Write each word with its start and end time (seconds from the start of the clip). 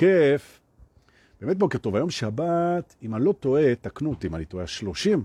כיף. 0.00 0.60
באמת 1.40 1.58
בוקר 1.58 1.78
טוב, 1.78 1.96
היום 1.96 2.10
שבת, 2.10 2.94
אם 3.02 3.14
אני 3.14 3.24
לא 3.24 3.32
טועה, 3.32 3.74
תקנו 3.74 4.10
אותי 4.10 4.26
אם 4.26 4.34
אני 4.34 4.44
טועה, 4.44 4.66
30. 4.66 5.24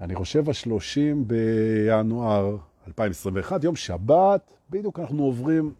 אני 0.00 0.14
חושב 0.14 0.48
ה-30 0.48 1.16
בינואר 1.26 2.56
2021, 2.86 3.64
יום 3.64 3.76
שבת, 3.76 4.50
בדיוק 4.70 5.00
אנחנו 5.00 5.22
עוברים 5.22 5.74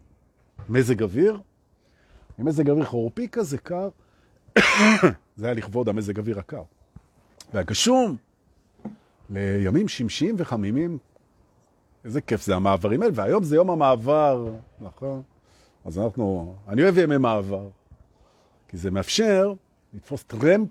מזג 0.69 1.03
אוויר, 1.03 1.39
מזג 2.39 2.69
אוויר 2.69 2.85
חורפי 2.85 3.27
כזה 3.27 3.57
קר, 3.57 3.89
זה 5.37 5.45
היה 5.45 5.53
לכבוד 5.53 5.89
המזג 5.89 6.19
אוויר 6.19 6.39
הקר. 6.39 6.63
והגשום, 7.53 8.15
לימים 9.29 9.87
שמשיים 9.87 10.35
וחמימים, 10.37 10.97
איזה 12.05 12.21
כיף 12.21 12.43
זה 12.43 12.55
המעברים 12.55 13.01
האלה, 13.01 13.13
והיום 13.15 13.43
זה 13.43 13.55
יום 13.55 13.69
המעבר, 13.69 14.51
נכון? 14.81 15.21
אז 15.87 15.99
אנחנו, 15.99 16.55
אני 16.67 16.83
אוהב 16.83 16.97
ימי 16.97 17.17
מעבר, 17.17 17.67
כי 18.67 18.77
זה 18.77 18.91
מאפשר 18.91 19.53
לתפוס 19.93 20.23
טרמפ 20.23 20.69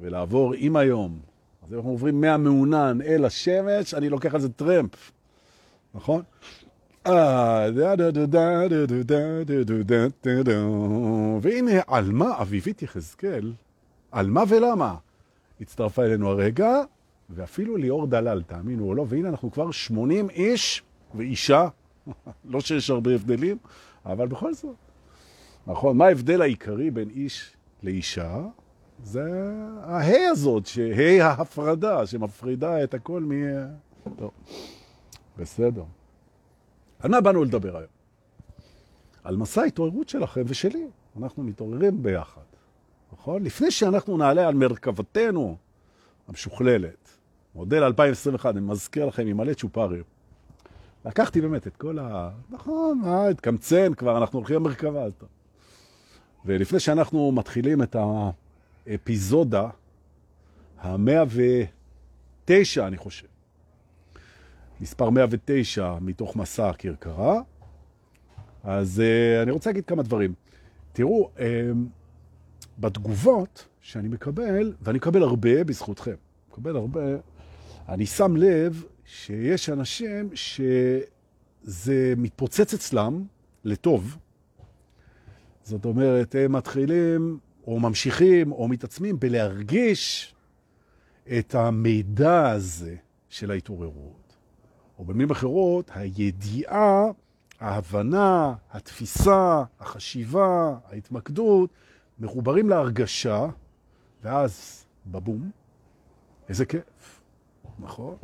ולעבור 0.00 0.54
עם 0.56 0.76
היום. 0.76 1.18
אז 1.66 1.74
אנחנו 1.74 1.90
עוברים 1.90 2.20
מהמעונן 2.20 2.98
אל 3.04 3.24
השמש, 3.24 3.94
אני 3.94 4.08
לוקח 4.08 4.34
על 4.34 4.40
זה 4.40 4.52
טרמפ, 4.52 5.12
נכון? 5.94 6.22
והנה 11.42 11.80
עלמה 11.86 12.40
אביבית 12.40 12.82
יחזקאל, 12.82 13.52
על 14.12 14.26
מה 14.26 14.42
ולמה, 14.48 14.94
הצטרפה 15.60 16.04
אלינו 16.04 16.30
הרגע, 16.30 16.80
ואפילו 17.30 17.76
ליאור 17.76 18.06
דלל, 18.06 18.42
תאמינו 18.42 18.84
או 18.84 18.94
לא, 18.94 19.06
והנה 19.08 19.28
אנחנו 19.28 19.52
כבר 19.52 19.70
80 19.70 20.30
איש 20.30 20.82
ואישה, 21.14 21.68
לא 22.44 22.60
שיש 22.60 22.90
הרבה 22.90 23.14
הבדלים, 23.14 23.56
אבל 24.06 24.26
בכל 24.26 24.54
זאת. 24.54 24.76
נכון, 25.66 25.96
מה 25.96 26.06
ההבדל 26.06 26.42
העיקרי 26.42 26.90
בין 26.90 27.10
איש 27.10 27.56
לאישה? 27.82 28.42
זה 29.02 29.22
ההי 29.82 30.26
הזאת, 30.26 30.68
ההי 30.96 31.20
ההפרדה, 31.20 32.06
שמפרידה 32.06 32.84
את 32.84 32.94
הכל 32.94 33.22
מ... 33.22 33.32
טוב, 34.16 34.30
בסדר. 35.38 35.84
על 36.98 37.10
מה 37.10 37.20
באנו 37.20 37.44
לדבר 37.44 37.76
היום? 37.76 37.90
על 39.24 39.36
מסע 39.36 39.62
ההתעוררות 39.62 40.08
שלכם 40.08 40.42
ושלי. 40.46 40.86
אנחנו 41.22 41.42
מתעוררים 41.42 42.02
ביחד, 42.02 42.40
נכון? 43.12 43.42
לפני 43.42 43.70
שאנחנו 43.70 44.16
נעלה 44.16 44.48
על 44.48 44.54
מרכבתנו 44.54 45.56
המשוכללת, 46.28 47.18
מודל 47.54 47.82
2021, 47.82 48.56
אני 48.56 48.60
מזכיר 48.60 49.06
לכם, 49.06 49.26
עם 49.26 49.36
מלא 49.36 49.54
צ'ופרים. 49.54 50.13
לקחתי 51.04 51.40
באמת 51.40 51.66
את 51.66 51.76
כל 51.76 51.98
ה... 51.98 52.30
נכון, 52.50 52.98
מה, 52.98 53.26
התקמצן 53.28 53.94
כבר, 53.94 54.18
אנחנו 54.18 54.38
הולכים 54.38 54.56
למרכבה. 54.56 55.04
ולפני 56.44 56.80
שאנחנו 56.80 57.32
מתחילים 57.32 57.82
את 57.82 57.96
האפיזודה, 58.86 59.68
המאה 60.78 61.22
ותשע, 62.44 62.86
אני 62.86 62.96
חושב, 62.96 63.26
מספר 64.80 65.10
109 65.10 65.94
מתוך 66.00 66.36
מסע 66.36 66.68
הכרכרה, 66.70 67.40
אז 68.64 69.02
uh, 69.02 69.42
אני 69.42 69.50
רוצה 69.50 69.70
להגיד 69.70 69.84
כמה 69.84 70.02
דברים. 70.02 70.34
תראו, 70.92 71.30
uh, 71.36 71.40
בתגובות 72.78 73.66
שאני 73.80 74.08
מקבל, 74.08 74.74
ואני 74.82 74.98
מקבל 74.98 75.22
הרבה 75.22 75.64
בזכותכם, 75.64 76.14
מקבל 76.50 76.76
הרבה, 76.76 77.00
אני 77.88 78.06
שם 78.06 78.36
לב 78.36 78.84
שיש 79.06 79.70
אנשים 79.70 80.30
שזה 80.34 82.14
מתפוצץ 82.16 82.74
אצלם 82.74 83.24
לטוב. 83.64 84.18
זאת 85.62 85.84
אומרת, 85.84 86.34
הם 86.38 86.52
מתחילים 86.52 87.38
או 87.66 87.80
ממשיכים 87.80 88.52
או 88.52 88.68
מתעצמים 88.68 89.20
בלהרגיש 89.20 90.34
את 91.38 91.54
המידע 91.54 92.50
הזה 92.50 92.96
של 93.28 93.50
ההתעוררות. 93.50 94.36
או 94.98 95.04
במילים 95.04 95.30
אחרות, 95.30 95.90
הידיעה, 95.94 97.04
ההבנה, 97.60 98.54
התפיסה, 98.70 99.62
החשיבה, 99.80 100.76
ההתמקדות, 100.90 101.70
מחוברים 102.18 102.68
להרגשה, 102.68 103.46
ואז 104.22 104.84
בבום, 105.06 105.50
איזה 106.48 106.66
כיף, 106.66 107.22
נכון? 107.78 108.16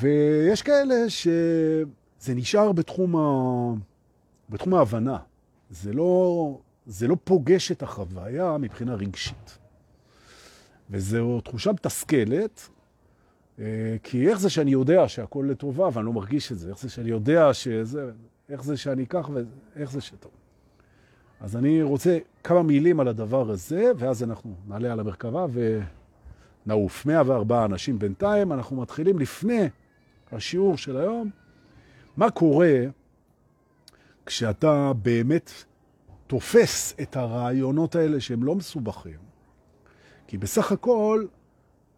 ויש 0.00 0.62
כאלה 0.62 1.10
שזה 1.10 2.34
נשאר 2.34 2.72
בתחום, 2.72 3.16
ה... 3.16 3.74
בתחום 4.50 4.74
ההבנה. 4.74 5.18
זה 5.70 5.92
לא, 5.92 6.58
זה 6.86 7.08
לא 7.08 7.16
פוגש 7.24 7.72
את 7.72 7.82
החוויה 7.82 8.56
מבחינה 8.58 8.94
רגשית. 8.94 9.58
וזו 10.90 11.40
תחושה 11.40 11.72
מתסכלת, 11.72 12.68
אה, 13.58 13.96
כי 14.02 14.28
איך 14.28 14.40
זה 14.40 14.50
שאני 14.50 14.70
יודע 14.70 15.08
שהכל 15.08 15.46
לטובה 15.50 15.88
ואני 15.92 16.06
לא 16.06 16.12
מרגיש 16.12 16.52
את 16.52 16.58
זה? 16.58 16.70
איך 16.70 16.78
זה 16.78 16.90
שאני 16.90 17.10
יודע 17.10 17.54
שזה... 17.54 18.10
איך 18.48 18.64
זה 18.64 18.76
שאני 18.76 19.02
אקח 19.02 19.30
ואיך 19.32 19.90
זה 19.90 20.00
שטוב? 20.00 20.30
אז 21.40 21.56
אני 21.56 21.82
רוצה 21.82 22.18
כמה 22.44 22.62
מילים 22.62 23.00
על 23.00 23.08
הדבר 23.08 23.50
הזה, 23.50 23.92
ואז 23.96 24.22
אנחנו 24.22 24.54
נעלה 24.68 24.92
על 24.92 25.00
המרכבה 25.00 25.46
ונעוף. 26.66 27.06
104 27.06 27.64
אנשים 27.64 27.98
בינתיים, 27.98 28.52
אנחנו 28.52 28.76
מתחילים 28.76 29.18
לפני 29.18 29.68
השיעור 30.32 30.76
של 30.76 30.96
היום. 30.96 31.30
מה 32.16 32.30
קורה 32.30 32.80
כשאתה 34.26 34.92
באמת 34.92 35.50
תופס 36.26 36.94
את 37.02 37.16
הרעיונות 37.16 37.94
האלה 37.96 38.20
שהם 38.20 38.44
לא 38.44 38.54
מסובכים? 38.54 39.18
כי 40.26 40.38
בסך 40.38 40.72
הכל 40.72 41.26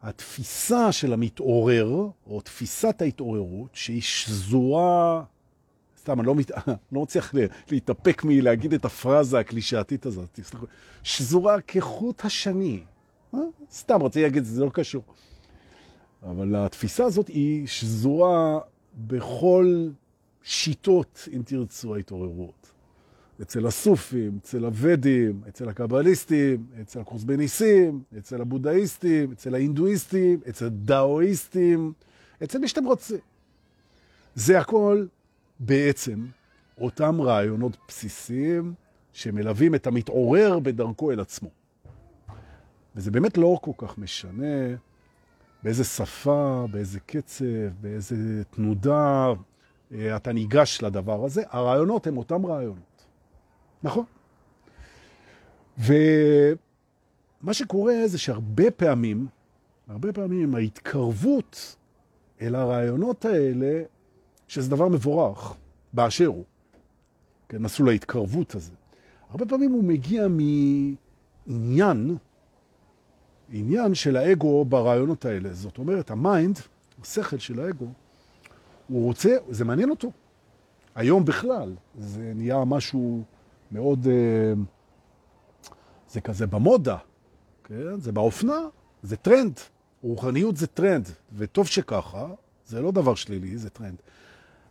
התפיסה 0.03 0.93
של 0.93 1.13
המתעורר, 1.13 2.09
או 2.27 2.41
תפיסת 2.41 3.03
ההתעוררות, 3.03 3.71
שהיא 3.73 4.03
שזורה, 4.03 5.23
סתם, 5.99 6.21
אני 6.21 6.27
לא, 6.27 6.35
מת... 6.35 6.51
לא 6.93 7.03
מצליח 7.03 7.35
להתאפק 7.71 8.25
מלהגיד 8.25 8.73
את 8.73 8.85
הפרזה 8.85 9.39
הקלישאתית 9.39 10.07
הזאת, 10.07 10.41
שזורה 11.03 11.61
כחוט 11.61 12.25
השני. 12.25 12.81
אה? 13.35 13.39
סתם, 13.73 14.03
רציתי 14.03 14.23
להגיד, 14.23 14.45
זה 14.45 14.65
לא 14.65 14.71
קשור. 14.73 15.03
אבל 16.23 16.57
התפיסה 16.57 17.05
הזאת 17.05 17.29
היא 17.29 17.67
שזורה 17.67 18.59
בכל 19.07 19.89
שיטות, 20.43 21.29
אם 21.33 21.43
תרצו, 21.45 21.95
ההתעוררות. 21.95 22.73
אצל 23.43 23.67
הסופים, 23.67 24.39
אצל 24.43 24.65
הוודים, 24.65 25.41
אצל 25.49 25.69
הקבליסטים, 25.69 26.67
אצל 26.81 27.01
הקורסבניסים, 27.01 28.03
אצל 28.19 28.41
הבודהיסטים, 28.41 29.33
אצל 29.33 29.55
ההינדואיסטים, 29.55 30.41
אצל 30.49 30.67
הדאואיסטים, 30.67 31.93
אצל 32.43 32.59
מי 32.59 32.69
שאתם 32.69 32.85
רוצים. 32.85 33.19
זה 34.35 34.59
הכל 34.59 35.07
בעצם 35.61 36.27
אותם 36.81 37.21
רעיונות 37.21 37.77
בסיסיים 37.89 38.75
שמלווים 39.13 39.75
את 39.75 39.87
המתעורר 39.87 40.59
בדרכו 40.59 41.13
אל 41.13 41.21
עצמו. 41.21 41.51
וזה 42.97 43.11
באמת 43.11 43.39
לא 43.39 43.59
כל 43.63 43.73
כך 43.79 43.99
משנה 43.99 44.77
באיזה 45.63 45.85
שפה, 45.85 46.67
באיזה 46.71 47.01
קצב, 47.01 47.45
באיזה 47.81 48.45
תנודה 48.51 49.33
אה, 49.93 50.17
אתה 50.17 50.33
ניגש 50.33 50.83
לדבר 50.83 51.25
הזה. 51.25 51.43
הרעיונות 51.51 52.07
הם 52.07 52.17
אותם 52.17 52.47
רעיונות. 52.47 53.07
נכון. 53.83 54.05
ומה 55.79 57.55
שקורה 57.55 57.95
זה 58.07 58.19
שהרבה 58.19 58.71
פעמים, 58.71 59.27
הרבה 59.89 60.13
פעמים 60.13 60.55
ההתקרבות 60.55 61.77
אל 62.41 62.55
הרעיונות 62.55 63.25
האלה, 63.25 63.83
שזה 64.49 64.71
דבר 64.71 64.89
מבורך, 64.89 65.55
באשר 65.93 66.27
הוא, 66.27 66.45
כן, 67.49 67.63
מסלול 67.63 67.89
ההתקרבות 67.89 68.55
הזה. 68.55 68.73
הרבה 69.31 69.47
פעמים 69.47 69.73
הוא 69.73 69.85
מגיע 69.85 70.27
מעניין, 70.29 72.17
עניין 73.51 73.95
של 73.95 74.17
האגו 74.17 74.65
ברעיונות 74.65 75.25
האלה. 75.25 75.53
זאת 75.53 75.79
אומרת, 75.79 76.11
ה 76.11 76.19
mind, 76.19 76.59
השכל 77.03 77.39
של 77.39 77.61
האגו, 77.61 77.87
הוא 78.89 79.05
רוצה, 79.05 79.37
זה 79.51 79.65
מעניין 79.65 79.91
אותו. 79.91 80.13
היום 80.95 81.25
בכלל, 81.25 81.75
זה 81.99 82.33
נהיה 82.35 82.65
משהו 82.65 83.23
מאוד, 83.73 84.07
אה, 84.07 84.53
זה 86.09 86.21
כזה 86.21 86.47
במודה, 86.47 86.97
כן? 87.65 88.01
זה 88.01 88.13
באופנה, 88.13 88.59
זה 89.03 89.17
טרנד. 89.17 89.61
רוחניות 90.03 90.57
זה 90.57 90.67
טרנד, 90.67 91.09
וטוב 91.33 91.67
שככה, 91.67 92.27
זה 92.67 92.81
לא 92.81 92.93
דבר 92.93 93.15
שלילי, 93.15 93.59
זה 93.59 93.71
טרנד. 93.71 93.97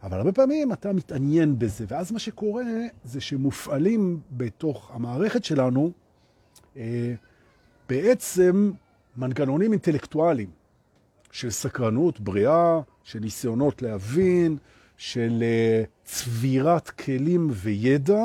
אבל 0.03 0.17
הרבה 0.17 0.31
פעמים 0.31 0.73
אתה 0.73 0.93
מתעניין 0.93 1.59
בזה, 1.59 1.85
ואז 1.87 2.11
מה 2.11 2.19
שקורה 2.19 2.63
זה 3.03 3.21
שמופעלים 3.21 4.19
בתוך 4.31 4.91
המערכת 4.93 5.43
שלנו 5.43 5.91
אה, 6.77 7.13
בעצם 7.89 8.71
מנגנונים 9.17 9.71
אינטלקטואליים 9.71 10.49
של 11.31 11.49
סקרנות 11.49 12.19
בריאה, 12.19 12.79
של 13.03 13.19
ניסיונות 13.19 13.81
להבין, 13.81 14.57
של 14.97 15.39
אה, 15.41 15.83
צבירת 16.03 16.89
כלים 16.89 17.49
וידע, 17.51 18.23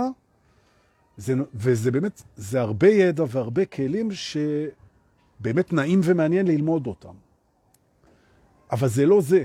זה, 1.16 1.34
וזה 1.55 1.90
באמת, 1.90 2.22
זה 2.37 2.61
הרבה 2.61 2.88
ידע 2.88 3.25
והרבה 3.28 3.64
כלים 3.64 4.08
שבאמת 4.11 5.72
נעים 5.72 6.00
ומעניין 6.05 6.46
ללמוד 6.46 6.87
אותם. 6.87 7.14
אבל 8.72 8.88
זה 8.88 9.06
לא 9.06 9.20
זה. 9.20 9.44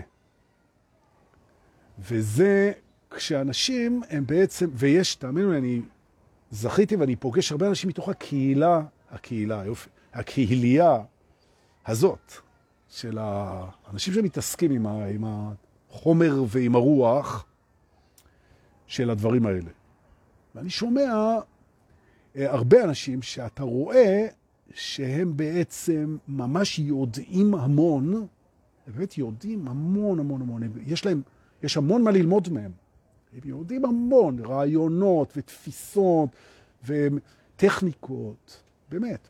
וזה 2.00 2.72
כשאנשים 3.10 4.01
הם 4.10 4.25
בעצם, 4.27 4.69
ויש, 4.74 5.15
תאמינו 5.15 5.51
לי, 5.51 5.57
אני 5.57 5.81
זכיתי 6.51 6.95
ואני 6.95 7.15
פוגש 7.15 7.51
הרבה 7.51 7.68
אנשים 7.68 7.89
מתוך 7.89 8.10
הקהילה, 8.10 8.81
הקהילה, 9.12 9.63
יופי, 9.65 9.89
הקהילייה 10.14 10.98
הזאת, 11.88 12.34
של 12.90 13.18
האנשים 13.22 14.14
שמתעסקים 14.14 14.72
עם, 14.72 14.86
עם 14.88 15.24
החומר 15.90 16.44
ועם 16.48 16.76
הרוח 16.76 17.46
של 18.88 19.10
הדברים 19.10 19.46
האלה. 19.46 19.72
ואני 20.56 20.70
שומע 20.70 21.40
אה, 22.36 22.52
הרבה 22.52 22.84
אנשים 22.84 23.22
שאתה 23.22 23.64
רואה 23.64 24.28
שהם 24.74 25.38
בעצם 25.38 26.18
ממש 26.28 26.80
יודעים 26.80 27.56
המון, 27.56 28.28
באמת 28.88 29.18
יודעים 29.18 29.68
המון 29.68 30.20
המון 30.20 30.42
המון, 30.42 30.62
יש 30.86 31.06
להם, 31.06 31.22
יש 31.64 31.78
המון 31.78 32.04
מה 32.04 32.12
ללמוד 32.12 32.50
מהם. 32.50 32.72
הם 33.34 33.40
יודעים 33.44 33.86
המון, 33.86 34.40
רעיונות 34.40 35.34
ותפיסות 35.38 36.30
וטכניקות, 36.86 38.64
באמת. 38.90 39.28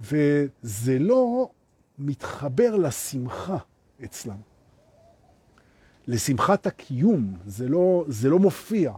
וזה 0.00 0.98
לא 0.98 1.50
מתחבר 1.98 2.76
לשמחה 2.76 3.56
אצלם. 4.04 4.36
לשמחת 6.06 6.66
הקיום, 6.66 7.34
זה 7.46 7.68
לא, 7.68 8.04
זה 8.08 8.28
לא 8.28 8.38
מופיע, 8.38 8.92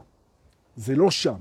זה 0.77 0.97
לא 0.97 1.11
שם. 1.11 1.39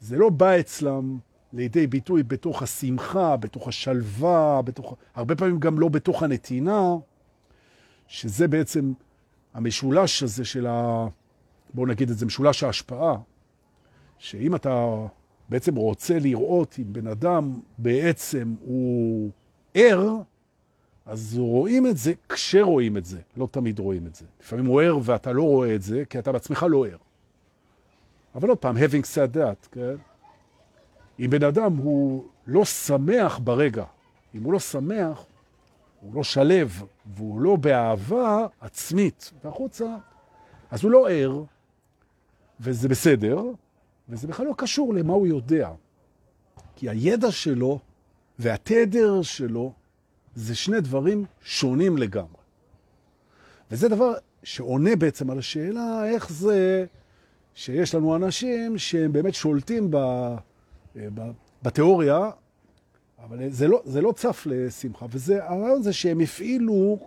זה 0.00 0.16
לא 0.16 0.30
בא 0.30 0.60
אצלם 0.60 1.18
לידי 1.52 1.86
ביטוי 1.86 2.22
בתוך 2.22 2.62
השמחה, 2.62 3.36
בתוך 3.36 3.68
השלווה, 3.68 4.62
בתוך, 4.62 4.94
הרבה 5.14 5.36
פעמים 5.36 5.58
גם 5.58 5.78
לא 5.78 5.88
בתוך 5.88 6.22
הנתינה, 6.22 6.96
שזה 8.06 8.48
בעצם 8.48 8.92
המשולש 9.54 10.22
הזה 10.22 10.44
של 10.44 10.66
ה... 10.66 11.06
בואו 11.74 11.86
נגיד 11.86 12.10
את 12.10 12.18
זה, 12.18 12.26
משולש 12.26 12.62
ההשפעה, 12.62 13.16
שאם 14.18 14.54
אתה 14.54 15.06
בעצם 15.48 15.76
רוצה 15.76 16.18
לראות 16.18 16.76
אם 16.78 16.92
בן 16.92 17.06
אדם 17.06 17.60
בעצם 17.78 18.54
הוא 18.60 19.30
ער, 19.74 20.16
אז 21.06 21.38
רואים 21.38 21.86
את 21.86 21.96
זה 21.96 22.12
כשרואים 22.28 22.96
את 22.96 23.04
זה, 23.04 23.20
לא 23.36 23.48
תמיד 23.50 23.78
רואים 23.78 24.06
את 24.06 24.14
זה. 24.14 24.24
לפעמים 24.40 24.66
הוא 24.66 24.80
ער 24.80 24.98
ואתה 25.02 25.32
לא 25.32 25.42
רואה 25.42 25.74
את 25.74 25.82
זה, 25.82 26.02
כי 26.10 26.18
אתה 26.18 26.32
בעצמך 26.32 26.66
לא 26.70 26.86
ער. 26.86 26.96
אבל 28.34 28.48
עוד 28.48 28.58
פעם, 28.58 28.76
having 28.76 29.04
said 29.14 29.36
that, 29.36 29.68
כן? 29.72 29.94
אם 31.20 31.30
בן 31.30 31.42
אדם 31.42 31.76
הוא 31.76 32.24
לא 32.46 32.64
שמח 32.64 33.40
ברגע, 33.44 33.84
אם 34.34 34.42
הוא 34.42 34.52
לא 34.52 34.58
שמח, 34.58 35.24
הוא 36.00 36.14
לא 36.14 36.22
שלב, 36.22 36.82
והוא 37.06 37.40
לא 37.40 37.56
באהבה 37.56 38.46
עצמית 38.60 39.32
והחוצה, 39.44 39.96
אז 40.70 40.84
הוא 40.84 40.90
לא 40.90 41.10
ער, 41.10 41.42
וזה 42.60 42.88
בסדר, 42.88 43.42
וזה 44.08 44.26
בכלל 44.26 44.46
לא 44.46 44.54
קשור 44.56 44.94
למה 44.94 45.12
הוא 45.12 45.26
יודע. 45.26 45.70
כי 46.76 46.88
הידע 46.88 47.30
שלו 47.30 47.78
והתדר 48.38 49.22
שלו 49.22 49.72
זה 50.34 50.54
שני 50.54 50.80
דברים 50.80 51.24
שונים 51.42 51.98
לגמרי. 51.98 52.38
וזה 53.70 53.88
דבר 53.88 54.12
שעונה 54.42 54.96
בעצם 54.96 55.30
על 55.30 55.38
השאלה 55.38 56.04
איך 56.04 56.32
זה 56.32 56.86
שיש 57.54 57.94
לנו 57.94 58.16
אנשים 58.16 58.78
שהם 58.78 59.12
באמת 59.12 59.34
שולטים 59.34 59.90
ב, 59.90 59.96
ב, 60.96 61.30
בתיאוריה, 61.62 62.30
אבל 63.24 63.50
זה 63.50 63.68
לא, 63.68 63.82
זה 63.84 64.00
לא 64.00 64.12
צף 64.12 64.46
לשמחה, 64.46 65.06
וזה, 65.10 65.44
הרעיון 65.44 65.82
זה 65.82 65.92
שהם 65.92 66.20
הפעילו 66.20 66.98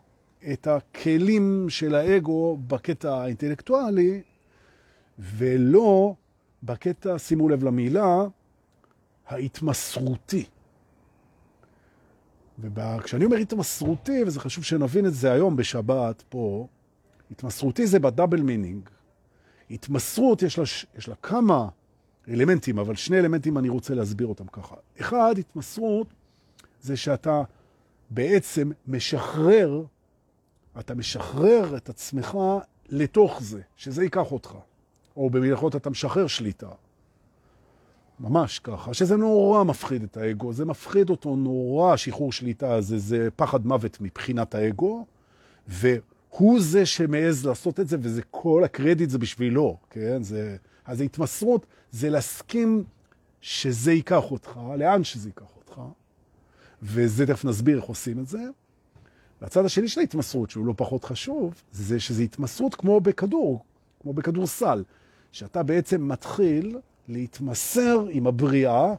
את 0.52 0.68
הכלים 0.68 1.66
של 1.70 1.96
האגו 1.96 2.58
בקטע 2.68 3.16
האינטלקטואלי, 3.16 4.22
ולא 5.20 6.16
בקטע, 6.64 7.20
שימו 7.20 7.50
לב 7.50 7.64
למילה, 7.64 8.24
ההתמסרותי. 9.28 10.46
וכשאני 12.60 13.26
אומר 13.26 13.38
התמסרותי, 13.38 14.24
וזה 14.28 14.40
חשוב 14.40 14.64
שנבין 14.64 15.06
את 15.06 15.14
זה 15.14 15.32
היום 15.32 15.56
בשבת 15.56 16.24
פה, 16.30 16.68
התמסרותי 17.32 17.88
זה 17.88 18.00
ב 18.00 18.06
double 18.06 18.42
meaning. 18.42 18.90
התמסרות, 19.72 20.42
יש 20.42 20.58
לה, 20.58 20.64
יש 20.98 21.08
לה 21.08 21.16
כמה 21.16 21.70
אלמנטים, 22.30 22.80
אבל 22.80 22.96
שני 22.96 23.20
אלמנטים 23.20 23.58
אני 23.58 23.70
רוצה 23.70 23.94
להסביר 23.94 24.28
אותם 24.28 24.48
ככה. 24.48 24.76
אחד, 25.02 25.36
התמסרות 25.40 26.08
זה 26.82 26.98
שאתה 26.98 27.44
בעצם 28.10 28.72
משחרר, 28.88 29.84
אתה 30.80 30.96
משחרר 30.96 31.78
את 31.78 31.90
עצמך 31.90 32.38
לתוך 32.90 33.42
זה, 33.42 33.62
שזה 33.76 34.04
ייקח 34.04 34.32
אותך. 34.32 34.56
או 35.18 35.30
במלאכות 35.30 35.76
אתה 35.76 35.90
משחרר 35.90 36.28
שליטה. 36.28 36.70
ממש 38.20 38.60
ככה, 38.60 38.94
שזה 38.94 39.18
נורא 39.18 39.64
מפחיד 39.64 40.04
את 40.04 40.18
האגו, 40.18 40.54
זה 40.54 40.66
מפחיד 40.66 41.10
אותו 41.10 41.36
נורא, 41.36 41.96
שחרור 41.96 42.32
שליטה 42.32 42.74
הזה, 42.74 42.98
זה 42.98 43.28
פחד 43.36 43.66
מוות 43.66 43.98
מבחינת 44.02 44.56
האגו, 44.56 45.06
והוא 45.68 46.60
זה 46.60 46.86
שמעז 46.86 47.46
לעשות 47.46 47.80
את 47.80 47.88
זה, 47.88 47.98
וזה 48.02 48.22
כל 48.32 48.64
הקרדיט 48.64 49.10
זה 49.10 49.18
בשבילו, 49.18 49.78
כן? 49.90 50.24
זה, 50.24 50.58
אז 50.86 51.02
ההתמסרות 51.02 51.66
זה 51.92 52.10
להסכים 52.10 52.84
שזה 53.42 53.92
ייקח 53.92 54.32
אותך, 54.32 54.60
לאן 54.78 55.04
שזה 55.04 55.30
ייקח 55.30 55.56
אותך, 55.58 55.82
וזה 56.84 57.28
תכף 57.28 57.46
נסביר 57.46 57.78
איך 57.78 57.86
עושים 57.86 58.20
את 58.20 58.28
זה. 58.28 58.42
והצד 59.42 59.66
השני 59.66 59.88
של 59.88 60.00
ההתמסרות, 60.00 60.50
שהוא 60.50 60.66
לא 60.66 60.74
פחות 60.78 61.04
חשוב, 61.04 61.54
זה 61.72 62.00
שזה 62.00 62.24
התמסרות 62.24 62.76
כמו 62.76 63.02
בכדור, 63.02 63.64
כמו 64.02 64.14
בכדור 64.14 64.48
סל. 64.48 64.84
שאתה 65.32 65.64
בעצם 65.64 66.08
מתחיל 66.08 66.78
להתמסר 67.08 68.06
עם 68.10 68.28
הבריאה 68.28 68.94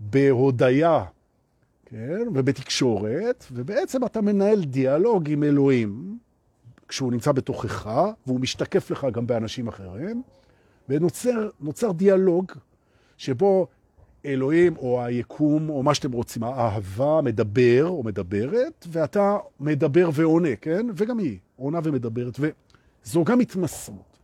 בהודיה, 0.00 1.04
כן? 1.84 2.22
ובתקשורת, 2.34 3.44
ובעצם 3.52 4.04
אתה 4.04 4.20
מנהל 4.20 4.64
דיאלוג 4.64 5.30
עם 5.30 5.42
אלוהים, 5.42 6.18
כשהוא 6.88 7.12
נמצא 7.12 7.32
בתוכך, 7.32 7.90
והוא 8.26 8.40
משתקף 8.40 8.90
לך 8.90 9.06
גם 9.12 9.26
באנשים 9.26 9.68
אחרים, 9.68 10.22
ונוצר 10.88 11.92
דיאלוג 11.92 12.52
שבו 13.16 13.66
אלוהים 14.24 14.76
או 14.76 15.04
היקום 15.04 15.68
או 15.68 15.82
מה 15.82 15.94
שאתם 15.94 16.12
רוצים, 16.12 16.44
האהבה 16.44 17.20
מדבר 17.22 17.86
או 17.86 18.02
מדברת, 18.02 18.86
ואתה 18.88 19.36
מדבר 19.60 20.10
ועונה, 20.12 20.56
כן? 20.56 20.86
וגם 20.96 21.18
היא 21.18 21.38
עונה 21.56 21.78
ומדברת, 21.84 22.40
וזו 22.40 23.24
גם 23.24 23.40
התמסרות. 23.40 24.17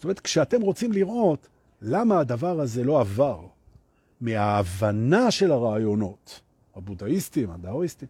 זאת 0.00 0.04
אומרת, 0.04 0.20
כשאתם 0.20 0.60
רוצים 0.60 0.92
לראות 0.92 1.48
למה 1.82 2.20
הדבר 2.20 2.60
הזה 2.60 2.84
לא 2.84 3.00
עבר 3.00 3.40
מההבנה 4.20 5.30
של 5.30 5.52
הרעיונות, 5.52 6.40
הבודהיסטים, 6.76 7.50
הדאואיסטים, 7.50 8.08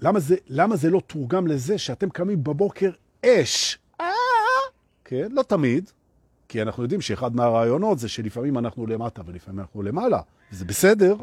למה 0.00 0.20
זה, 0.20 0.36
למה 0.48 0.76
זה 0.76 0.90
לא 0.90 1.00
תורגם 1.06 1.46
לזה 1.46 1.78
שאתם 1.78 2.10
קמים 2.10 2.44
בבוקר 2.44 2.90
אש? 3.26 3.78
אה? 4.00 4.06
כן, 5.04 5.28
לא 5.32 5.42
תמיד, 5.42 5.90
כי 6.48 6.62
אנחנו 6.62 6.82
יודעים 6.82 7.00
שאחד 7.00 7.36
מהרעיונות 7.36 7.98
זה 7.98 8.08
שלפעמים 8.08 8.58
אנחנו 8.58 8.86
למטה 8.86 9.22
ולפעמים 9.26 9.60
אנחנו 9.60 9.82
למעלה, 9.82 10.20
וזה 10.52 10.64
בסדר. 10.64 11.16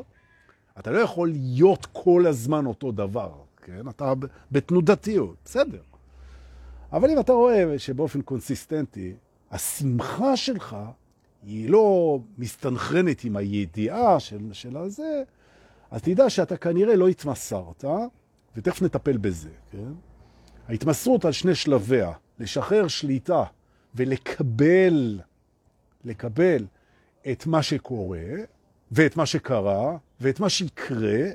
אתה 0.80 0.92
לא 0.92 1.00
יכול 1.00 1.30
להיות 1.30 1.88
כל 1.94 2.26
הזמן 2.28 2.66
אותו 2.66 2.92
דבר, 2.92 3.32
כן? 3.58 3.90
אתה 3.90 4.14
בתנודתיות, 4.52 5.36
בסדר. 5.46 5.82
אבל 6.92 7.10
אם 7.10 7.20
אתה 7.20 7.32
רואה 7.32 7.80
שבאופן 7.80 8.22
קונסיסטנטי 8.22 9.14
השמחה 9.52 10.38
שלך 10.38 10.76
היא 11.44 11.70
לא 11.70 12.20
מסתנכרנת 12.38 13.24
עם 13.24 13.36
הידיעה 13.36 14.20
של, 14.20 14.54
של 14.54 14.78
הזה, 14.78 15.24
אז 15.92 16.02
תדע 16.02 16.30
שאתה 16.30 16.58
כנראה 16.58 16.96
לא 16.96 17.08
התמסרת, 17.08 17.86
ותכף 18.56 18.82
נטפל 18.82 19.18
בזה, 19.18 19.50
כן? 19.72 19.92
ההתמסרות 20.68 21.26
על 21.26 21.32
שני 21.32 21.56
שלביה, 21.56 22.12
לשחרר 22.40 22.88
שליטה 22.88 23.44
ולקבל, 23.96 25.20
לקבל 26.06 26.66
את 27.32 27.46
מה 27.46 27.64
שקורה, 27.64 28.26
ואת 28.92 29.18
מה 29.18 29.26
שקרה, 29.26 29.98
ואת 30.22 30.40
מה 30.40 30.50
שיקרה, 30.50 31.30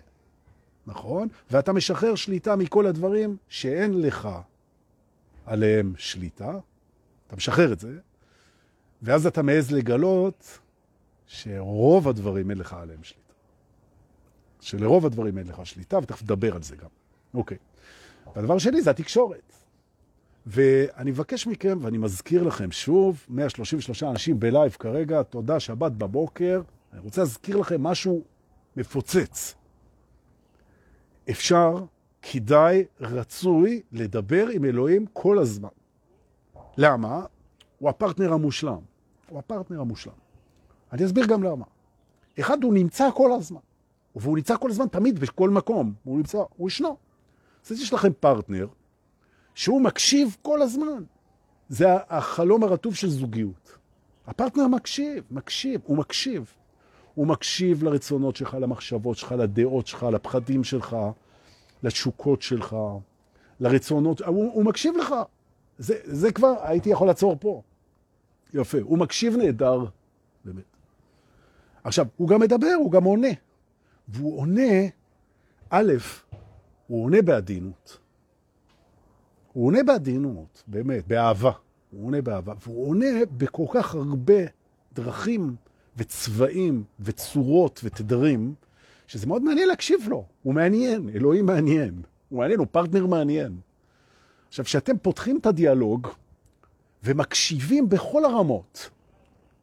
נכון? 0.87 1.29
ואתה 1.51 1.73
משחרר 1.73 2.15
שליטה 2.15 2.57
מכל 2.57 2.87
הדברים 2.87 3.37
שאין 3.49 4.01
לך 4.01 4.29
עליהם 5.47 5.93
שליטה, 5.97 6.59
אתה 7.35 7.41
משחרר 7.41 7.73
את 7.73 7.81
זה, 7.81 7.99
ואז 9.03 9.27
אתה 9.27 9.43
מעז 9.43 9.71
לגלות 9.71 10.59
שרוב 11.27 12.09
הדברים 12.09 12.51
אין 12.51 12.59
לך 12.59 12.73
עליהם 12.73 13.03
שליטה. 13.03 13.35
שלרוב 14.61 15.07
הדברים 15.07 15.39
אין 15.39 15.47
לך 15.47 15.67
שליטה, 15.67 15.99
ותכף 15.99 16.23
נדבר 16.23 16.55
על 16.55 16.63
זה 16.63 16.77
גם. 16.77 16.89
אוקיי. 17.35 17.57
והדבר 18.37 18.59
שני 18.59 18.83
זה 18.83 18.91
התקשורת. 18.91 19.53
ואני 20.47 21.11
מבקש 21.11 21.47
מכם, 21.47 21.79
ואני 21.83 21.99
מזכיר 21.99 22.43
לכם 22.43 22.73
שוב, 22.73 23.27
133 23.29 24.03
אנשים 24.03 24.41
בלייב 24.41 24.73
כרגע, 24.79 25.23
תודה, 25.23 25.61
שבת 25.61 25.93
בבוקר. 25.93 26.63
אני 26.93 27.01
רוצה 27.01 27.21
להזכיר 27.21 27.57
לכם 27.57 27.83
משהו 27.83 28.25
מפוצץ. 28.77 29.55
אפשר, 31.31 31.85
כדאי, 32.23 32.85
רצוי 33.01 33.83
לדבר 33.93 34.47
עם 34.49 34.65
אלוהים 34.65 35.07
כל 35.13 35.39
הזמן. 35.39 35.69
למה? 36.77 37.25
הוא 37.79 37.91
הפרטנר 37.91 38.33
המושלם. 38.33 38.79
הוא 39.29 39.39
הפרטנר 39.39 39.81
המושלם. 39.81 40.13
אני 40.93 41.05
אסביר 41.05 41.27
גם 41.27 41.43
למה. 41.43 41.65
אחד, 42.41 42.65
הוא 42.65 42.75
נמצא 42.75 43.09
כל 43.15 43.33
הזמן. 43.33 43.61
והוא 44.17 44.37
נמצא 44.37 44.57
כל 44.57 44.71
הזמן 44.71 44.89
תמיד 44.89 45.19
בכל 45.19 45.51
מקום. 45.51 45.95
הוא 46.05 46.17
נמצא, 46.17 46.39
הוא 46.57 46.69
ישנו. 46.69 46.97
אז 47.71 47.81
יש 47.81 47.93
לכם 47.93 48.13
פרטנר 48.21 48.67
שהוא 49.55 49.81
מקשיב 49.81 50.37
כל 50.43 50.63
הזמן. 50.63 51.03
זה 51.69 51.87
החלום 52.09 52.63
הרטוב 52.63 52.95
של 52.95 53.11
זוגיות. 53.11 53.79
הפרטנר 54.27 54.69
מקשיב, 54.69 55.25
מקשיב, 55.31 55.81
הוא 55.85 55.97
מקשיב. 55.97 56.53
הוא 57.15 57.27
מקשיב 57.27 57.85
לרצונות 57.85 58.37
שלך, 58.37 58.57
למחשבות 58.61 59.17
שלך, 59.17 59.33
לדעות 59.33 59.87
שלך, 59.87 60.03
לפחדים 60.03 60.65
שלך, 60.65 60.97
לתשוקות 61.83 62.43
שלך, 62.43 62.77
לרצונות, 63.61 64.21
הוא, 64.21 64.53
הוא 64.53 64.65
מקשיב 64.65 64.97
לך. 64.97 65.15
זה, 65.79 65.95
זה 66.05 66.33
כבר, 66.33 66.55
הייתי 66.63 66.91
יכול 66.91 67.07
לעצור 67.07 67.37
פה. 67.41 67.63
יפה, 68.55 68.79
הוא 68.83 68.99
מקשיב 68.99 69.37
נהדר, 69.37 69.85
באמת. 70.45 70.65
עכשיו, 71.85 72.07
הוא 72.17 72.29
גם 72.29 72.41
מדבר, 72.41 72.75
הוא 72.79 72.93
גם 72.93 73.05
עונה. 73.05 73.29
והוא 74.09 74.39
עונה, 74.41 74.73
א', 75.71 75.93
הוא 76.87 77.05
עונה 77.05 77.23
בעדינות. 77.23 77.99
הוא 79.53 79.67
עונה 79.67 79.83
בעדינות, 79.83 80.63
באמת, 80.67 81.07
באהבה. 81.07 81.53
הוא 81.91 82.07
עונה 82.07 82.23
באהבה, 82.23 82.55
והוא 82.63 82.89
עונה 82.89 83.07
בכל 83.37 83.65
כך 83.71 83.95
הרבה 83.95 84.35
דרכים 84.93 85.57
וצבעים 85.97 86.85
וצורות 87.01 87.81
ותדרים, 87.85 88.55
שזה 89.07 89.27
מאוד 89.27 89.43
מעניין 89.43 89.69
להקשיב 89.69 90.01
לו. 90.09 90.25
הוא 90.43 90.55
מעניין, 90.55 91.09
אלוהים 91.09 91.47
מעניין. 91.47 92.03
הוא 92.29 92.39
מעניין, 92.39 92.59
הוא 92.59 92.67
פרטנר 92.71 93.07
מעניין. 93.07 93.57
עכשיו, 94.55 94.65
כשאתם 94.65 94.99
פותחים 94.99 95.39
את 95.39 95.47
הדיאלוג 95.47 96.09
ומקשיבים 97.05 97.89
בכל 97.89 98.25
הרמות, 98.25 98.91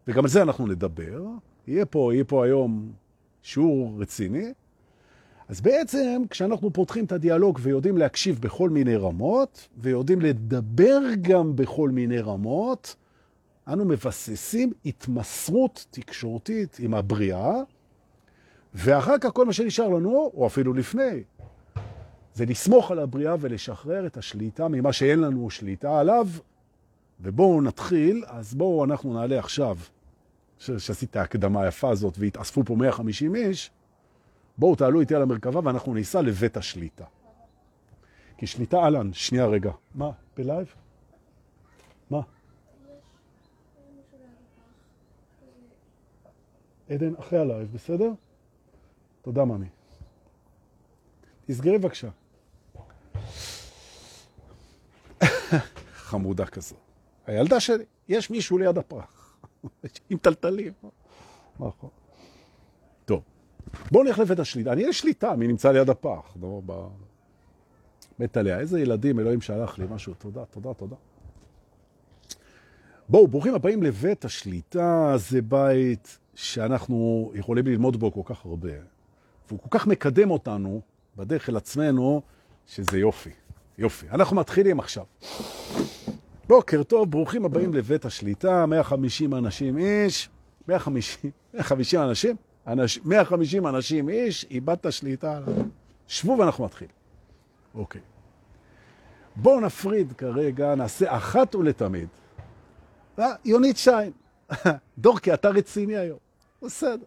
וגם 0.07 0.23
על 0.23 0.29
זה 0.29 0.41
אנחנו 0.41 0.67
נדבר, 0.67 1.23
יהיה 1.67 1.85
פה, 1.85 2.13
יהיה 2.13 2.23
פה 2.23 2.45
היום 2.45 2.91
שיעור 3.43 4.01
רציני, 4.01 4.53
אז 5.47 5.61
בעצם 5.61 6.21
כשאנחנו 6.29 6.73
פותחים 6.73 7.05
את 7.05 7.11
הדיאלוג 7.11 7.59
ויודעים 7.61 7.97
להקשיב 7.97 8.39
בכל 8.41 8.69
מיני 8.69 8.95
רמות, 8.95 9.67
ויודעים 9.77 10.21
לדבר 10.21 10.99
גם 11.21 11.55
בכל 11.55 11.89
מיני 11.89 12.19
רמות, 12.19 12.95
אנו 13.67 13.85
מבססים 13.85 14.71
התמסרות 14.85 15.85
תקשורתית 15.91 16.77
עם 16.79 16.93
הבריאה, 16.93 17.53
ואחר 18.73 19.17
כך 19.17 19.29
כל 19.33 19.45
מה 19.45 19.53
שנשאר 19.53 19.89
לנו, 19.89 20.31
או 20.33 20.47
אפילו 20.47 20.73
לפני, 20.73 21.23
זה 22.33 22.45
לסמוך 22.45 22.91
על 22.91 22.99
הבריאה 22.99 23.35
ולשחרר 23.39 24.05
את 24.05 24.17
השליטה 24.17 24.67
ממה 24.67 24.93
שאין 24.93 25.19
לנו 25.19 25.49
שליטה 25.49 25.99
עליו. 25.99 26.27
ובואו 27.21 27.61
נתחיל, 27.61 28.23
אז 28.27 28.53
בואו 28.53 28.85
אנחנו 28.85 29.13
נעלה 29.13 29.39
עכשיו, 29.39 29.77
שעשית 30.59 31.15
ההקדמה 31.15 31.61
היפה 31.63 31.89
הזאת 31.89 32.13
והתאספו 32.17 32.65
פה 32.65 32.75
150 32.75 33.35
איש, 33.35 33.71
בואו 34.57 34.75
תעלו 34.75 35.01
איתי 35.01 35.15
על 35.15 35.21
המרכבה 35.21 35.59
ואנחנו 35.63 35.93
ניסע 35.93 36.21
לבית 36.21 36.57
השליטה. 36.57 37.05
כי 38.37 38.47
שליטה, 38.47 38.77
אהלן, 38.77 39.13
שנייה 39.13 39.45
רגע. 39.45 39.71
מה, 39.95 40.11
בלייב? 40.37 40.73
מה? 42.09 42.21
עדן, 46.89 47.15
אחרי 47.15 47.39
הלייב, 47.39 47.71
בסדר? 47.73 48.11
תודה, 49.21 49.45
ממי. 49.45 49.67
תסגרי 51.45 51.77
בבקשה. 51.77 52.09
חמודה 56.09 56.45
כזו. 56.45 56.75
הילדה 57.25 57.59
שלי, 57.59 57.83
יש 58.07 58.29
מישהו 58.29 58.57
ליד 58.57 58.77
הפרח, 58.77 59.37
עם 60.09 60.17
טלטלים. 60.17 60.73
נכון. 61.59 61.89
טוב, 63.05 63.21
בואו 63.91 64.03
נלך 64.03 64.19
לבית 64.19 64.39
השליטה. 64.39 64.73
אני, 64.73 64.83
יש 64.83 64.99
שליטה, 64.99 65.35
מי 65.35 65.47
נמצא 65.47 65.71
ליד 65.71 65.89
הפח. 65.89 66.37
לא, 66.41 66.61
ב... 66.65 66.87
מת 68.19 68.37
עליה. 68.37 68.59
איזה 68.59 68.79
ילדים, 68.79 69.19
אלוהים 69.19 69.41
שלח 69.41 69.79
לי 69.79 69.85
משהו. 69.89 70.13
תודה, 70.13 70.45
תודה, 70.45 70.73
תודה. 70.73 70.95
בואו, 73.09 73.27
ברוכים 73.27 73.55
הבאים 73.55 73.83
לבית 73.83 74.25
השליטה. 74.25 75.13
זה 75.17 75.41
בית 75.41 76.19
שאנחנו 76.35 77.31
יכולים 77.35 77.67
ללמוד 77.67 77.99
בו 77.99 78.11
כל 78.13 78.33
כך 78.33 78.45
הרבה. 78.45 78.69
והוא 79.47 79.59
כל 79.59 79.69
כך 79.69 79.87
מקדם 79.87 80.31
אותנו 80.31 80.81
בדרך 81.17 81.49
אל 81.49 81.57
עצמנו, 81.57 82.21
שזה 82.67 82.99
יופי. 82.99 83.29
יופי. 83.77 84.09
אנחנו 84.09 84.35
מתחילים 84.35 84.79
עכשיו. 84.79 85.03
בוקר 86.47 86.83
טוב, 86.83 87.11
ברוכים 87.11 87.45
הבאים 87.45 87.73
לבית 87.73 88.05
השליטה, 88.05 88.65
150 88.65 89.33
אנשים 89.33 89.77
איש, 89.77 90.29
150, 90.67 91.31
150 91.53 92.01
אנשים, 92.01 92.35
אנש, 92.67 92.99
150 93.05 93.67
אנשים 93.67 94.09
איש, 94.09 94.45
איבדת 94.51 94.91
שליטה. 94.91 95.39
שבו 96.07 96.37
ואנחנו 96.37 96.65
מתחיל. 96.65 96.87
אוקיי. 97.75 98.01
בואו 99.35 99.59
נפריד 99.59 100.13
כרגע, 100.13 100.75
נעשה 100.75 101.17
אחת 101.17 101.55
ולתמיד. 101.55 102.07
אה, 103.19 103.33
יונית 103.45 103.77
שיין. 103.77 104.11
דורקי, 104.97 105.33
אתה 105.33 105.49
רציני 105.49 105.97
היום. 105.97 106.19
בסדר. 106.61 107.05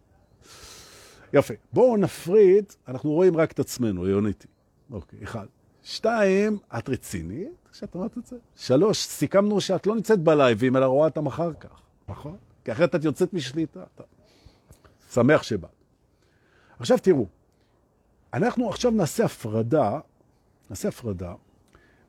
יפה. 1.33 1.53
בואו 1.73 1.97
נפריד, 1.97 2.65
אנחנו 2.87 3.11
רואים 3.11 3.37
רק 3.37 3.51
את 3.51 3.59
עצמנו, 3.59 4.07
יוניתי. 4.07 4.47
אוקיי, 4.91 5.19
אחד. 5.23 5.45
שתיים, 5.85 6.57
את 6.77 6.89
רצינית 6.89 7.69
כשאת 7.71 7.95
אמרת 7.95 8.17
את 8.17 8.25
זה? 8.25 8.37
שלוש, 8.55 9.05
סיכמנו 9.05 9.61
שאת 9.61 9.87
לא 9.87 9.95
נמצאת 9.95 10.19
בלייבים, 10.19 10.75
אלא 10.75 10.85
רואה 10.85 11.07
אותם 11.07 11.25
אחר 11.25 11.53
כך, 11.53 11.81
נכון? 12.09 12.37
כי 12.63 12.71
אחרת 12.71 12.95
את 12.95 13.03
יוצאת 13.03 13.33
משליטה. 13.33 13.83
אתה... 13.95 14.03
שמח 15.11 15.43
שבאת. 15.43 15.69
עכשיו 16.79 16.97
תראו, 16.97 17.25
אנחנו 18.33 18.69
עכשיו 18.69 18.91
נעשה 18.91 19.25
הפרדה, 19.25 19.99
נעשה 20.69 20.87
הפרדה 20.87 21.33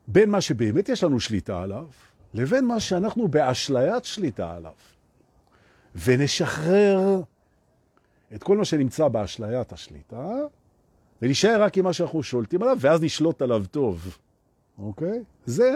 בין 0.07 0.29
מה 0.29 0.41
שבאמת 0.41 0.89
יש 0.89 1.03
לנו 1.03 1.19
שליטה 1.19 1.61
עליו, 1.61 1.87
לבין 2.33 2.65
מה 2.65 2.79
שאנחנו 2.79 3.27
באשליית 3.27 4.05
שליטה 4.05 4.55
עליו. 4.55 4.73
ונשחרר 5.95 7.21
את 8.35 8.43
כל 8.43 8.57
מה 8.57 8.65
שנמצא 8.65 9.07
באשליית 9.07 9.73
השליטה, 9.73 10.31
ונשאר 11.21 11.61
רק 11.63 11.77
עם 11.77 11.83
מה 11.83 11.93
שאנחנו 11.93 12.23
שולטים 12.23 12.63
עליו, 12.63 12.77
ואז 12.79 13.01
נשלוט 13.01 13.41
עליו 13.41 13.63
טוב. 13.71 14.17
אוקיי? 14.77 15.23
זה, 15.45 15.71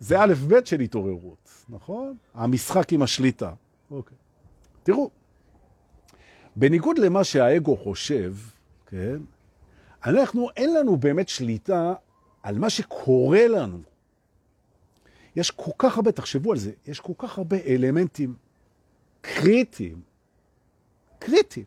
זה 0.00 0.20
א' 0.20 0.34
ב' 0.48 0.64
של 0.64 0.80
התעוררות, 0.80 1.64
נכון? 1.68 2.16
המשחק 2.34 2.92
עם 2.92 3.02
השליטה. 3.02 3.52
אוקיי. 3.90 4.16
תראו, 4.82 5.10
בניגוד 6.56 6.98
למה 6.98 7.24
שהאגו 7.24 7.76
חושב, 7.76 8.34
כן? 8.86 9.16
אנחנו, 10.04 10.48
אין 10.56 10.74
לנו 10.74 10.96
באמת 10.96 11.28
שליטה 11.28 11.94
על 12.42 12.58
מה 12.58 12.70
שקורה 12.70 13.48
לנו. 13.48 13.78
יש 15.36 15.50
כל 15.50 15.70
כך 15.78 15.96
הרבה, 15.96 16.12
תחשבו 16.12 16.52
על 16.52 16.58
זה, 16.58 16.72
יש 16.86 17.00
כל 17.00 17.12
כך 17.18 17.38
הרבה 17.38 17.56
אלמנטים 17.66 18.34
קריטיים, 19.20 20.00
קריטיים, 21.18 21.66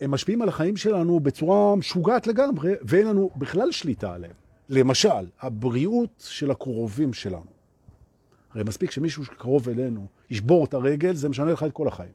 שהם 0.00 0.10
משפיעים 0.10 0.42
על 0.42 0.48
החיים 0.48 0.76
שלנו 0.76 1.20
בצורה 1.20 1.76
משוגעת 1.76 2.26
לגמרי, 2.26 2.72
ואין 2.82 3.06
לנו 3.06 3.30
בכלל 3.36 3.72
שליטה 3.72 4.14
עליהם. 4.14 4.34
למשל, 4.68 5.26
הבריאות 5.40 6.24
של 6.28 6.50
הקרובים 6.50 7.12
שלנו. 7.12 7.56
הרי 8.54 8.64
מספיק 8.64 8.90
שמישהו 8.90 9.24
שקרוב 9.24 9.68
אלינו 9.68 10.06
ישבור 10.30 10.64
את 10.64 10.74
הרגל, 10.74 11.14
זה 11.14 11.28
משנה 11.28 11.52
לך 11.52 11.62
את 11.62 11.72
כל 11.72 11.88
החיים. 11.88 12.12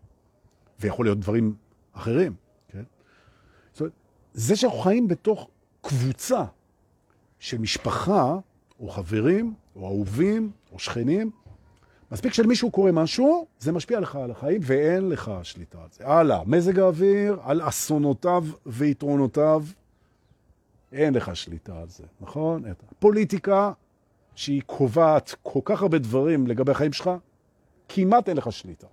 ויכול 0.80 1.06
להיות 1.06 1.20
דברים 1.20 1.56
אחרים, 1.94 2.34
כן? 2.68 2.84
זאת 3.74 3.82
אומרת, 3.82 3.94
זה 4.34 4.56
שאנחנו 4.56 4.80
חיים 4.80 5.08
בתוך 5.08 5.50
קבוצה 5.82 6.44
של 7.40 7.58
משפחה, 7.58 8.38
או 8.80 8.90
חברים, 8.90 9.54
או 9.76 9.88
אהובים, 9.88 10.52
או 10.72 10.80
שכנים, 10.80 11.32
מספיק 12.12 12.34
שלמישהו 12.34 12.72
קורה 12.72 12.92
משהו, 12.92 13.48
זה 13.60 13.72
משפיע 13.72 14.00
לך 14.00 14.16
על 14.16 14.32
החיים, 14.32 14.62
ואין 14.64 15.10
לך 15.10 15.32
שליטה 15.44 15.78
על 15.78 15.88
זה. 15.92 16.08
הלאה, 16.08 16.44
מזג 16.46 16.80
האוויר, 16.80 17.40
על 17.44 17.68
אסונותיו 17.68 18.46
ויתרונותיו, 18.66 19.64
אין 20.92 21.14
לך 21.14 21.36
שליטה 21.36 21.82
על 21.82 21.90
זה, 21.90 22.04
נכון? 22.22 22.64
פוליטיקה, 23.00 23.72
שהיא 24.36 24.62
קובעת 24.66 25.36
כל 25.44 25.60
כך 25.66 25.82
הרבה 25.82 25.98
דברים 25.98 26.48
לגבי 26.48 26.72
החיים 26.72 26.94
שלך, 26.94 27.10
כמעט 27.90 28.30
אין 28.30 28.38
לך 28.38 28.52
שליטה. 28.52 28.88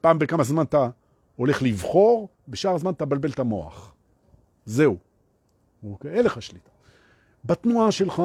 פעם 0.00 0.18
בכמה 0.18 0.44
זמן 0.44 0.62
אתה 0.62 0.88
הולך 1.36 1.62
לבחור, 1.62 2.28
בשאר 2.48 2.74
הזמן 2.74 2.92
אתה 2.92 3.04
בלבל 3.04 3.30
את 3.30 3.38
המוח. 3.38 3.94
זהו. 4.64 4.96
אוקיי? 5.90 6.10
אין 6.10 6.24
לך 6.24 6.42
שליטה. 6.42 6.70
בתנועה 7.44 7.92
שלך, 7.92 8.22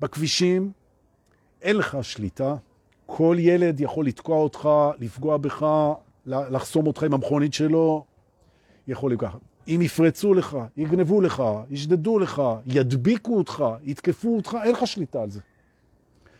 בכבישים 0.00 0.72
אין 1.62 1.76
לך 1.76 1.98
שליטה, 2.02 2.56
כל 3.06 3.36
ילד 3.38 3.80
יכול 3.80 4.06
לתקוע 4.06 4.36
אותך, 4.36 4.68
לפגוע 4.98 5.36
בך, 5.36 5.66
לחסום 6.26 6.86
אותך 6.86 7.02
עם 7.02 7.14
המכונית 7.14 7.54
שלו, 7.54 8.04
יכול 8.88 9.12
לקחת. 9.12 9.38
אם 9.68 9.80
יפרצו 9.82 10.34
לך, 10.34 10.58
יגנבו 10.76 11.20
לך, 11.20 11.42
ישדדו 11.70 12.18
לך, 12.18 12.42
ידביקו 12.66 13.38
אותך, 13.38 13.64
יתקפו 13.82 14.36
אותך, 14.36 14.56
אין 14.64 14.72
לך 14.72 14.86
שליטה 14.86 15.22
על 15.22 15.30
זה. 15.30 15.40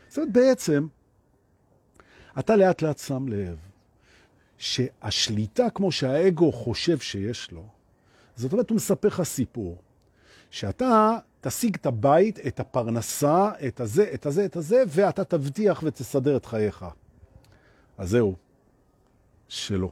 זאת 0.08 0.18
אומרת, 0.18 0.32
בעצם, 0.32 0.86
אתה 2.38 2.56
לאט 2.56 2.82
לאט 2.82 2.98
שם 2.98 3.28
לב 3.28 3.56
שהשליטה, 4.58 5.70
כמו 5.70 5.92
שהאגו 5.92 6.52
חושב 6.52 6.98
שיש 6.98 7.52
לו, 7.52 7.66
זאת 8.36 8.52
אומרת, 8.52 8.70
הוא 8.70 8.76
מספר 8.76 9.08
לך 9.08 9.22
סיפור, 9.22 9.76
שאתה 10.54 11.18
תשיג 11.40 11.74
את 11.74 11.86
הבית, 11.86 12.38
את 12.46 12.60
הפרנסה, 12.60 13.50
את 13.66 13.80
הזה, 13.80 14.10
את 14.14 14.26
הזה, 14.26 14.44
את 14.44 14.56
הזה, 14.56 14.82
ואתה 14.88 15.24
תבטיח 15.24 15.82
ותסדר 15.86 16.36
את 16.36 16.46
חייך. 16.46 16.84
אז 17.98 18.10
זהו, 18.10 18.34
שלא. 19.48 19.90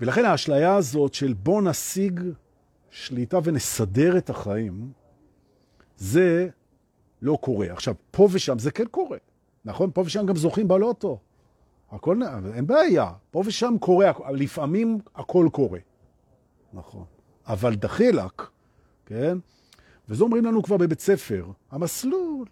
ולכן 0.00 0.24
האשליה 0.24 0.74
הזאת 0.74 1.14
של 1.14 1.32
בוא 1.32 1.62
נשיג 1.62 2.20
שליטה 2.90 3.38
ונסדר 3.44 4.18
את 4.18 4.30
החיים, 4.30 4.92
זה 5.96 6.48
לא 7.22 7.38
קורה. 7.40 7.72
עכשיו, 7.72 7.94
פה 8.10 8.28
ושם 8.32 8.58
זה 8.58 8.70
כן 8.70 8.86
קורה. 8.86 9.18
נכון? 9.64 9.90
פה 9.94 10.00
ושם 10.00 10.26
גם 10.26 10.36
זוכים 10.36 10.68
בלוטו. 10.68 11.18
הכל, 11.90 12.20
אין 12.54 12.66
בעיה. 12.66 13.12
פה 13.30 13.42
ושם 13.46 13.74
קורה, 13.80 14.12
לפעמים 14.32 14.98
הכל 15.14 15.48
קורה. 15.52 15.78
נכון. 16.72 17.04
אבל 17.46 17.74
דחילק, 17.74 18.55
כן? 19.06 19.38
וזה 20.08 20.24
אומרים 20.24 20.44
לנו 20.44 20.62
כבר 20.62 20.76
בבית 20.76 21.00
ספר, 21.00 21.46
המסלול. 21.70 22.46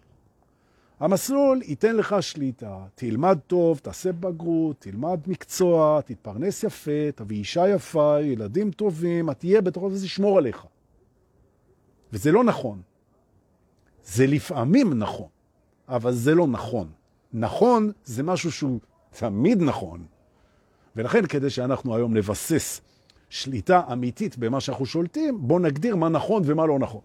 המסלול 0.99 1.61
ייתן 1.63 1.95
לך 1.95 2.15
שליטה, 2.21 2.85
תלמד 2.95 3.39
טוב, 3.47 3.77
תעשה 3.77 4.11
בגרות, 4.11 4.75
תלמד 4.79 5.19
מקצוע, 5.27 6.01
תתפרנס 6.01 6.63
יפה, 6.63 7.11
תביא 7.15 7.37
אישה 7.37 7.69
יפה, 7.69 8.21
ילדים 8.21 8.71
טובים, 8.71 9.29
את 9.29 9.39
תהיה 9.39 9.61
בתוך 9.61 9.87
זה, 9.87 10.07
שמור 10.07 10.37
עליך. 10.37 10.65
וזה 12.13 12.31
לא 12.31 12.43
נכון. 12.43 12.81
זה 14.03 14.27
לפעמים 14.27 14.93
נכון, 14.93 15.27
אבל 15.87 16.13
זה 16.13 16.35
לא 16.35 16.47
נכון. 16.47 16.89
נכון 17.33 17.91
זה 18.03 18.23
משהו 18.23 18.51
שהוא 18.51 18.79
תמיד 19.09 19.61
נכון. 19.61 20.05
ולכן 20.95 21.25
כדי 21.25 21.49
שאנחנו 21.49 21.95
היום 21.95 22.17
נבסס 22.17 22.81
שליטה 23.29 23.81
אמיתית 23.91 24.37
במה 24.37 24.59
שאנחנו 24.61 24.85
שולטים, 24.85 25.47
בואו 25.47 25.59
נגדיר 25.59 25.95
מה 25.95 26.09
נכון 26.09 26.41
ומה 26.45 26.65
לא 26.65 26.79
נכון. 26.79 27.01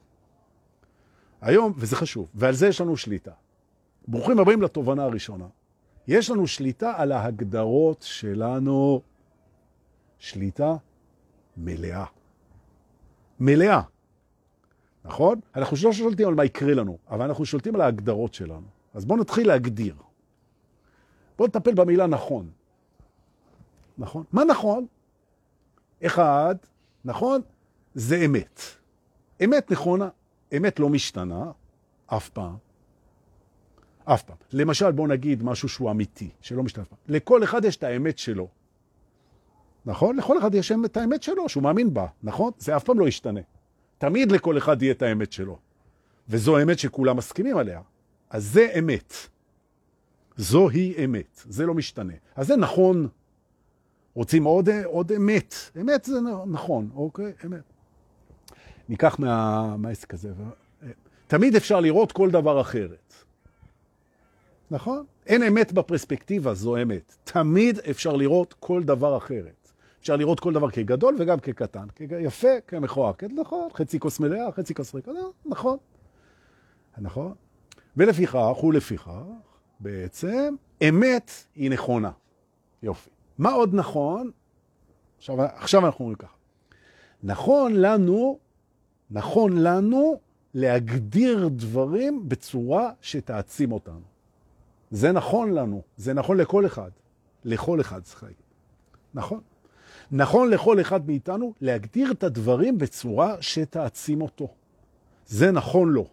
היום, 1.41 1.73
וזה 1.77 1.97
חשוב, 1.97 2.29
ועל 2.35 2.55
זה 2.55 2.67
יש 2.67 2.81
לנו 2.81 2.97
שליטה. 2.97 3.33
ברוכים 4.09 4.39
הבאים 4.39 4.63
לתובנה 4.63 5.05
הראשונה. 5.05 5.47
יש 6.09 6.31
לנו 6.31 6.47
שליטה 6.47 6.93
על 6.97 7.13
ההגדרות 7.13 8.03
שלנו, 8.03 9.01
שליטה 10.19 10.77
מלאה. 11.57 12.05
מלאה. 13.41 13.83
נכון? 15.05 15.41
אנחנו 15.57 15.77
לא 15.85 15.93
שולטים 15.93 16.29
על 16.29 16.35
מה 16.35 16.45
יקרה 16.45 16.75
לנו, 16.75 16.99
אבל 17.11 17.27
אנחנו 17.27 17.45
שולטים 17.45 17.75
על 17.75 17.81
ההגדרות 17.81 18.35
שלנו. 18.35 18.67
אז 18.95 19.05
בואו 19.05 19.21
נתחיל 19.21 19.47
להגדיר. 19.47 19.95
בואו 21.39 21.49
נטפל 21.49 21.75
במילה 21.75 22.07
נכון. 22.07 22.51
נכון? 23.99 24.25
מה 24.33 24.45
נכון? 24.45 24.87
אחד, 26.07 26.55
נכון, 27.05 27.41
זה 27.95 28.25
אמת. 28.25 28.61
אמת 29.45 29.71
נכונה. 29.71 30.09
אמת 30.57 30.81
לא 30.81 30.89
משתנה, 30.89 31.51
אף 32.07 32.29
פעם. 32.29 32.57
אף 34.05 34.23
פעם. 34.23 34.37
למשל, 34.53 34.93
בואו 34.93 35.07
נגיד 35.07 35.43
משהו 35.43 35.69
שהוא 35.69 35.91
אמיתי, 35.91 36.31
שלא 36.41 36.63
משתנה 36.63 36.85
אף 36.85 36.89
פעם. 36.89 36.99
לכל 37.09 37.45
אחד 37.45 37.65
יש 37.65 37.77
את 37.77 37.83
האמת 37.83 38.19
שלו. 38.19 38.49
נכון? 39.87 40.17
לכל 40.17 40.39
אחד 40.39 40.55
יש 40.55 40.73
את 40.85 40.97
האמת 40.97 41.23
שלו, 41.23 41.49
שהוא 41.49 41.63
מאמין 41.63 41.95
בה, 41.95 42.07
נכון? 42.23 42.53
זה 42.59 42.77
אף 42.77 42.85
פעם 42.85 42.99
לא 42.99 43.09
ישתנה. 43.09 43.41
תמיד 43.99 44.33
לכל 44.33 44.59
אחד 44.59 44.83
יהיה 44.83 44.93
את 44.93 45.03
האמת 45.03 45.33
שלו. 45.33 45.59
וזו 46.29 46.63
אמת 46.63 46.79
שכולם 46.79 47.17
מסכימים 47.17 47.57
עליה. 47.57 47.81
אז 48.31 48.45
זה 48.45 48.73
אמת. 48.79 49.15
זוהי 50.37 51.05
אמת, 51.05 51.43
זה 51.49 51.67
לא 51.67 51.75
משתנה. 51.75 52.13
אז 52.37 52.47
זה 52.47 52.57
נכון. 52.57 53.09
רוצים 54.21 54.45
עוד, 54.45 54.69
עוד 54.85 55.13
אמת. 55.13 55.55
אמת 55.81 56.05
זה 56.05 56.21
נכון, 56.47 56.91
אוקיי? 56.95 57.33
אמת. 57.47 57.63
ניקח 58.89 59.19
מה, 59.19 59.77
מהעסק 59.77 60.15
הזה. 60.15 60.33
תמיד 61.27 61.57
אפשר 61.57 61.81
לראות 61.81 62.13
כל 62.13 62.31
דבר 62.31 62.61
אחרת. 62.61 63.15
נכון? 64.71 65.05
אין 65.27 65.43
אמת 65.43 65.73
בפרספקטיבה, 65.73 66.55
זו 66.55 66.77
אמת. 66.77 67.17
תמיד 67.25 67.79
אפשר 67.79 68.17
לראות 68.17 68.55
כל 68.61 68.83
דבר 68.83 69.17
אחרת. 69.17 69.73
אפשר 70.01 70.17
לראות 70.17 70.41
כל 70.41 70.53
דבר 70.53 70.71
כגדול 70.71 71.17
וגם 71.19 71.41
כקטן, 71.41 71.87
כיפה, 71.95 72.61
כמכוער. 72.67 73.13
כן, 73.13 73.29
נכון, 73.41 73.69
חצי 73.75 73.99
כוס 74.01 74.21
מלאה, 74.21 74.53
חצי 74.53 74.75
כוס 74.75 74.95
ריקה, 74.95 75.11
נכון. 75.47 75.77
נכון? 76.99 77.35
ולפיכך, 77.97 78.65
ולפיכך, 78.65 79.11
בעצם, 79.81 80.55
אמת 80.89 81.31
היא 81.55 81.71
נכונה. 81.71 82.11
יופי. 82.83 83.11
מה 83.41 83.53
עוד 83.53 83.75
נכון? 83.75 84.31
עכשיו, 85.19 85.43
עכשיו 85.43 85.87
אנחנו 85.87 86.01
אומרים 86.01 86.17
ככה. 86.17 86.37
נכון 87.23 87.75
לנו 87.75 88.39
נכון 89.11 89.59
לנו 89.59 90.21
להגדיר 90.55 91.49
דברים 91.49 92.29
בצורה 92.29 92.93
שתעצים 93.01 93.73
אותנו. 93.73 94.01
זה 94.91 95.13
נכון 95.13 95.53
לנו, 95.53 95.83
זה 95.97 96.15
נכון 96.15 96.37
לכל 96.37 96.67
אחד. 96.67 96.91
לכל 97.45 97.81
אחד 97.81 98.03
צריך 98.03 98.23
להגיד. 98.23 98.39
נכון. 99.15 99.41
נכון 100.11 100.51
לכל 100.51 100.81
אחד 100.81 101.07
מאיתנו 101.07 101.55
להגדיר 101.61 102.11
את 102.11 102.25
הדברים 102.25 102.79
בצורה 102.79 103.37
שתעצים 103.41 104.23
אותו. 104.23 104.49
זה 105.27 105.51
נכון 105.51 105.89
לו. 105.89 106.07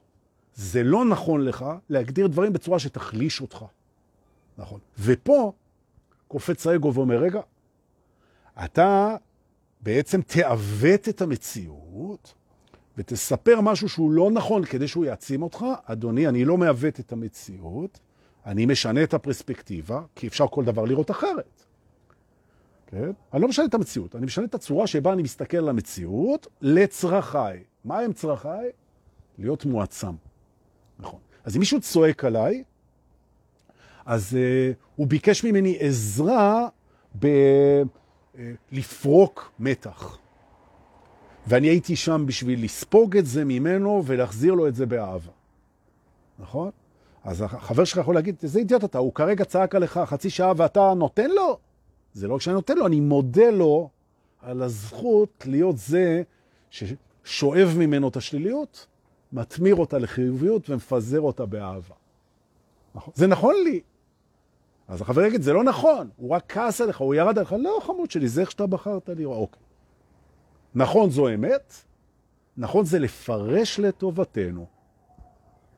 זה 0.56 0.84
לא 0.84 1.06
נכון 1.06 1.46
לך 1.46 1.66
להגדיר 1.90 2.28
דברים 2.28 2.54
בצורה 2.54 2.80
שתחליש 2.80 3.42
אותך. 3.42 3.66
נכון. 4.58 4.80
ופה 5.00 5.54
קופץ 6.28 6.68
האגו 6.68 6.94
ואומר, 6.94 7.18
רגע, 7.18 7.42
אתה 8.66 9.16
בעצם 9.82 10.22
תעוות 10.22 11.10
את 11.10 11.22
המציאות 11.22 12.34
ותספר 12.98 13.62
משהו 13.62 13.90
שהוא 13.90 14.12
לא 14.12 14.32
נכון 14.32 14.66
כדי 14.66 14.88
שהוא 14.88 15.06
יעצים 15.06 15.44
אותך, 15.44 15.66
אדוני, 15.86 16.28
אני 16.28 16.46
לא 16.46 16.58
מעוות 16.58 17.00
את 17.00 17.12
המציאות, 17.12 18.00
אני 18.46 18.66
משנה 18.66 19.04
את 19.04 19.14
הפרספקטיבה, 19.14 20.02
כי 20.16 20.28
אפשר 20.28 20.48
כל 20.48 20.66
דבר 20.66 20.86
לראות 20.86 21.12
אחרת. 21.12 21.64
כן? 22.88 23.12
אני 23.34 23.42
לא 23.42 23.48
משנה 23.48 23.66
את 23.66 23.74
המציאות, 23.74 24.16
אני 24.16 24.26
משנה 24.26 24.46
את 24.46 24.56
הצורה 24.56 24.88
שבה 24.88 25.14
אני 25.14 25.24
מסתכל 25.24 25.58
על 25.58 25.70
המציאות 25.70 26.48
לצרכיי. 26.62 27.64
מה 27.86 28.00
הם 28.00 28.14
צרכיי? 28.14 28.70
להיות 29.38 29.66
מועצם. 29.66 30.16
נכון. 31.00 31.20
אז 31.44 31.56
אם 31.56 31.60
מישהו 31.60 31.82
צועק 31.82 32.26
עליי, 32.26 32.64
אז 34.08 34.34
uh, 34.34 34.38
הוא 34.96 35.08
ביקש 35.08 35.44
ממני 35.44 35.78
עזרה 35.80 36.68
בלפרוק 38.72 39.40
uh, 39.40 39.64
מתח. 39.64 40.18
ואני 41.48 41.68
הייתי 41.68 41.96
שם 41.96 42.24
בשביל 42.28 42.64
לספוג 42.64 43.18
את 43.18 43.26
זה 43.26 43.46
ממנו 43.46 44.04
ולהחזיר 44.06 44.54
לו 44.54 44.68
את 44.68 44.76
זה 44.76 44.86
באהבה. 44.86 45.32
נכון? 46.40 46.72
אז 47.24 47.42
החבר 47.42 47.84
שלך 47.84 47.98
יכול 47.98 48.16
להגיד, 48.16 48.36
איזה 48.44 48.60
אידיוט 48.60 48.84
אתה, 48.84 48.98
הוא 48.98 49.14
כרגע 49.14 49.46
צעק 49.46 49.76
עליך 49.76 50.00
חצי 50.06 50.30
שעה 50.30 50.54
ואתה 50.58 50.94
נותן 50.94 51.30
לו? 51.30 51.58
זה 52.14 52.28
לא 52.28 52.38
כשאני 52.38 52.54
נותן 52.54 52.78
לו, 52.78 52.88
אני 52.88 53.00
מודה 53.00 53.50
לו 53.50 53.90
על 54.42 54.62
הזכות 54.62 55.44
להיות 55.48 55.78
זה 55.78 56.24
ששואב 56.70 57.76
ממנו 57.78 58.08
את 58.08 58.18
השליליות, 58.18 58.88
מתמיר 59.34 59.76
אותה 59.76 59.98
לחיוביות 59.98 60.70
ומפזר 60.70 61.22
אותה 61.22 61.46
באהבה. 61.46 61.96
נכון? 62.96 63.14
זה 63.16 63.28
נכון 63.28 63.56
לי. 63.64 63.82
אז 64.88 65.02
החבר 65.02 65.22
יגיד, 65.22 65.42
זה 65.42 65.54
לא 65.54 65.64
נכון, 65.64 66.10
הוא 66.16 66.30
רק 66.30 66.44
כעס 66.48 66.82
עליך, 66.82 66.98
הוא 66.98 67.16
ירד 67.16 67.38
עליך, 67.38 67.54
לא 67.60 67.80
חמוד 67.82 68.12
שלי, 68.12 68.28
זה 68.28 68.42
איך 68.42 68.52
שאתה 68.52 68.68
בחרת 68.68 69.10
לראות. 69.10 69.40
אוקיי. 69.42 69.64
נכון 70.76 71.10
זו 71.10 71.30
אמת, 71.30 71.74
נכון 72.58 72.86
זה 72.86 73.00
לפרש 73.00 73.80
לטובתנו. 73.80 74.66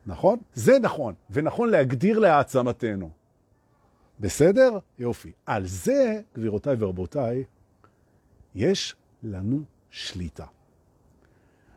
נכון? 0.06 0.38
זה 0.54 0.78
נכון, 0.78 1.14
ונכון 1.30 1.68
להגדיר 1.70 2.18
להעצמתנו. 2.18 3.10
בסדר? 4.20 4.78
יופי. 4.98 5.32
על 5.46 5.66
זה, 5.66 6.20
גבירותיי 6.34 6.76
ורבותיי, 6.78 7.44
יש 8.54 8.96
לנו 9.22 9.62
שליטה. 9.90 10.46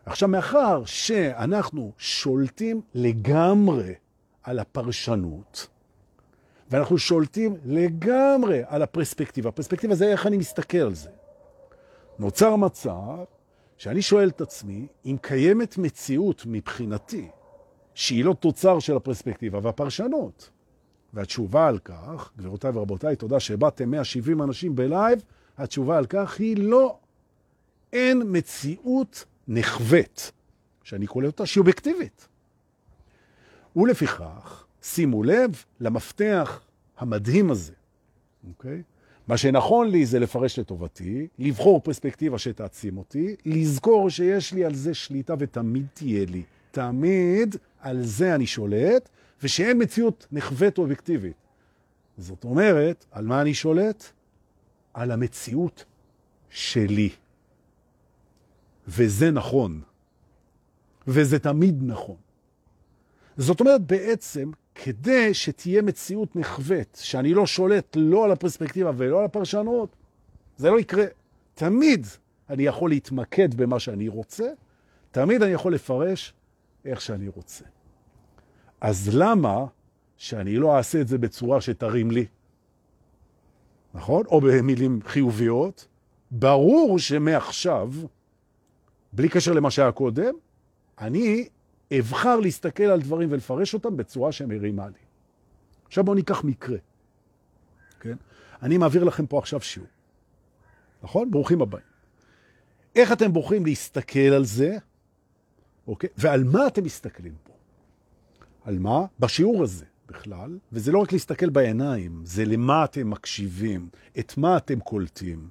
עכשיו, 0.06 0.30
מאחר 0.30 0.86
שאנחנו 0.86 1.92
שולטים 1.98 2.82
לגמרי 2.94 3.94
על 4.44 4.60
הפרשנות, 4.60 5.68
ואנחנו 6.74 6.98
שולטים 6.98 7.58
לגמרי 7.66 8.62
על 8.68 8.82
הפרספקטיבה, 8.82 9.50
הפרספקטיבה 9.50 9.96
זה 9.96 10.12
איך 10.12 10.28
אני 10.28 10.38
מסתכל 10.38 10.78
על 10.78 10.94
זה. 10.94 11.10
נוצר 12.20 12.56
מצב 12.56 13.18
שאני 13.78 14.02
שואל 14.02 14.30
את 14.30 14.42
עצמי, 14.42 14.88
אם 15.06 15.18
קיימת 15.22 15.78
מציאות 15.78 16.44
מבחינתי 16.46 17.30
שהיא 17.94 18.26
לא 18.26 18.34
תוצר 18.34 18.80
של 18.80 18.96
הפרספקטיבה 18.96 19.60
והפרשנות. 19.64 20.50
והתשובה 21.14 21.68
על 21.68 21.80
כך, 21.80 22.32
גבירותיי 22.38 22.72
ורבותיי, 22.74 23.16
תודה 23.16 23.40
שבאתם 23.40 23.92
170 23.92 24.42
אנשים 24.42 24.76
בלייב, 24.76 25.24
התשובה 25.58 25.98
על 25.98 26.06
כך 26.06 26.40
היא 26.40 26.58
לא. 26.58 26.98
אין 27.94 28.22
מציאות 28.26 29.26
נחווית, 29.48 30.32
שאני 30.84 31.08
קורא 31.08 31.26
אותה 31.26 31.46
שהיא 31.46 31.62
אובייקטיבית. 31.62 32.28
ולפיכך, 33.76 34.66
שימו 34.84 35.24
לב 35.24 35.64
למפתח 35.80 36.62
המדהים 36.98 37.52
הזה, 37.52 37.74
אוקיי? 38.48 38.82
מה 39.28 39.38
שנכון 39.38 39.90
לי 39.90 40.06
זה 40.06 40.20
לפרש 40.20 40.60
לטובתי, 40.60 41.28
לבחור 41.40 41.80
פרספקטיבה 41.80 42.38
שתעצים 42.38 42.98
אותי, 42.98 43.36
לזכור 43.46 44.10
שיש 44.10 44.54
לי 44.54 44.66
על 44.66 44.76
זה 44.76 44.94
שליטה 44.94 45.34
ותמיד 45.40 45.86
תהיה 45.94 46.26
לי. 46.26 46.44
תמיד 46.72 47.56
על 47.80 48.04
זה 48.04 48.36
אני 48.36 48.46
שולט, 48.48 49.10
ושאין 49.44 49.82
מציאות 49.82 50.28
נחווית 50.32 50.78
אובייקטיבית. 50.78 51.36
זאת 52.18 52.44
אומרת, 52.44 53.06
על 53.12 53.26
מה 53.26 53.42
אני 53.42 53.54
שולט? 53.54 54.04
על 54.94 55.12
המציאות 55.12 55.86
שלי. 56.50 57.10
וזה 58.88 59.32
נכון. 59.32 59.82
וזה 61.08 61.40
תמיד 61.40 61.84
נכון. 61.84 62.16
זאת 63.38 63.60
אומרת, 63.60 63.82
בעצם, 63.82 64.52
כדי 64.76 65.34
שתהיה 65.34 65.82
מציאות 65.82 66.36
נחווית, 66.36 67.00
שאני 67.02 67.34
לא 67.34 67.46
שולט 67.46 67.98
לא 68.00 68.26
על 68.26 68.32
הפרספקטיבה 68.32 68.92
ולא 68.98 69.20
על 69.20 69.26
הפרשנות, 69.26 69.96
זה 70.58 70.70
לא 70.70 70.80
יקרה. 70.80 71.06
תמיד 71.54 72.08
אני 72.50 72.64
יכול 72.64 72.90
להתמקד 72.90 73.54
במה 73.54 73.80
שאני 73.80 74.08
רוצה, 74.08 74.48
תמיד 75.12 75.42
אני 75.42 75.52
יכול 75.52 75.74
לפרש 75.74 76.34
איך 76.86 77.02
שאני 77.02 77.28
רוצה. 77.28 77.66
אז 78.82 79.10
למה 79.14 79.66
שאני 80.18 80.56
לא 80.56 80.78
אעשה 80.78 81.02
את 81.02 81.08
זה 81.08 81.18
בצורה 81.18 81.62
שתרים 81.62 82.12
לי? 82.12 82.26
נכון? 83.94 84.26
או 84.26 84.42
במילים 84.42 85.00
חיוביות. 85.06 85.88
ברור 86.32 87.00
שמעכשיו, 87.00 87.92
בלי 89.14 89.30
קשר 89.30 89.54
למה 89.54 89.72
שהיה 89.72 89.92
קודם, 89.92 90.34
אני 91.00 91.48
אבחר 92.00 92.40
להסתכל 92.40 92.84
על 92.84 93.02
דברים 93.02 93.32
ולפרש 93.32 93.74
אותם 93.74 93.98
בצורה 93.98 94.32
שמרימה 94.32 94.88
לי. 94.88 95.04
עכשיו 95.88 96.04
בואו 96.04 96.16
ניקח 96.16 96.44
מקרה. 96.44 96.78
כן? 98.00 98.16
אני 98.62 98.78
מעביר 98.78 99.04
לכם 99.04 99.26
פה 99.26 99.38
עכשיו 99.38 99.62
שיעור. 99.62 99.90
נכון? 101.04 101.32
ברוכים 101.32 101.62
הבאים. 101.62 101.86
איך 102.96 103.12
אתם 103.12 103.34
בוחרים 103.34 103.66
להסתכל 103.66 104.20
על 104.20 104.46
זה, 104.46 104.78
אוקיי? 105.88 106.10
ועל 106.18 106.44
מה 106.44 106.68
אתם 106.68 106.84
מסתכלים 106.84 107.34
פה? 107.44 107.54
על 108.66 108.80
מה? 108.80 109.06
בשיעור 109.20 109.64
הזה 109.64 109.86
בכלל, 110.08 110.58
וזה 110.72 110.92
לא 110.92 111.00
רק 111.00 111.12
להסתכל 111.12 111.50
בעיניים, 111.50 112.22
זה 112.26 112.46
למה 112.46 112.86
אתם 112.86 113.10
מקשיבים, 113.10 113.90
את 114.20 114.38
מה 114.38 114.58
אתם 114.58 114.80
קולטים, 114.80 115.50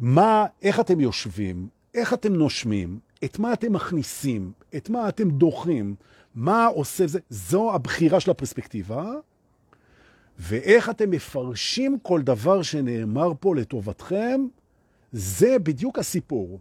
מה, 0.00 0.46
איך 0.62 0.80
אתם 0.80 1.00
יושבים, 1.00 1.68
איך 1.94 2.12
אתם 2.12 2.34
נושמים, 2.34 2.98
את 3.24 3.38
מה 3.38 3.52
אתם 3.52 3.72
מכניסים, 3.72 4.52
את 4.76 4.90
מה 4.90 5.08
אתם 5.08 5.30
דוחים, 5.30 5.94
מה 6.34 6.66
עושה 6.66 7.06
זה, 7.06 7.18
זו 7.30 7.74
הבחירה 7.74 8.20
של 8.20 8.30
הפרספקטיבה, 8.30 9.12
ואיך 10.38 10.90
אתם 10.90 11.10
מפרשים 11.10 11.98
כל 12.02 12.22
דבר 12.22 12.62
שנאמר 12.62 13.32
פה 13.40 13.56
לטובתכם, 13.56 14.40
זה 15.12 15.58
בדיוק 15.58 15.98
הסיפור. 15.98 16.60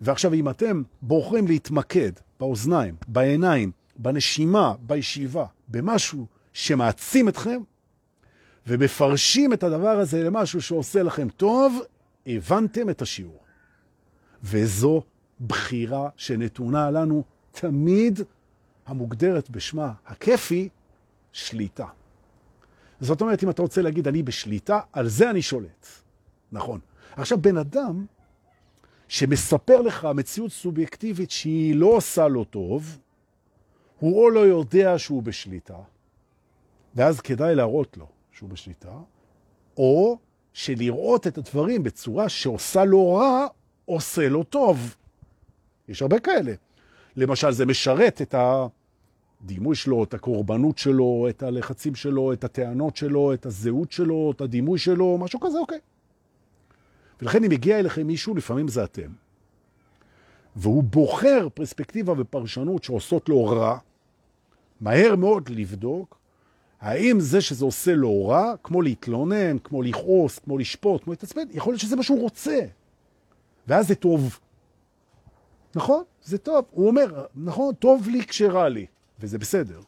ועכשיו, 0.00 0.34
אם 0.34 0.48
אתם 0.48 0.82
בוחרים 1.02 1.46
להתמקד 1.46 2.12
באוזניים, 2.40 2.96
בעיניים, 3.08 3.70
בנשימה, 3.96 4.74
בישיבה, 4.80 5.46
במשהו 5.68 6.26
שמעצים 6.52 7.28
אתכם, 7.28 7.60
ומפרשים 8.66 9.52
את 9.52 9.62
הדבר 9.62 9.98
הזה 9.98 10.24
למשהו 10.24 10.62
שעושה 10.62 11.02
לכם 11.02 11.28
טוב, 11.28 11.80
הבנתם 12.26 12.90
את 12.90 13.02
השיעור. 13.02 13.42
וזו 14.42 15.02
בחירה 15.46 16.08
שנתונה 16.16 16.90
לנו 16.90 17.24
תמיד 17.50 18.20
המוגדרת 18.86 19.50
בשמה 19.50 19.92
הכיפי, 20.06 20.68
שליטה. 21.32 21.86
זאת 23.00 23.20
אומרת, 23.20 23.44
אם 23.44 23.50
אתה 23.50 23.62
רוצה 23.62 23.82
להגיד, 23.82 24.08
אני 24.08 24.22
בשליטה, 24.22 24.80
על 24.92 25.08
זה 25.08 25.30
אני 25.30 25.42
שולט. 25.42 25.86
נכון. 26.52 26.80
עכשיו, 27.16 27.38
בן 27.38 27.56
אדם 27.56 28.06
שמספר 29.08 29.80
לך 29.80 30.08
מציאות 30.14 30.52
סובייקטיבית 30.52 31.30
שהיא 31.30 31.76
לא 31.76 31.86
עושה 31.86 32.28
לו 32.28 32.44
טוב, 32.44 32.98
הוא 33.98 34.24
או 34.24 34.30
לא 34.30 34.40
יודע 34.40 34.98
שהוא 34.98 35.22
בשליטה, 35.22 35.76
ואז 36.94 37.20
כדאי 37.20 37.54
להראות 37.54 37.96
לו 37.96 38.06
שהוא 38.32 38.50
בשליטה, 38.50 38.92
או 39.76 40.18
שלראות 40.52 41.26
את 41.26 41.38
הדברים 41.38 41.82
בצורה 41.82 42.28
שעושה 42.28 42.84
לו 42.84 43.14
רע, 43.14 43.46
עושה 43.84 44.28
לו 44.28 44.44
טוב. 44.44 44.96
יש 45.88 46.02
הרבה 46.02 46.18
כאלה. 46.18 46.52
למשל, 47.16 47.50
זה 47.50 47.66
משרת 47.66 48.22
את 48.22 48.34
הדימוי 48.38 49.76
שלו, 49.76 50.04
את 50.04 50.14
הקורבנות 50.14 50.78
שלו, 50.78 51.26
את 51.28 51.42
הלחצים 51.42 51.94
שלו, 51.94 52.32
את 52.32 52.44
הטענות 52.44 52.96
שלו, 52.96 53.34
את 53.34 53.46
הזהות 53.46 53.92
שלו, 53.92 54.32
את 54.36 54.40
הדימוי 54.40 54.78
שלו, 54.78 55.18
משהו 55.18 55.40
כזה, 55.40 55.58
אוקיי. 55.58 55.78
ולכן 57.22 57.44
אם 57.44 57.50
הגיע 57.50 57.78
אליכם 57.78 58.06
מישהו, 58.06 58.34
לפעמים 58.34 58.68
זה 58.68 58.84
אתם, 58.84 59.10
והוא 60.56 60.82
בוחר 60.82 61.48
פרספקטיבה 61.54 62.14
ופרשנות 62.16 62.84
שעושות 62.84 63.28
לו 63.28 63.46
רע, 63.46 63.78
מהר 64.80 65.16
מאוד 65.16 65.48
לבדוק 65.48 66.18
האם 66.80 67.20
זה 67.20 67.40
שזה 67.40 67.64
עושה 67.64 67.94
לו 67.94 68.26
רע, 68.26 68.54
כמו 68.62 68.82
להתלונן, 68.82 69.58
כמו 69.58 69.82
לכעוס, 69.82 70.38
כמו 70.38 70.58
לשפוט, 70.58 71.04
כמו 71.04 71.12
להתעצבן, 71.12 71.42
יכול 71.50 71.72
להיות 71.72 71.80
שזה 71.80 71.96
מה 71.96 72.02
שהוא 72.02 72.20
רוצה. 72.20 72.60
ואז 73.66 73.88
זה 73.88 73.94
טוב. 73.94 74.38
נכון? 75.74 76.02
זה 76.24 76.38
טוב. 76.38 76.64
הוא 76.70 76.86
אומר, 76.86 77.24
נכון, 77.36 77.74
טוב 77.74 78.08
לי 78.08 78.26
כשרע 78.26 78.68
לי, 78.68 78.86
וזה 79.20 79.38
בסדר. 79.38 79.80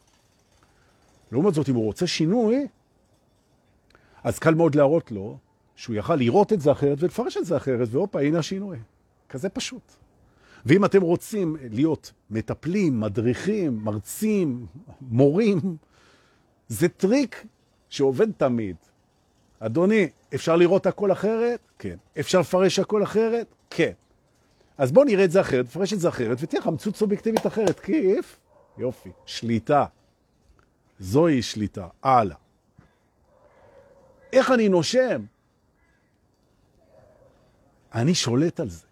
לעומת 1.31 1.53
זאת, 1.53 1.69
אם 1.69 1.75
הוא 1.75 1.85
רוצה 1.85 2.07
שינוי, 2.07 2.67
אז 4.23 4.39
קל 4.39 4.53
מאוד 4.53 4.75
להראות 4.75 5.11
לו 5.11 5.37
שהוא 5.75 5.95
יכל 5.95 6.15
לראות 6.15 6.53
את 6.53 6.61
זה 6.61 6.71
אחרת 6.71 6.97
ולפרש 7.03 7.37
את 7.37 7.45
זה 7.45 7.57
אחרת, 7.57 7.87
והופה, 7.91 8.21
הנה 8.21 8.39
השינוי. 8.39 8.77
כזה 9.29 9.49
פשוט. 9.49 9.95
ואם 10.65 10.85
אתם 10.85 11.01
רוצים 11.01 11.55
להיות 11.71 12.11
מטפלים, 12.29 12.99
מדריכים, 12.99 13.79
מרצים, 13.83 14.65
מורים, 15.01 15.77
זה 16.67 16.89
טריק 16.89 17.45
שעובד 17.89 18.31
תמיד. 18.31 18.75
אדוני, 19.59 20.09
אפשר 20.35 20.55
לראות 20.55 20.85
הכל 20.85 21.11
אחרת? 21.11 21.59
כן. 21.79 21.95
אפשר 22.19 22.39
לפרש 22.39 22.79
הכל 22.79 23.03
אחרת? 23.03 23.47
כן. 23.69 23.91
אז 24.77 24.91
בוא 24.91 25.05
נראה 25.05 25.25
את 25.25 25.31
זה 25.31 25.41
אחרת, 25.41 25.65
נפרש 25.65 25.93
את 25.93 25.99
זה 25.99 26.09
אחרת, 26.09 26.37
ותהיה 26.41 26.59
לך 26.59 26.67
מציאות 26.67 26.95
סובייקטיבית 26.95 27.47
אחרת. 27.47 27.79
כיף, 27.79 28.39
יופי, 28.77 29.09
שליטה. 29.25 29.85
זוהי 30.99 31.41
שליטה. 31.41 31.87
הלאה. 32.03 32.35
איך 34.33 34.51
אני 34.51 34.69
נושם? 34.69 35.21
אני 37.93 38.15
שולט 38.15 38.59
על 38.59 38.69
זה. 38.69 38.85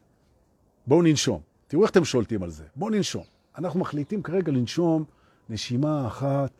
בואו 0.87 1.01
ננשום. 1.01 1.41
תראו 1.67 1.83
איך 1.83 1.91
אתם 1.91 2.05
שולטים 2.05 2.43
על 2.43 2.49
זה. 2.49 2.63
בואו 2.75 2.89
ננשום. 2.89 3.23
אנחנו 3.57 3.79
מחליטים 3.79 4.23
כרגע 4.23 4.51
לנשום 4.51 5.03
נשימה 5.49 6.07
אחת 6.07 6.51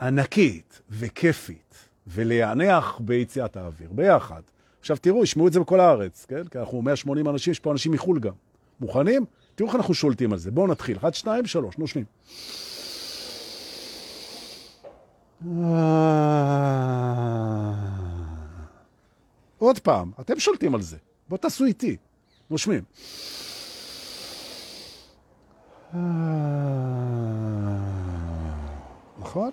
ענקית 0.00 0.80
וכיפית, 0.90 1.88
ולהיענח 2.06 3.00
ביציאת 3.04 3.56
האוויר, 3.56 3.92
ביחד. 3.92 4.42
עכשיו 4.80 4.96
תראו, 4.96 5.24
ישמעו 5.24 5.48
את 5.48 5.52
זה 5.52 5.60
בכל 5.60 5.80
הארץ, 5.80 6.26
כן? 6.28 6.44
כי 6.44 6.58
אנחנו 6.58 6.82
180 6.82 7.28
אנשים, 7.28 7.50
יש 7.50 7.60
פה 7.60 7.72
אנשים 7.72 7.92
מחו"ל 7.92 8.18
גם. 8.18 8.32
מוכנים? 8.80 9.24
תראו 9.54 9.68
איך 9.68 9.76
אנחנו 9.76 9.94
שולטים 9.94 10.32
על 10.32 10.38
זה. 10.38 10.50
בואו 10.50 10.66
נתחיל. 10.66 10.96
1, 10.96 11.14
2, 11.14 11.46
3, 11.46 11.78
נושמים. 11.78 12.04
עוד 19.58 19.78
פעם, 19.78 20.10
אתם 20.20 20.38
שולטים 20.40 20.74
על 20.74 20.82
זה. 20.82 20.96
בואו 21.28 21.40
תעשו 21.40 21.64
איתי. 21.64 21.96
נושמים. 22.50 22.82
נכון? 29.18 29.50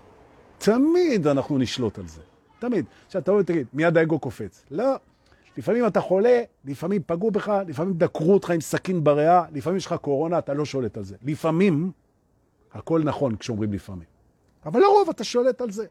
תמיד 0.58 1.28
אנחנו 1.28 1.58
נשלוט 1.58 2.00
על 2.00 2.08
זה. 2.08 2.22
תמיד. 2.60 2.86
עכשיו, 3.06 3.22
אתה 3.22 3.32
רואה, 3.32 3.44
תגיד, 3.44 3.68
מיד 3.74 3.98
האגו 3.98 4.20
קופץ. 4.20 4.64
לא. 4.72 4.96
לפעמים 5.58 5.88
אתה 5.88 6.02
חולה, 6.02 6.42
לפעמים 6.66 7.02
פגעו 7.06 7.32
בך, 7.32 7.52
לפעמים 7.68 7.94
דקרו 7.94 8.34
אותך 8.34 8.50
עם 8.50 8.62
סכין 8.62 9.04
בריאה, 9.04 9.44
לפעמים 9.54 9.78
יש 9.78 9.86
לך 9.86 9.94
קורונה, 9.94 10.40
אתה 10.40 10.54
לא 10.54 10.66
שולט 10.66 10.98
על 10.98 11.04
זה. 11.04 11.16
לפעמים, 11.24 11.92
הכל 12.74 13.02
נכון 13.04 13.36
כשאומרים 13.36 13.74
לפעמים. 13.74 14.08
אבל 14.66 14.80
לרוב 14.80 15.10
אתה 15.10 15.24
שולט 15.24 15.62
על 15.62 15.72
זה. 15.72 15.86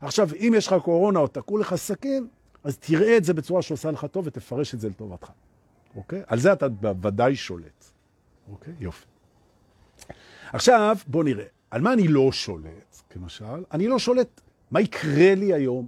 עכשיו, 0.00 0.28
אם 0.34 0.52
יש 0.56 0.66
לך 0.66 0.74
קורונה 0.84 1.18
או 1.18 1.26
תקעו 1.28 1.58
לך 1.58 1.74
סכין, 1.74 2.26
אז 2.64 2.78
תראה 2.78 3.16
את 3.16 3.24
זה 3.24 3.34
בצורה 3.34 3.62
שעושה 3.62 3.90
לך 3.90 4.04
טוב 4.04 4.26
ותפרש 4.26 4.74
את 4.74 4.80
זה 4.80 4.88
לטובתך. 4.88 5.30
אוקיי? 5.96 6.22
על 6.26 6.38
זה 6.38 6.52
אתה 6.52 6.68
בוודאי 6.68 7.36
שולט. 7.36 7.84
אוקיי? 8.50 8.74
יופי. 8.80 9.06
עכשיו, 10.52 10.96
בוא 11.06 11.24
נראה. 11.24 11.44
על 11.70 11.80
מה 11.80 11.92
אני 11.92 12.08
לא 12.08 12.32
שולט, 12.32 13.02
כמשל? 13.10 13.64
אני 13.72 13.88
לא 13.88 13.98
שולט 13.98 14.40
מה 14.70 14.80
יקרה 14.80 15.34
לי 15.34 15.52
היום. 15.52 15.86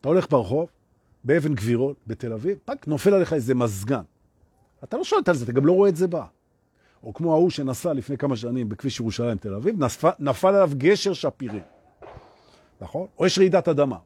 אתה 0.00 0.08
הולך 0.08 0.30
ברחוב, 0.30 0.68
באבן 1.24 1.54
גבירול, 1.54 1.96
בתל 2.06 2.32
אביב, 2.32 2.58
fuck, 2.64 2.88
נופל 2.88 3.14
עליך 3.14 3.32
איזה 3.32 3.54
מזגן. 3.54 4.02
אתה 4.84 4.96
לא 4.96 5.04
שולט 5.04 5.28
על 5.28 5.34
זה, 5.34 5.44
אתה 5.44 5.52
גם 5.52 5.66
לא 5.66 5.72
רואה 5.72 5.88
את 5.88 5.96
זה 5.96 6.06
בא. 6.06 6.24
או 7.02 7.14
כמו 7.14 7.32
ההוא 7.32 7.50
שנסע 7.50 7.92
לפני 7.92 8.18
כמה 8.18 8.36
שנים 8.36 8.68
בכביש 8.68 9.00
ירושלים 9.00 9.38
תל 9.38 9.54
אביב, 9.54 9.84
נפל, 9.84 10.10
נפל 10.18 10.48
עליו 10.48 10.70
גשר 10.76 11.12
שפירים. 11.12 11.62
נכון? 12.80 13.06
או 13.18 13.26
יש 13.26 13.38
רעידת 13.38 13.68
אדמה, 13.68 13.98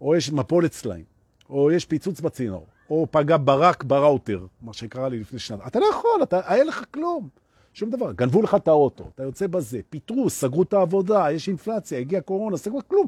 או 0.00 0.16
יש 0.16 0.32
מפולת 0.32 0.72
סלעים, 0.72 1.04
או 1.50 1.70
יש 1.70 1.84
פיצוץ 1.84 2.20
בצינור, 2.20 2.66
או 2.90 3.06
פגע 3.10 3.36
ברק 3.44 3.84
בראוטר, 3.84 4.46
מה 4.62 4.72
שקרה 4.72 5.08
לי 5.08 5.20
לפני 5.20 5.38
שנה. 5.38 5.66
אתה 5.66 5.78
לא 5.78 5.86
יכול, 5.90 6.22
אתה, 6.22 6.54
אין 6.54 6.66
לך 6.66 6.84
כלום. 6.90 7.28
שום 7.74 7.90
דבר. 7.90 8.12
גנבו 8.12 8.42
לך 8.42 8.54
את 8.54 8.68
האוטו, 8.68 9.10
אתה 9.14 9.22
יוצא 9.22 9.46
בזה, 9.46 9.80
פיטרו, 9.90 10.30
סגרו 10.30 10.62
את 10.62 10.72
העבודה, 10.72 11.32
יש 11.32 11.48
אינפלציה, 11.48 11.98
הגיע 11.98 12.20
קורונה, 12.20 12.56
סגרו 12.56 12.80
כלום. 12.88 13.06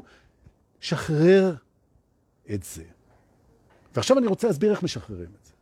שחרר 0.79 1.55
את 2.53 2.63
זה. 2.63 2.83
ועכשיו 3.95 4.17
אני 4.17 4.27
רוצה 4.27 4.47
להסביר 4.47 4.71
איך 4.71 4.83
משחררים 4.83 5.29
את 5.39 5.45
זה. 5.45 5.53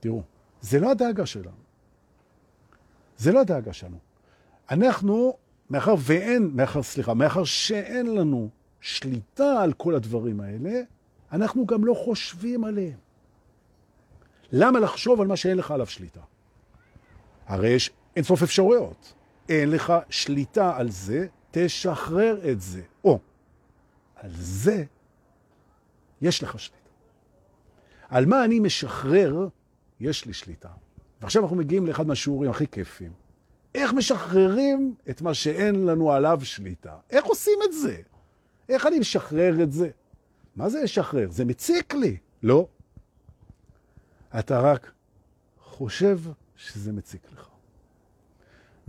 תראו, 0.00 0.22
זה 0.60 0.80
לא 0.80 0.90
הדאגה 0.90 1.26
שלנו. 1.26 1.66
זה 3.16 3.32
לא 3.32 3.40
הדאגה 3.40 3.72
שלנו. 3.72 3.98
אנחנו, 4.70 5.36
מאחר 5.70 5.94
ואין, 5.98 6.50
מאחר, 6.54 6.82
סליחה, 6.82 7.14
מאחר 7.14 7.44
שאין 7.44 8.14
לנו 8.14 8.48
שליטה 8.80 9.62
על 9.62 9.72
כל 9.72 9.94
הדברים 9.94 10.40
האלה, 10.40 10.80
אנחנו 11.32 11.66
גם 11.66 11.84
לא 11.84 11.94
חושבים 11.94 12.64
עליהם. 12.64 12.98
למה 14.52 14.80
לחשוב 14.80 15.20
על 15.20 15.26
מה 15.26 15.36
שאין 15.36 15.58
לך 15.58 15.70
עליו 15.70 15.86
שליטה? 15.86 16.20
הרי 17.46 17.68
יש 17.68 17.90
אינסוף 18.16 18.42
אפשרויות. 18.42 19.14
אין 19.48 19.70
לך 19.70 19.92
שליטה 20.10 20.76
על 20.76 20.90
זה, 20.90 21.26
תשחרר 21.50 22.50
את 22.50 22.60
זה. 22.60 22.82
או, 23.04 23.18
על 24.14 24.30
זה 24.34 24.84
יש 26.20 26.42
לך 26.42 26.60
שליטה. 26.60 26.75
על 28.08 28.26
מה 28.26 28.44
אני 28.44 28.60
משחרר, 28.60 29.48
יש 30.00 30.24
לי 30.24 30.32
שליטה. 30.32 30.68
ועכשיו 31.20 31.42
אנחנו 31.42 31.56
מגיעים 31.56 31.86
לאחד 31.86 32.06
מהשיעורים 32.06 32.50
הכי 32.50 32.66
כיפים. 32.66 33.12
איך 33.74 33.92
משחררים 33.92 34.94
את 35.10 35.22
מה 35.22 35.34
שאין 35.34 35.86
לנו 35.86 36.12
עליו 36.12 36.40
שליטה? 36.42 36.96
איך 37.10 37.24
עושים 37.24 37.58
את 37.64 37.72
זה? 37.72 37.96
איך 38.68 38.86
אני 38.86 38.98
משחרר 38.98 39.62
את 39.62 39.72
זה? 39.72 39.90
מה 40.56 40.68
זה 40.68 40.82
לשחרר? 40.82 41.30
זה 41.30 41.44
מציק 41.44 41.94
לי. 41.94 42.16
לא. 42.42 42.68
אתה 44.38 44.60
רק 44.60 44.92
חושב 45.60 46.20
שזה 46.56 46.92
מציק 46.92 47.22
לך. 47.32 47.48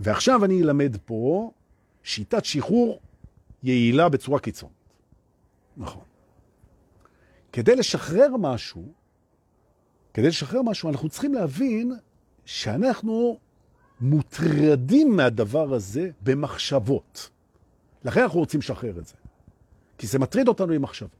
ועכשיו 0.00 0.44
אני 0.44 0.62
אלמד 0.62 0.96
פה 1.04 1.50
שיטת 2.02 2.44
שחרור 2.44 3.00
יעילה 3.62 4.08
בצורה 4.08 4.40
קיצונית. 4.40 4.76
נכון. 5.76 6.04
כדי 7.52 7.76
לשחרר 7.76 8.36
משהו, 8.36 8.92
כדי 10.14 10.28
לשחרר 10.28 10.62
משהו, 10.62 10.88
אנחנו 10.88 11.08
צריכים 11.08 11.34
להבין 11.34 11.92
שאנחנו 12.44 13.38
מוטרדים 14.00 15.16
מהדבר 15.16 15.74
הזה 15.74 16.10
במחשבות. 16.22 17.30
לכן 18.04 18.22
אנחנו 18.22 18.40
רוצים 18.40 18.60
לשחרר 18.60 18.98
את 18.98 19.06
זה. 19.06 19.14
כי 19.98 20.06
זה 20.06 20.18
מטריד 20.18 20.48
אותנו 20.48 20.72
עם 20.72 20.82
מחשבות. 20.82 21.10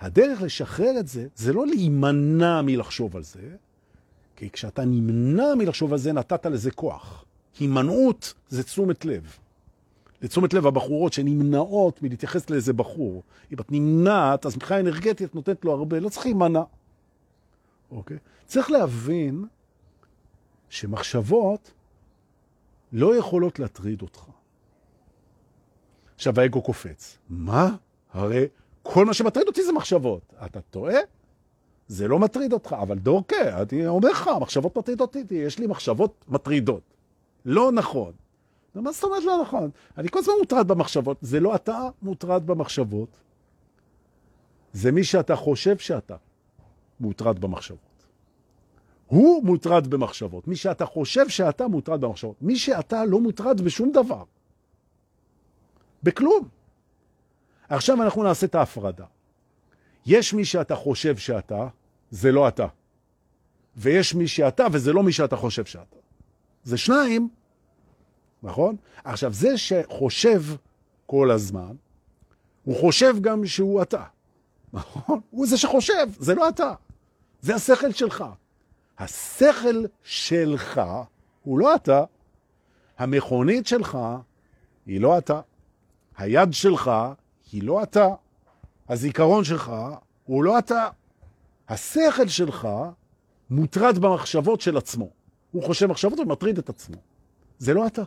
הדרך 0.00 0.42
לשחרר 0.42 0.98
את 1.00 1.08
זה, 1.08 1.26
זה 1.34 1.52
לא 1.52 1.66
להימנע 1.66 2.62
מלחשוב 2.62 3.16
על 3.16 3.22
זה, 3.22 3.40
כי 4.36 4.50
כשאתה 4.50 4.84
נמנע 4.84 5.54
מלחשוב 5.54 5.92
על 5.92 5.98
זה, 5.98 6.12
נתת 6.12 6.46
לזה 6.46 6.70
כוח. 6.70 7.24
הימנעות 7.60 8.34
זה 8.48 8.62
תשומת 8.62 9.04
לב. 9.04 9.36
לתשומת 10.22 10.54
לב 10.54 10.66
הבחורות 10.66 11.12
שנמנעות 11.12 12.02
מלהתייחס 12.02 12.50
לאיזה 12.50 12.72
בחור. 12.72 13.22
אם 13.52 13.56
את 13.60 13.72
נמנעת, 13.72 14.46
אז 14.46 14.56
מבחינה 14.56 14.80
אנרגטית 14.80 15.34
נותנת 15.34 15.64
לו 15.64 15.72
הרבה, 15.72 16.00
לא 16.00 16.08
צריך 16.08 16.26
להימנע. 16.26 16.62
אוקיי? 17.94 18.18
צריך 18.46 18.70
להבין 18.70 19.44
שמחשבות 20.68 21.72
לא 22.92 23.16
יכולות 23.16 23.58
להטריד 23.58 24.02
אותך. 24.02 24.24
עכשיו 26.14 26.40
האגו 26.40 26.62
קופץ. 26.62 27.18
מה? 27.28 27.76
הרי 28.12 28.46
כל 28.82 29.04
מה 29.04 29.14
שמטריד 29.14 29.46
אותי 29.46 29.64
זה 29.64 29.72
מחשבות. 29.72 30.34
אתה 30.44 30.60
טועה? 30.60 30.98
זה 31.88 32.08
לא 32.08 32.18
מטריד 32.18 32.52
אותך, 32.52 32.76
אבל 32.82 32.98
דורקה, 32.98 33.62
אני 33.62 33.86
אומר 33.86 34.10
לך, 34.10 34.30
מחשבות 34.40 34.78
מטרידות 34.78 35.16
אותי, 35.16 35.34
יש 35.34 35.58
לי 35.58 35.66
מחשבות 35.66 36.24
מטרידות. 36.28 36.82
לא 37.44 37.72
נכון. 37.72 38.12
מה 38.74 38.92
זאת 38.92 39.04
אומרת 39.04 39.22
לא 39.24 39.42
נכון? 39.42 39.70
אני 39.98 40.08
כל 40.08 40.18
הזמן 40.18 40.34
מוטרד 40.40 40.68
במחשבות. 40.68 41.18
זה 41.20 41.40
לא 41.40 41.54
אתה 41.54 41.88
מוטרד 42.02 42.46
במחשבות, 42.46 43.08
זה 44.72 44.92
מי 44.92 45.04
שאתה 45.04 45.36
חושב 45.36 45.78
שאתה 45.78 46.16
מוטרד 47.00 47.38
במחשבות. 47.38 47.83
הוא 49.06 49.44
מוטרד 49.44 49.86
במחשבות. 49.86 50.48
מי 50.48 50.56
שאתה 50.56 50.86
חושב 50.86 51.28
שאתה 51.28 51.68
מוטרד 51.68 52.00
במחשבות. 52.00 52.42
מי 52.42 52.56
שאתה 52.56 53.04
לא 53.04 53.20
מוטרד 53.20 53.60
בשום 53.60 53.92
דבר. 53.92 54.24
בכלום. 56.02 56.48
עכשיו 57.68 58.02
אנחנו 58.02 58.22
נעשה 58.22 58.46
את 58.46 58.54
ההפרדה. 58.54 59.04
יש 60.06 60.34
מי 60.34 60.44
שאתה 60.44 60.76
חושב 60.76 61.16
שאתה, 61.16 61.68
זה 62.10 62.32
לא 62.32 62.48
אתה. 62.48 62.66
ויש 63.76 64.14
מי 64.14 64.28
שאתה, 64.28 64.66
וזה 64.72 64.92
לא 64.92 65.02
מי 65.02 65.12
שאתה 65.12 65.36
חושב 65.36 65.64
שאתה. 65.64 65.96
זה 66.64 66.76
שניים, 66.78 67.28
נכון? 68.42 68.76
עכשיו, 69.04 69.32
זה 69.32 69.58
שחושב 69.58 70.42
כל 71.06 71.30
הזמן, 71.30 71.76
הוא 72.64 72.76
חושב 72.80 73.14
גם 73.20 73.46
שהוא 73.46 73.82
אתה. 73.82 74.04
נכון? 74.72 75.20
הוא 75.30 75.46
זה 75.46 75.58
שחושב, 75.58 76.06
זה 76.18 76.34
לא 76.34 76.48
אתה. 76.48 76.72
זה 77.40 77.54
השכל 77.54 77.92
שלך. 77.92 78.24
השכל 78.98 79.84
שלך 80.02 80.80
הוא 81.42 81.58
לא 81.58 81.74
אתה. 81.74 82.04
המכונית 82.98 83.66
שלך 83.66 83.98
היא 84.86 85.00
לא 85.00 85.18
אתה. 85.18 85.40
היד 86.16 86.52
שלך 86.52 86.90
היא 87.52 87.62
לא 87.62 87.82
אתה. 87.82 88.08
הזיכרון 88.88 89.44
שלך 89.44 89.72
הוא 90.24 90.44
לא 90.44 90.58
אתה. 90.58 90.88
השכל 91.68 92.28
שלך 92.28 92.68
מוטרד 93.50 93.98
במחשבות 93.98 94.60
של 94.60 94.76
עצמו. 94.76 95.10
הוא 95.52 95.62
חושב 95.62 95.86
מחשבות 95.86 96.18
ומטריד 96.18 96.58
את 96.58 96.68
עצמו. 96.68 96.96
זה 97.58 97.74
לא 97.74 97.86
אתה. 97.86 98.02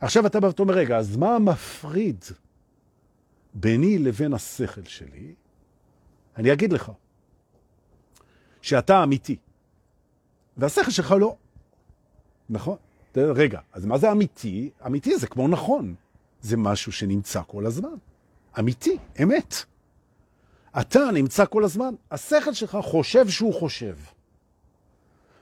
עכשיו 0.00 0.26
אתה 0.26 0.40
בא 0.40 0.46
ואתה 0.46 0.62
אומר, 0.62 0.74
רגע, 0.74 0.98
אז 0.98 1.16
מה 1.16 1.38
מפריד 1.38 2.24
ביני 3.54 3.98
לבין 3.98 4.34
השכל 4.34 4.84
שלי? 4.84 5.34
אני 6.36 6.52
אגיד 6.52 6.72
לך, 6.72 6.92
שאתה 8.62 9.02
אמיתי, 9.02 9.36
והשכל 10.56 10.90
שלך 10.90 11.14
לא. 11.20 11.36
נכון? 12.50 12.76
רגע, 13.16 13.60
אז 13.72 13.86
מה 13.86 13.98
זה 13.98 14.12
אמיתי? 14.12 14.70
אמיתי 14.86 15.18
זה 15.18 15.26
כמו 15.26 15.48
נכון. 15.48 15.94
זה 16.40 16.56
משהו 16.56 16.92
שנמצא 16.92 17.42
כל 17.46 17.66
הזמן. 17.66 17.94
אמיתי, 18.58 18.98
אמת. 19.22 19.54
אתה 20.80 21.10
נמצא 21.14 21.44
כל 21.44 21.64
הזמן. 21.64 21.94
השכל 22.10 22.52
שלך 22.52 22.78
חושב 22.82 23.28
שהוא 23.28 23.54
חושב. 23.54 23.96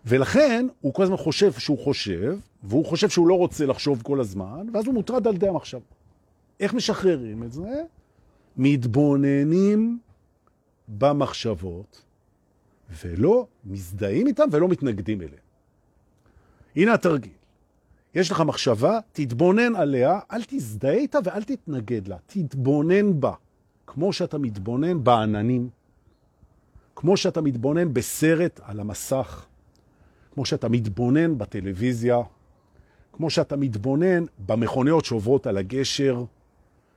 ולכן 0.04 0.66
הוא 0.80 0.94
כל 0.94 1.02
הזמן 1.02 1.16
חושב 1.16 1.52
שהוא 1.52 1.78
חושב, 1.78 2.36
והוא 2.62 2.84
חושב 2.84 3.08
שהוא 3.08 3.28
לא 3.28 3.34
רוצה 3.34 3.66
לחשוב 3.66 4.02
כל 4.02 4.20
הזמן, 4.20 4.66
ואז 4.74 4.86
הוא 4.86 4.94
מוטרד 4.94 5.26
על 5.26 5.36
די 5.36 5.48
המחשב. 5.48 5.80
איך 6.60 6.74
משחררים 6.74 7.42
את 7.42 7.52
זה? 7.52 7.82
מתבוננים 8.56 9.98
במחשבות, 10.88 12.02
ולא 13.04 13.46
מזדהים 13.64 14.26
איתם 14.26 14.44
ולא 14.52 14.68
מתנגדים 14.68 15.20
אליהם. 15.20 15.42
הנה 16.76 16.94
התרגיל. 16.94 17.32
יש 18.14 18.30
לך 18.30 18.40
מחשבה, 18.40 18.98
תתבונן 19.12 19.76
עליה, 19.76 20.18
אל 20.32 20.42
תזדהה 20.46 20.92
איתה 20.92 21.18
ואל 21.24 21.42
תתנגד 21.42 22.08
לה. 22.08 22.16
תתבונן 22.26 23.20
בה, 23.20 23.32
כמו 23.86 24.12
שאתה 24.12 24.38
מתבונן 24.38 25.04
בעננים, 25.04 25.68
כמו 26.96 27.16
שאתה 27.16 27.40
מתבונן 27.40 27.94
בסרט 27.94 28.60
על 28.62 28.80
המסך, 28.80 29.46
כמו 30.34 30.44
שאתה 30.44 30.68
מתבונן 30.68 31.38
בטלוויזיה, 31.38 32.18
כמו 33.12 33.30
שאתה 33.30 33.56
מתבונן 33.56 34.24
במכוניות 34.46 35.04
שעוברות 35.04 35.46
על 35.46 35.56
הגשר, 35.56 36.24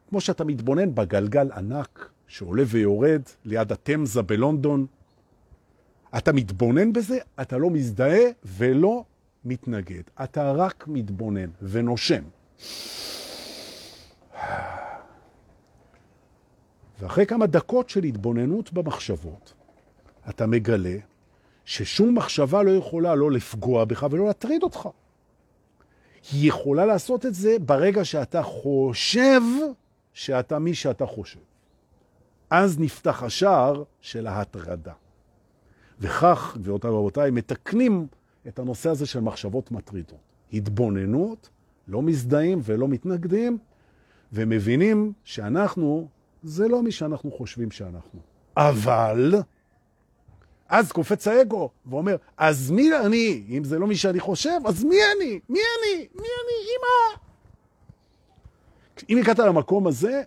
כמו 0.09 0.21
שאתה 0.21 0.43
מתבונן 0.43 0.95
בגלגל 0.95 1.51
ענק 1.51 2.09
שעולה 2.27 2.63
ויורד 2.67 3.21
ליד 3.45 3.71
התמזה 3.71 4.21
בלונדון. 4.21 4.85
אתה 6.17 6.33
מתבונן 6.33 6.93
בזה, 6.93 7.17
אתה 7.41 7.57
לא 7.57 7.69
מזדהה 7.69 8.21
ולא 8.45 9.03
מתנגד. 9.45 10.03
אתה 10.23 10.51
רק 10.51 10.85
מתבונן 10.87 11.49
ונושם. 11.61 12.23
ואחרי 16.99 17.25
כמה 17.25 17.47
דקות 17.47 17.89
של 17.89 18.03
התבוננות 18.03 18.73
במחשבות, 18.73 19.53
אתה 20.29 20.45
מגלה 20.45 20.97
ששום 21.65 22.17
מחשבה 22.17 22.63
לא 22.63 22.71
יכולה 22.71 23.15
לא 23.15 23.31
לפגוע 23.31 23.85
בך 23.85 24.07
ולא 24.11 24.25
להטריד 24.25 24.63
אותך. 24.63 24.89
היא 26.31 26.49
יכולה 26.49 26.85
לעשות 26.85 27.25
את 27.25 27.33
זה 27.33 27.55
ברגע 27.59 28.05
שאתה 28.05 28.43
חושב 28.43 29.41
שאתה 30.13 30.59
מי 30.59 30.73
שאתה 30.73 31.05
חושב. 31.05 31.39
אז 32.49 32.79
נפתח 32.79 33.23
השער 33.23 33.83
של 34.01 34.27
ההטרדה. 34.27 34.93
וכך, 36.03 36.57
גבירותיי 36.61 36.89
ורבותיי, 36.89 37.31
מתקנים 37.31 38.07
את 38.47 38.59
הנושא 38.59 38.89
הזה 38.89 39.05
של 39.05 39.19
מחשבות 39.19 39.71
מטרידות. 39.71 40.19
התבוננות, 40.53 41.49
לא 41.87 42.01
מזדהים 42.01 42.59
ולא 42.63 42.87
מתנגדים, 42.87 43.57
ומבינים 44.33 45.13
שאנחנו, 45.23 46.07
זה 46.43 46.67
לא 46.67 46.83
מי 46.83 46.91
שאנחנו 46.91 47.31
חושבים 47.31 47.71
שאנחנו. 47.71 48.19
אבל, 48.57 49.35
אז 50.69 50.91
קופץ 50.91 51.27
האגו 51.27 51.69
ואומר, 51.85 52.15
אז 52.37 52.71
מי 52.71 52.97
אני? 53.05 53.43
אם 53.49 53.63
זה 53.63 53.79
לא 53.79 53.87
מי 53.87 53.95
שאני 53.95 54.19
חושב, 54.19 54.59
אז 54.65 54.83
מי 54.83 54.95
אני? 55.17 55.39
מי 55.49 55.59
אני? 55.59 56.07
מי 56.15 56.27
אני? 56.43 56.57
אמא! 56.73 57.19
אם 59.09 59.17
הגעת 59.17 59.39
למקום 59.39 59.87
הזה, 59.87 60.21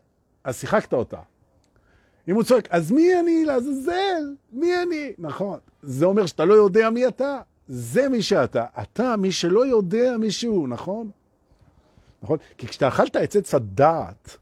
אז 0.45 0.57
שיחקת 0.57 0.93
אותה. 0.93 1.21
אם 2.29 2.35
הוא 2.35 2.43
צועק, 2.43 2.69
אז 2.71 2.93
מי 2.93 3.21
אני 3.21 3.45
לעזאזל? 3.45 4.35
מי 4.53 4.83
אני? 4.83 5.12
נכון. 5.19 5.59
זה 5.83 6.07
אומר 6.07 6.27
שאתה 6.27 6.45
לא 6.45 6.55
יודע 6.55 6.91
מי 6.91 7.07
אתה. 7.07 7.41
זה 7.69 8.09
מי 8.09 8.23
שאתה. 8.23 8.65
אתה 8.83 9.17
מי 9.17 9.33
שלא 9.33 9.67
יודע 9.67 10.17
מי 10.17 10.31
שהוא, 10.31 10.69
נכון? 10.69 11.11
נכון? 12.23 12.39
כי 12.59 12.67
כשאתה 12.67 12.89
אכלת 12.89 13.17
את 13.17 13.37
עץ 13.37 13.55
הדעת, 13.55 14.37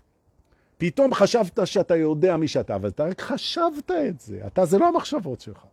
פתאום 0.78 1.14
חשבת 1.14 1.66
שאתה 1.66 1.96
יודע 1.96 2.36
מי 2.36 2.48
שאתה, 2.48 2.74
אבל 2.74 2.88
אתה 2.88 3.04
רק 3.04 3.20
חשבת 3.20 3.90
את 3.90 4.20
זה. 4.20 4.40
אתה 4.46 4.64
זה 4.64 4.78
לא 4.78 4.88
המחשבות 4.88 5.40
שלך. 5.40 5.64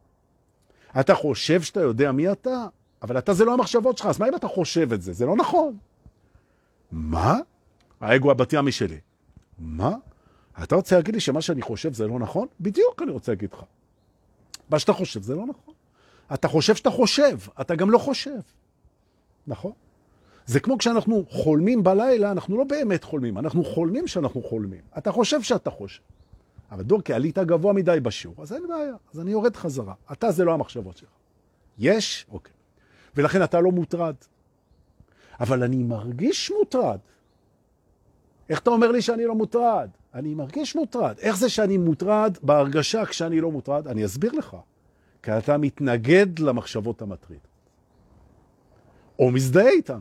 אתה 1.00 1.16
חושב 1.16 1.62
שאתה 1.62 1.82
יודע 1.82 2.12
מי 2.12 2.32
אתה, 2.32 2.66
אבל 3.02 3.18
אתה 3.18 3.34
זה 3.34 3.46
לא 3.46 3.54
המחשבות 3.54 3.98
שלך. 3.98 4.08
אז 4.08 4.20
מה 4.20 4.28
אם 4.28 4.36
אתה 4.36 4.48
חושב 4.48 4.94
את 4.94 5.02
זה? 5.02 5.14
זה 5.14 5.26
לא 5.26 5.36
נכון. 5.36 5.78
מה? 6.92 7.38
האגו 8.02 8.32
הבת 8.32 8.54
ימי 8.54 8.72
שלי. 8.72 9.00
מה? 9.60 9.96
אתה 10.64 10.76
רוצה 10.76 10.96
להגיד 10.96 11.14
לי 11.14 11.20
שמה 11.20 11.42
שאני 11.42 11.62
חושב 11.62 11.94
זה 11.94 12.08
לא 12.08 12.20
נכון? 12.20 12.48
בדיוק 12.60 13.02
אני 13.02 13.12
רוצה 13.12 13.32
להגיד 13.32 13.50
לך. 13.54 13.64
מה 14.70 14.80
שאתה 14.80 14.94
חושב 14.94 15.22
זה 15.22 15.36
לא 15.36 15.46
נכון. 15.46 15.74
אתה 16.34 16.48
חושב 16.48 16.76
שאתה 16.76 16.90
חושב, 16.90 17.38
אתה 17.62 17.76
גם 17.76 17.90
לא 17.90 17.98
חושב. 17.98 18.40
נכון? 19.48 19.72
זה 20.46 20.60
כמו 20.60 20.78
כשאנחנו 20.78 21.26
חולמים 21.30 21.84
בלילה, 21.84 22.32
אנחנו 22.32 22.58
לא 22.58 22.64
באמת 22.64 23.04
חולמים, 23.04 23.38
אנחנו 23.38 23.64
חולמים 23.64 24.08
שאנחנו 24.08 24.44
חולמים. 24.44 24.82
אתה 24.98 25.12
חושב 25.12 25.42
שאתה 25.42 25.70
חושב. 25.70 26.02
אבל 26.72 26.84
דורקי, 26.84 27.14
עלית 27.14 27.38
גבוה 27.38 27.74
מדי 27.74 28.00
בשיעור, 28.04 28.36
אז 28.42 28.54
אין 28.54 28.68
בעיה, 28.68 28.96
אז 29.14 29.20
אני 29.20 29.32
יורד 29.32 29.56
חזרה. 29.56 29.94
אתה 30.12 30.32
זה 30.32 30.44
לא 30.44 30.54
המחשבות 30.54 30.98
שלך. 30.98 31.10
יש? 31.78 32.26
אוקיי. 32.32 32.54
ולכן 33.16 33.44
אתה 33.44 33.60
לא 33.60 33.72
מוטרד. 33.72 34.16
אבל 35.40 35.64
אני 35.64 35.84
מרגיש 35.84 36.52
מוטרד. 36.60 37.00
איך 38.50 38.60
אתה 38.60 38.70
אומר 38.70 38.92
לי 38.92 39.02
שאני 39.02 39.26
לא 39.26 39.36
מוטרד? 39.36 39.90
אני 40.14 40.36
מרגיש 40.36 40.76
מוטרד. 40.76 41.20
איך 41.20 41.38
זה 41.38 41.50
שאני 41.50 41.78
מוטרד 41.78 42.38
בהרגשה 42.44 43.06
כשאני 43.06 43.42
לא 43.42 43.52
מוטרד? 43.52 43.88
אני 43.88 44.06
אסביר 44.06 44.32
לך. 44.32 44.58
כי 45.24 45.32
אתה 45.38 45.58
מתנגד 45.58 46.40
למחשבות 46.40 47.02
המטריד. 47.02 47.40
או 49.20 49.32
מזדהה 49.32 49.70
איתן. 49.70 50.00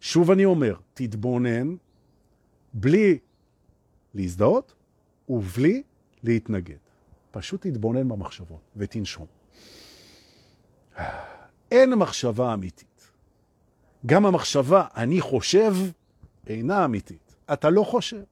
שוב 0.00 0.30
אני 0.30 0.44
אומר, 0.44 0.74
תתבונן 0.94 1.74
בלי 2.74 3.18
להזדהות 4.14 4.74
ובלי 5.28 5.82
להתנגד. 6.22 6.76
פשוט 7.30 7.66
תתבונן 7.66 8.08
במחשבות 8.08 8.60
ותנשום. 8.76 9.26
אין 11.70 11.94
מחשבה 11.94 12.54
אמיתית. 12.54 13.10
גם 14.06 14.26
המחשבה 14.26 14.86
אני 14.96 15.20
חושב 15.20 15.74
אינה 16.46 16.84
אמיתית. 16.84 17.36
אתה 17.52 17.70
לא 17.70 17.82
חושב. 17.82 18.22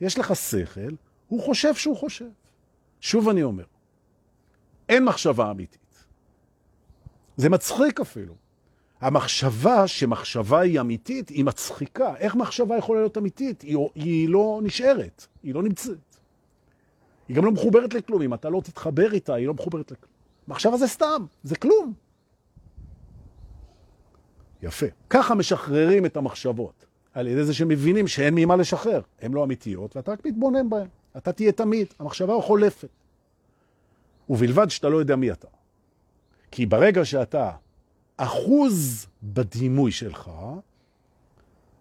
יש 0.00 0.18
לך 0.18 0.36
שכל, 0.36 0.94
הוא 1.28 1.42
חושב 1.42 1.74
שהוא 1.74 1.96
חושב. 1.96 2.28
שוב 3.00 3.28
אני 3.28 3.42
אומר, 3.42 3.64
אין 4.88 5.04
מחשבה 5.04 5.50
אמיתית. 5.50 6.04
זה 7.36 7.48
מצחיק 7.48 8.00
אפילו. 8.00 8.34
המחשבה 9.00 9.86
שמחשבה 9.86 10.60
היא 10.60 10.80
אמיתית, 10.80 11.28
היא 11.28 11.44
מצחיקה. 11.44 12.16
איך 12.16 12.34
מחשבה 12.34 12.76
יכולה 12.76 13.00
להיות 13.00 13.18
אמיתית? 13.18 13.62
היא, 13.62 13.78
היא 13.94 14.28
לא 14.28 14.60
נשארת, 14.62 15.26
היא 15.42 15.54
לא 15.54 15.62
נמצאת. 15.62 16.16
היא 17.28 17.36
גם 17.36 17.44
לא 17.44 17.52
מחוברת 17.52 17.94
לכלום. 17.94 18.22
אם 18.22 18.34
אתה 18.34 18.48
לא 18.50 18.60
תתחבר 18.60 19.12
איתה, 19.12 19.34
היא 19.34 19.46
לא 19.46 19.54
מחוברת 19.54 19.90
לכלום. 19.90 20.12
מחשבה 20.48 20.76
זה 20.76 20.86
סתם, 20.86 21.26
זה 21.42 21.56
כלום. 21.56 21.92
יפה. 24.62 24.86
ככה 25.10 25.34
משחררים 25.34 26.06
את 26.06 26.16
המחשבות. 26.16 26.85
על 27.16 27.26
ידי 27.26 27.44
זה 27.44 27.54
שמבינים 27.54 28.08
שאין 28.08 28.34
ממה 28.34 28.56
לשחרר. 28.56 29.00
הן 29.22 29.32
לא 29.32 29.44
אמיתיות, 29.44 29.96
ואתה 29.96 30.12
רק 30.12 30.26
מתבונן 30.26 30.70
בהן. 30.70 30.86
אתה 31.16 31.32
תהיה 31.32 31.52
תמיד, 31.52 31.86
המחשבה 31.98 32.34
חולפת. 32.42 32.88
ובלבד 34.28 34.70
שאתה 34.70 34.88
לא 34.88 34.96
יודע 34.96 35.16
מי 35.16 35.32
אתה. 35.32 35.48
כי 36.50 36.66
ברגע 36.66 37.04
שאתה 37.04 37.50
אחוז 38.16 39.06
בדימוי 39.22 39.92
שלך, 39.92 40.30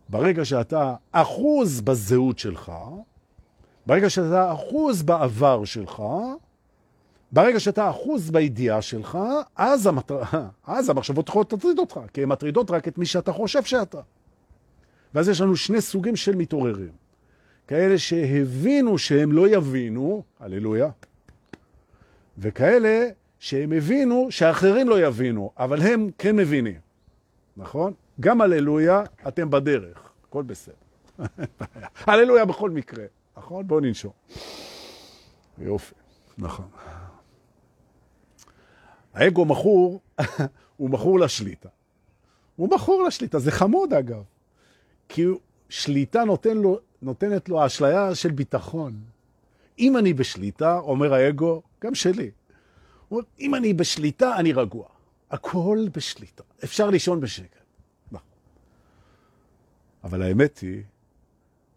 ברגע 0.10 0.46
שאתה 0.46 0.96
אחוז 1.12 1.82
בזהות 1.82 2.40
שלך, 2.40 2.72
ברגע 3.86 4.10
שאתה 4.10 4.54
אחוז 4.54 5.04
בעבר 5.04 5.66
שלך, 5.66 6.04
ברגע 7.32 7.60
שאתה 7.60 7.90
אחוז 7.90 8.30
בידיעה 8.30 8.82
שלך, 8.82 9.18
אז, 9.56 9.88
המטר... 9.88 10.22
אז 10.68 10.90
המחשבות 10.90 11.30
יכולות 11.30 11.54
להטריד 11.54 11.80
אותך, 11.80 12.00
כי 12.14 12.24
הן 12.24 12.30
מטרידות 12.30 12.72
רק 12.72 12.88
את 12.88 12.98
מי 12.98 13.06
שאתה 13.06 13.32
חושב 13.32 13.64
שאתה. 13.64 14.02
ואז 15.16 15.30
יש 15.30 15.42
לנו 15.42 15.56
שני 15.56 15.82
סוגים 15.82 16.16
של 16.16 16.36
מתעוררים. 16.36 16.92
כאלה 17.68 17.98
שהבינו 17.98 18.98
שהם 18.98 19.32
לא 19.32 19.48
יבינו, 19.48 20.24
הללויה, 20.40 20.90
וכאלה 22.38 23.08
שהם 23.40 23.72
הבינו 23.72 24.28
שאחרים 24.30 24.90
לא 24.90 25.08
יבינו, 25.08 25.52
אבל 25.58 25.82
הם 25.82 26.10
כן 26.18 26.36
מבינים, 26.36 26.80
נכון? 27.58 27.94
גם 28.20 28.42
הללויה, 28.42 29.04
אתם 29.28 29.50
בדרך, 29.50 30.10
הכל 30.28 30.44
בסדר. 30.44 30.74
הללויה 32.08 32.46
בכל 32.46 32.70
מקרה, 32.70 33.06
נכון? 33.38 33.68
בואו 33.68 33.80
ננשום. 33.80 34.12
יופי, 35.58 35.96
נכון. 36.38 36.68
האגו 39.14 39.46
מכור, 39.46 40.02
הוא 40.78 40.90
מכור 40.90 41.20
לשליטה. 41.20 41.70
הוא 42.56 42.70
מכור 42.70 43.04
לשליטה, 43.04 43.40
זה 43.40 43.52
חמוד 43.52 43.94
אגב. 43.94 44.24
כי 45.10 45.26
שליטה 45.70 46.24
נותן 46.24 46.58
לו, 46.58 46.80
נותנת 47.02 47.50
לו 47.50 47.66
אשליה 47.66 48.16
של 48.16 48.32
ביטחון. 48.32 48.94
אם 49.80 49.98
אני 49.98 50.14
בשליטה, 50.14 50.78
אומר 50.78 51.14
האגו, 51.14 51.62
גם 51.84 51.96
שלי, 51.96 52.32
הוא 53.10 53.20
אומר, 53.20 53.30
אם 53.40 53.56
אני 53.56 53.74
בשליטה, 53.74 54.36
אני 54.36 54.54
רגוע. 54.54 54.86
הכל 55.32 55.88
בשליטה. 55.96 56.44
אפשר 56.64 56.90
לישון 56.90 57.20
בשקט. 57.20 57.64
נכון. 58.12 58.28
אבל 60.04 60.22
האמת 60.22 60.60
היא 60.60 60.84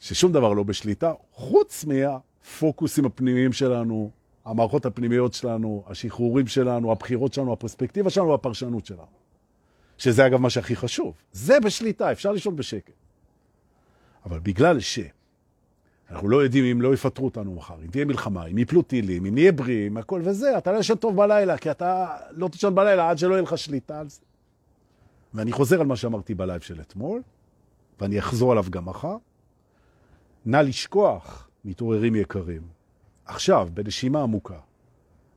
ששום 0.00 0.32
דבר 0.32 0.52
לא 0.52 0.62
בשליטה, 0.62 1.12
חוץ 1.32 1.84
מהפוקוסים 1.84 3.04
הפנימיים 3.04 3.52
שלנו, 3.52 4.10
המערכות 4.44 4.86
הפנימיות 4.86 5.34
שלנו, 5.34 5.84
השחרורים 5.86 6.46
שלנו, 6.46 6.92
הבחירות 6.92 7.34
שלנו, 7.34 7.52
הפרספקטיבה 7.52 8.10
שלנו, 8.10 8.34
הפרשנות 8.34 8.86
שלנו. 8.86 9.18
שזה 9.98 10.26
אגב 10.26 10.40
מה 10.40 10.50
שהכי 10.50 10.76
חשוב. 10.76 11.14
זה 11.32 11.60
בשליטה, 11.60 12.12
אפשר 12.12 12.32
לישון 12.32 12.56
בשקט. 12.56 12.92
אבל 14.26 14.38
בגלל 14.38 14.80
ש... 14.80 14.98
אנחנו 16.10 16.28
לא 16.28 16.42
יודעים 16.42 16.64
אם 16.64 16.82
לא 16.82 16.94
יפטרו 16.94 17.24
אותנו 17.24 17.54
מחר, 17.54 17.76
אם 17.84 17.90
תהיה 17.90 18.04
מלחמה, 18.04 18.46
אם 18.46 18.58
יפלו 18.58 18.82
טילים, 18.82 19.26
אם 19.26 19.34
נהיה 19.34 19.52
בריאים, 19.52 19.96
הכל 19.96 20.20
וזה, 20.24 20.58
אתה 20.58 20.72
לא 20.72 20.78
ישן 20.78 20.94
טוב 20.94 21.16
בלילה, 21.16 21.58
כי 21.58 21.70
אתה 21.70 22.16
לא 22.30 22.48
תשן 22.48 22.74
בלילה 22.74 23.10
עד 23.10 23.18
שלא 23.18 23.34
יהיה 23.34 23.42
לך 23.42 23.58
שליטה 23.58 24.00
על 24.00 24.08
זה. 24.08 24.20
ואני 25.34 25.52
חוזר 25.52 25.80
על 25.80 25.86
מה 25.86 25.96
שאמרתי 25.96 26.34
בלייב 26.34 26.60
של 26.60 26.80
אתמול, 26.80 27.22
ואני 28.00 28.18
אחזור 28.18 28.52
עליו 28.52 28.64
גם 28.70 28.84
מחר. 28.84 29.16
נא 30.46 30.56
לשכוח, 30.56 31.48
מתעוררים 31.64 32.14
יקרים, 32.14 32.62
עכשיו, 33.24 33.68
בנשימה 33.74 34.22
עמוקה, 34.22 34.58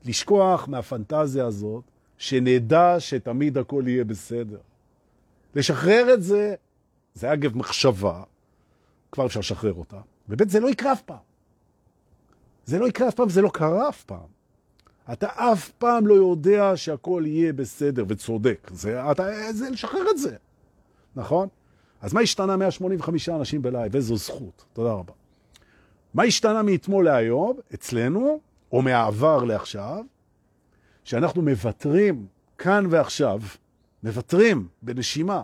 לשכוח 0.05 0.67
מהפנטזיה 0.67 1.45
הזאת, 1.45 1.83
שנדע 2.17 2.95
שתמיד 2.99 3.57
הכל 3.57 3.83
יהיה 3.87 4.03
בסדר. 4.03 4.59
לשחרר 5.55 6.13
את 6.13 6.23
זה, 6.23 6.55
זה 7.13 7.33
אגב 7.33 7.57
מחשבה, 7.57 8.23
כבר 9.11 9.25
אפשר 9.25 9.39
לשחרר 9.39 9.73
אותה. 9.73 9.99
וב' 10.29 10.49
זה 10.49 10.59
לא 10.59 10.69
יקרה 10.69 10.93
אף 10.93 11.01
פעם. 11.01 11.17
זה 12.65 12.79
לא 12.79 12.87
יקרה 12.87 13.07
אף 13.07 13.15
פעם, 13.15 13.29
זה 13.29 13.41
לא 13.41 13.49
קרה 13.53 13.89
אף 13.89 14.03
פעם. 14.03 14.41
אתה 15.13 15.27
אף 15.27 15.69
פעם 15.69 16.07
לא 16.07 16.13
יודע 16.13 16.77
שהכל 16.77 17.23
יהיה 17.25 17.53
בסדר 17.53 18.05
וצודק. 18.07 18.71
זה, 18.73 19.11
אתה, 19.11 19.23
זה 19.51 19.69
לשחרר 19.69 20.03
את 20.11 20.17
זה, 20.17 20.35
נכון? 21.15 21.47
אז 22.01 22.13
מה 22.13 22.21
השתנה 22.21 22.57
185 22.57 23.29
אנשים 23.29 23.61
בלייב? 23.61 23.95
איזו 23.95 24.17
זכות. 24.17 24.65
תודה 24.73 24.91
רבה. 24.91 25.13
מה 26.13 26.23
השתנה 26.23 26.61
מאתמול 26.63 27.05
להיום, 27.05 27.59
אצלנו, 27.73 28.39
או 28.71 28.81
מהעבר 28.81 29.43
לעכשיו, 29.43 30.03
שאנחנו 31.03 31.41
מוותרים 31.41 32.25
כאן 32.57 32.85
ועכשיו, 32.89 33.41
מוותרים 34.03 34.67
בנשימה 34.81 35.43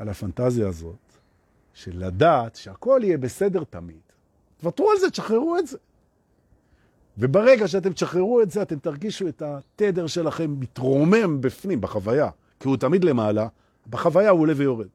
על 0.00 0.08
הפנטזיה 0.08 0.68
הזאת 0.68 0.96
של 1.74 2.06
לדעת 2.06 2.56
שהכל 2.56 3.00
יהיה 3.04 3.18
בסדר 3.18 3.64
תמיד. 3.64 4.00
תוותרו 4.56 4.90
על 4.90 4.98
זה, 4.98 5.10
תשחררו 5.10 5.58
את 5.58 5.66
זה. 5.66 5.78
וברגע 7.18 7.68
שאתם 7.68 7.92
תשחררו 7.92 8.42
את 8.42 8.50
זה, 8.50 8.62
אתם 8.62 8.78
תרגישו 8.78 9.28
את 9.28 9.42
התדר 9.42 10.06
שלכם 10.06 10.60
מתרומם 10.60 11.40
בפנים, 11.40 11.80
בחוויה, 11.80 12.30
כי 12.60 12.68
הוא 12.68 12.76
תמיד 12.76 13.04
למעלה, 13.04 13.48
בחוויה 13.90 14.30
הוא 14.30 14.40
עולה 14.40 14.52
ויורד. 14.56 14.88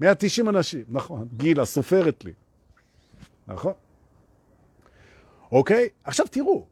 190 0.00 0.48
אנשים, 0.48 0.84
נכון, 0.88 1.28
גילה 1.36 1.64
סופרת 1.64 2.24
לי. 2.24 2.32
נכון? 3.48 3.72
אוקיי? 5.52 5.88
עכשיו 6.04 6.26
תראו, 6.30 6.66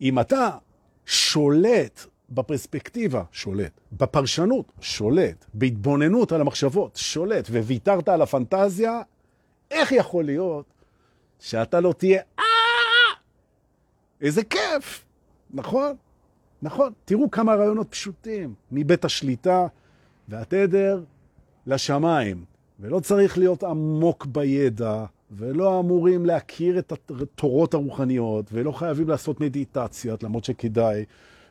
אם 0.00 0.20
אתה 0.20 0.58
שולט 1.06 2.06
בפרספקטיבה, 2.34 3.22
שולט, 3.32 3.80
בפרשנות, 3.92 4.72
שולט, 4.80 5.44
בהתבוננות 5.54 6.32
על 6.32 6.40
המחשבות, 6.40 6.96
שולט, 6.96 7.48
וויתרת 7.50 8.08
על 8.08 8.22
הפנטזיה, 8.22 9.02
איך 9.70 9.92
יכול 9.92 10.24
להיות 10.24 10.64
שאתה 11.40 11.80
לא 11.80 11.92
תהיה, 11.92 12.22
אה, 12.38 12.44
איזה 14.20 14.44
כיף, 14.44 15.04
נכון? 15.50 15.96
נכון. 16.62 16.92
תראו 17.04 17.30
כמה 17.30 17.54
רעיונות 17.54 17.86
פשוטים, 17.90 18.54
מבית 18.72 19.04
השליטה 19.04 19.66
והתדר 20.28 21.02
לשמיים, 21.66 22.44
ולא 22.80 23.00
צריך 23.00 23.38
להיות 23.38 23.62
עמוק 23.62 24.26
בידע, 24.26 25.04
ולא 25.30 25.80
אמורים 25.80 26.26
להכיר 26.26 26.78
את 26.78 26.92
התורות 26.92 27.74
הרוחניות, 27.74 28.46
ולא 28.52 28.72
חייבים 28.72 29.08
לעשות 29.08 29.40
מדיטציות, 29.40 30.22
למרות 30.22 30.44
שכדאי, 30.44 31.04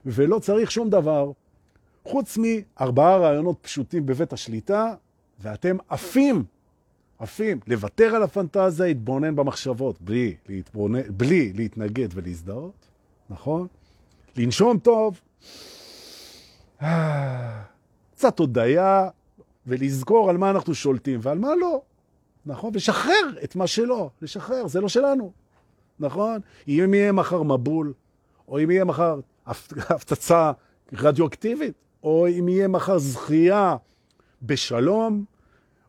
ולא 0.06 0.40
צריך 0.40 0.72
שום 0.72 0.90
דבר, 0.90 1.32
חוץ 2.06 2.38
מארבעה 2.38 3.18
רעיונות 3.18 3.58
פשוטים 3.62 4.06
בבית 4.06 4.34
השליטה, 4.34 4.94
ואתם 5.40 5.78
עפים, 5.90 6.44
עפים, 7.20 7.60
לוותר 7.68 8.16
על 8.16 8.24
הפנטזיה, 8.24 8.86
להתבונן 8.86 9.36
במחשבות, 9.36 10.02
בלי, 10.02 10.36
להתבונן, 10.50 11.02
בלי 11.10 11.54
להתנגד 11.54 12.08
ולהזדהות, 12.14 12.88
נכון? 13.30 13.68
לנשום 14.38 14.80
טוב, 14.80 15.20
קצת 18.12 18.40
הודיה, 18.40 19.10
ולזכור 19.68 20.30
על 20.30 20.38
מה 20.38 20.50
אנחנו 20.50 20.76
שולטים 20.76 21.20
ועל 21.24 21.38
מה 21.38 21.56
לא, 21.56 21.82
נכון? 22.46 22.72
ושחרר 22.74 23.36
את 23.44 23.56
מה 23.56 23.68
שלא, 23.68 24.10
לשחרר, 24.22 24.68
זה 24.68 24.82
לא 24.82 24.90
שלנו, 24.90 25.32
נכון? 26.00 26.42
אם 26.68 26.94
יהיה 26.94 27.12
מחר 27.12 27.44
מבול, 27.44 27.94
או 28.48 28.60
אם 28.60 28.72
יהיה 28.72 28.86
מחר 28.86 29.20
הפצצה 29.90 30.52
רדיואקטיבית, 30.94 31.74
או 32.04 32.28
אם 32.28 32.48
יהיה 32.50 32.68
מחר 32.68 32.98
זכייה 32.98 33.76
בשלום, 34.42 35.26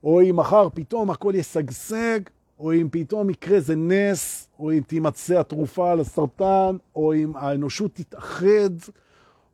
או 0.05 0.23
אם 0.23 0.37
מחר 0.37 0.69
פתאום 0.75 1.11
הכל 1.11 1.33
ישגשג, 1.37 2.21
או 2.59 2.73
אם 2.73 2.89
פתאום 2.91 3.31
יקרה 3.31 3.57
איזה 3.57 3.77
נס, 3.77 4.49
או 4.59 4.73
אם 4.73 4.81
תימצא 4.87 5.41
התרופה 5.41 5.95
לסרטן, 5.95 6.77
או 6.97 7.15
אם 7.15 7.37
האנושות 7.37 7.95
תתאחד, 7.95 8.71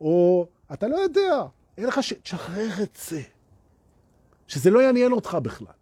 או 0.00 0.46
אתה 0.72 0.88
לא 0.88 0.96
יודע, 0.96 1.42
אין 1.78 1.86
לך 1.86 2.02
ש... 2.02 2.12
תשחרר 2.12 2.82
את 2.82 2.98
זה. 3.08 3.22
שזה 4.46 4.70
לא 4.70 4.82
יעניין 4.82 5.12
אותך 5.12 5.38
בכלל. 5.42 5.72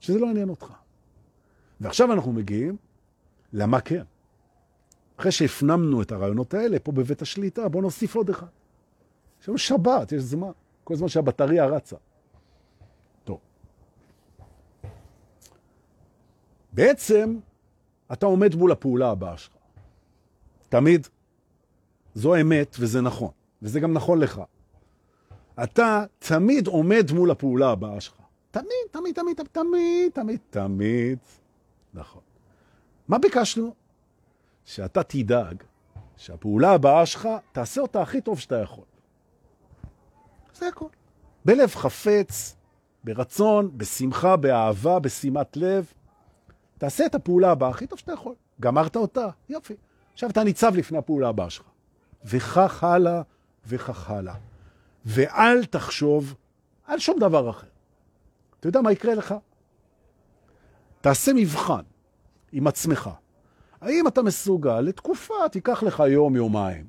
שזה 0.00 0.18
לא 0.18 0.26
יעניין 0.26 0.48
אותך. 0.48 0.72
ועכשיו 1.80 2.12
אנחנו 2.12 2.32
מגיעים 2.32 2.76
למה 3.52 3.80
כן. 3.80 4.02
אחרי 5.22 5.32
שהפנמנו 5.32 6.02
את 6.02 6.12
הרעיונות 6.12 6.54
האלה 6.54 6.78
פה 6.78 6.92
בבית 6.92 7.22
השליטה, 7.22 7.68
בואו 7.68 7.82
נוסיף 7.82 8.14
עוד 8.14 8.30
אחד. 8.30 8.46
יש 9.42 9.48
לנו 9.48 9.58
שבת, 9.58 10.12
יש 10.12 10.22
זמן, 10.22 10.50
כל 10.84 10.94
זמן 10.94 11.08
שהבטריה 11.08 11.66
רצה. 11.66 11.96
טוב. 13.24 13.38
בעצם, 16.72 17.38
אתה 18.12 18.26
עומד 18.26 18.54
מול 18.54 18.72
הפעולה 18.72 19.10
הבאה 19.10 19.36
שלך. 19.36 19.52
תמיד. 20.68 21.06
זו 22.14 22.40
אמת 22.40 22.76
וזה 22.80 23.00
נכון, 23.00 23.30
וזה 23.62 23.80
גם 23.80 23.92
נכון 23.92 24.18
לך. 24.18 24.42
אתה 25.62 26.04
תמיד 26.18 26.66
עומד 26.66 27.10
מול 27.14 27.30
הפעולה 27.30 27.70
הבאה 27.70 28.00
שלך. 28.00 28.14
תמיד, 28.50 28.66
תמיד, 28.90 29.14
תמיד, 29.14 29.36
תמיד, 29.52 30.12
תמיד, 30.12 30.38
תמיד. 30.50 31.18
נכון. 31.94 32.22
מה 33.08 33.18
ביקשנו? 33.18 33.81
שאתה 34.64 35.02
תדאג 35.02 35.62
שהפעולה 36.16 36.70
הבאה 36.70 37.06
שלך, 37.06 37.28
תעשה 37.52 37.80
אותה 37.80 38.02
הכי 38.02 38.20
טוב 38.20 38.38
שאתה 38.38 38.56
יכול. 38.56 38.84
זה 40.54 40.68
הכל. 40.68 40.88
בלב 41.44 41.68
חפץ, 41.74 42.56
ברצון, 43.04 43.78
בשמחה, 43.78 44.36
באהבה, 44.36 44.98
בשימת 44.98 45.56
לב. 45.56 45.92
תעשה 46.78 47.06
את 47.06 47.14
הפעולה 47.14 47.50
הבאה 47.50 47.70
הכי 47.70 47.86
טוב 47.86 47.98
שאתה 47.98 48.12
יכול. 48.12 48.34
גמרת 48.60 48.96
אותה, 48.96 49.28
יופי. 49.48 49.74
עכשיו 50.12 50.30
אתה 50.30 50.44
ניצב 50.44 50.76
לפני 50.76 50.98
הפעולה 50.98 51.28
הבאה 51.28 51.50
שלך. 51.50 51.66
וכך 52.24 52.84
הלאה, 52.84 53.22
וכך 53.66 54.10
הלאה. 54.10 54.34
ואל 55.04 55.64
תחשוב 55.64 56.34
על 56.86 56.98
שום 56.98 57.18
דבר 57.18 57.50
אחר. 57.50 57.66
אתה 58.60 58.68
יודע 58.68 58.80
מה 58.80 58.92
יקרה 58.92 59.14
לך? 59.14 59.34
תעשה 61.00 61.32
מבחן 61.32 61.82
עם 62.52 62.66
עצמך. 62.66 63.10
האם 63.82 64.08
אתה 64.08 64.22
מסוגל 64.22 64.80
לתקופה, 64.80 65.34
תיקח 65.52 65.82
לך 65.82 66.02
יום, 66.08 66.36
יומיים, 66.36 66.84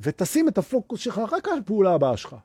ותשים 0.00 0.48
את 0.48 0.58
הפוקוס 0.58 1.00
שלך 1.00 1.20
רק 1.32 1.48
על 1.48 1.58
הפעולה 1.58 1.94
הבאה 1.94 2.16
שלך. 2.16 2.36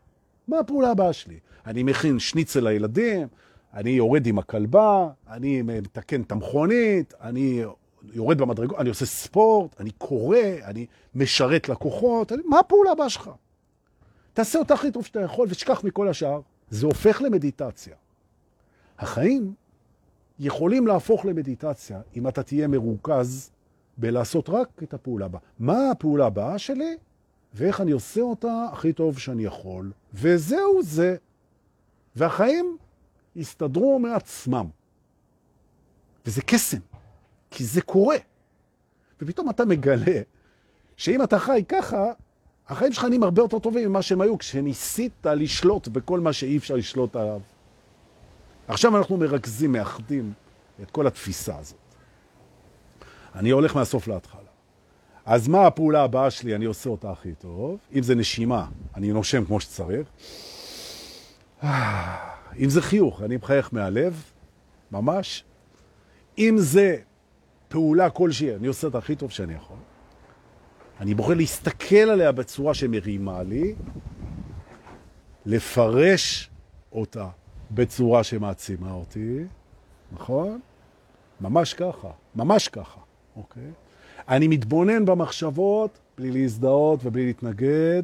מה 0.47 0.59
הפעולה 0.59 0.91
הבאה 0.91 1.13
שלי? 1.13 1.39
אני 1.65 1.83
מכין 1.83 2.19
שניצל 2.19 2.63
לילדים, 2.63 3.27
אני 3.73 3.89
יורד 3.89 4.27
עם 4.27 4.39
הכלבה, 4.39 5.09
אני 5.29 5.61
מתקן 5.61 6.21
את 6.21 6.31
המכונית, 6.31 7.13
אני 7.21 7.63
יורד 8.13 8.37
במדרגות, 8.37 8.79
אני 8.79 8.89
עושה 8.89 9.05
ספורט, 9.05 9.81
אני 9.81 9.91
קורא, 9.91 10.37
אני 10.63 10.85
משרת 11.15 11.69
לקוחות, 11.69 12.31
אני, 12.31 12.41
מה 12.45 12.59
הפעולה 12.59 12.91
הבאה 12.91 13.09
שלך? 13.09 13.29
תעשה 14.33 14.59
אותה 14.59 14.73
הכי 14.73 14.91
טוב 14.91 15.05
שאתה 15.05 15.21
יכול 15.21 15.47
ושכח 15.51 15.83
מכל 15.83 16.07
השאר. 16.07 16.41
זה 16.69 16.85
הופך 16.85 17.21
למדיטציה. 17.21 17.95
החיים 18.99 19.53
יכולים 20.39 20.87
להפוך 20.87 21.25
למדיטציה 21.25 22.01
אם 22.15 22.27
אתה 22.27 22.43
תהיה 22.43 22.67
מרוכז 22.67 23.51
בלעשות 23.97 24.49
רק 24.49 24.83
את 24.83 24.93
הפעולה 24.93 25.25
הבאה. 25.25 25.41
מה 25.59 25.91
הפעולה 25.91 26.25
הבאה 26.25 26.57
שלי 26.57 26.97
ואיך 27.53 27.81
אני 27.81 27.91
עושה 27.91 28.21
אותה 28.21 28.65
הכי 28.71 28.93
טוב 28.93 29.19
שאני 29.19 29.45
יכול, 29.45 29.91
וזהו 30.13 30.83
זה. 30.83 31.15
והחיים 32.15 32.77
יסתדרו 33.35 33.99
מעצמם. 33.99 34.65
וזה 36.25 36.41
קסם, 36.41 36.77
כי 37.51 37.63
זה 37.65 37.81
קורה. 37.81 38.17
ופתאום 39.21 39.49
אתה 39.49 39.65
מגלה 39.65 40.21
שאם 40.97 41.23
אתה 41.23 41.39
חי 41.39 41.63
ככה, 41.69 42.11
החיים 42.67 42.93
שלך 42.93 43.03
נהיים 43.03 43.23
הרבה 43.23 43.41
יותר 43.41 43.59
טובים 43.59 43.89
ממה 43.89 44.01
שהם 44.01 44.21
היו 44.21 44.37
כשניסית 44.37 45.25
לשלוט 45.25 45.87
בכל 45.87 46.19
מה 46.19 46.33
שאי 46.33 46.57
אפשר 46.57 46.75
לשלוט 46.75 47.15
עליו. 47.15 47.41
עכשיו 48.67 48.97
אנחנו 48.97 49.17
מרכזים, 49.17 49.71
מאחדים 49.71 50.33
את 50.81 50.91
כל 50.91 51.07
התפיסה 51.07 51.57
הזאת. 51.57 51.84
אני 53.35 53.49
הולך 53.49 53.75
מהסוף 53.75 54.07
להתחלה. 54.07 54.41
אז 55.25 55.47
מה 55.47 55.67
הפעולה 55.67 56.03
הבאה 56.03 56.31
שלי? 56.31 56.55
אני 56.55 56.65
עושה 56.65 56.89
אותה 56.89 57.11
הכי 57.11 57.33
טוב. 57.33 57.79
אם 57.95 58.03
זה 58.03 58.15
נשימה, 58.15 58.67
אני 58.95 59.13
נושם 59.13 59.45
כמו 59.45 59.59
שצריך. 59.59 60.07
אם 62.63 62.69
זה 62.69 62.81
חיוך, 62.81 63.21
אני 63.21 63.37
מחייך 63.37 63.73
מהלב, 63.73 64.23
ממש. 64.91 65.43
אם 66.37 66.55
זה 66.57 66.97
פעולה 67.67 68.09
כלשהי, 68.09 68.55
אני 68.55 68.67
עושה 68.67 68.87
את 68.87 68.95
הכי 68.95 69.15
טוב 69.15 69.31
שאני 69.31 69.53
יכול. 69.53 69.77
אני 70.99 71.13
בוחר 71.13 71.33
להסתכל 71.33 71.95
עליה 71.95 72.31
בצורה 72.31 72.73
שמרימה 72.73 73.43
לי, 73.43 73.75
לפרש 75.45 76.49
אותה 76.91 77.27
בצורה 77.71 78.23
שמעצימה 78.23 78.91
אותי, 78.91 79.37
נכון? 80.11 80.59
ממש 81.41 81.73
ככה, 81.73 82.09
ממש 82.35 82.67
ככה, 82.67 82.99
אוקיי? 83.35 83.71
אני 84.29 84.47
מתבונן 84.47 85.05
במחשבות 85.05 85.99
בלי 86.17 86.31
להזדהות 86.31 86.99
ובלי 87.03 87.25
להתנגד, 87.25 88.03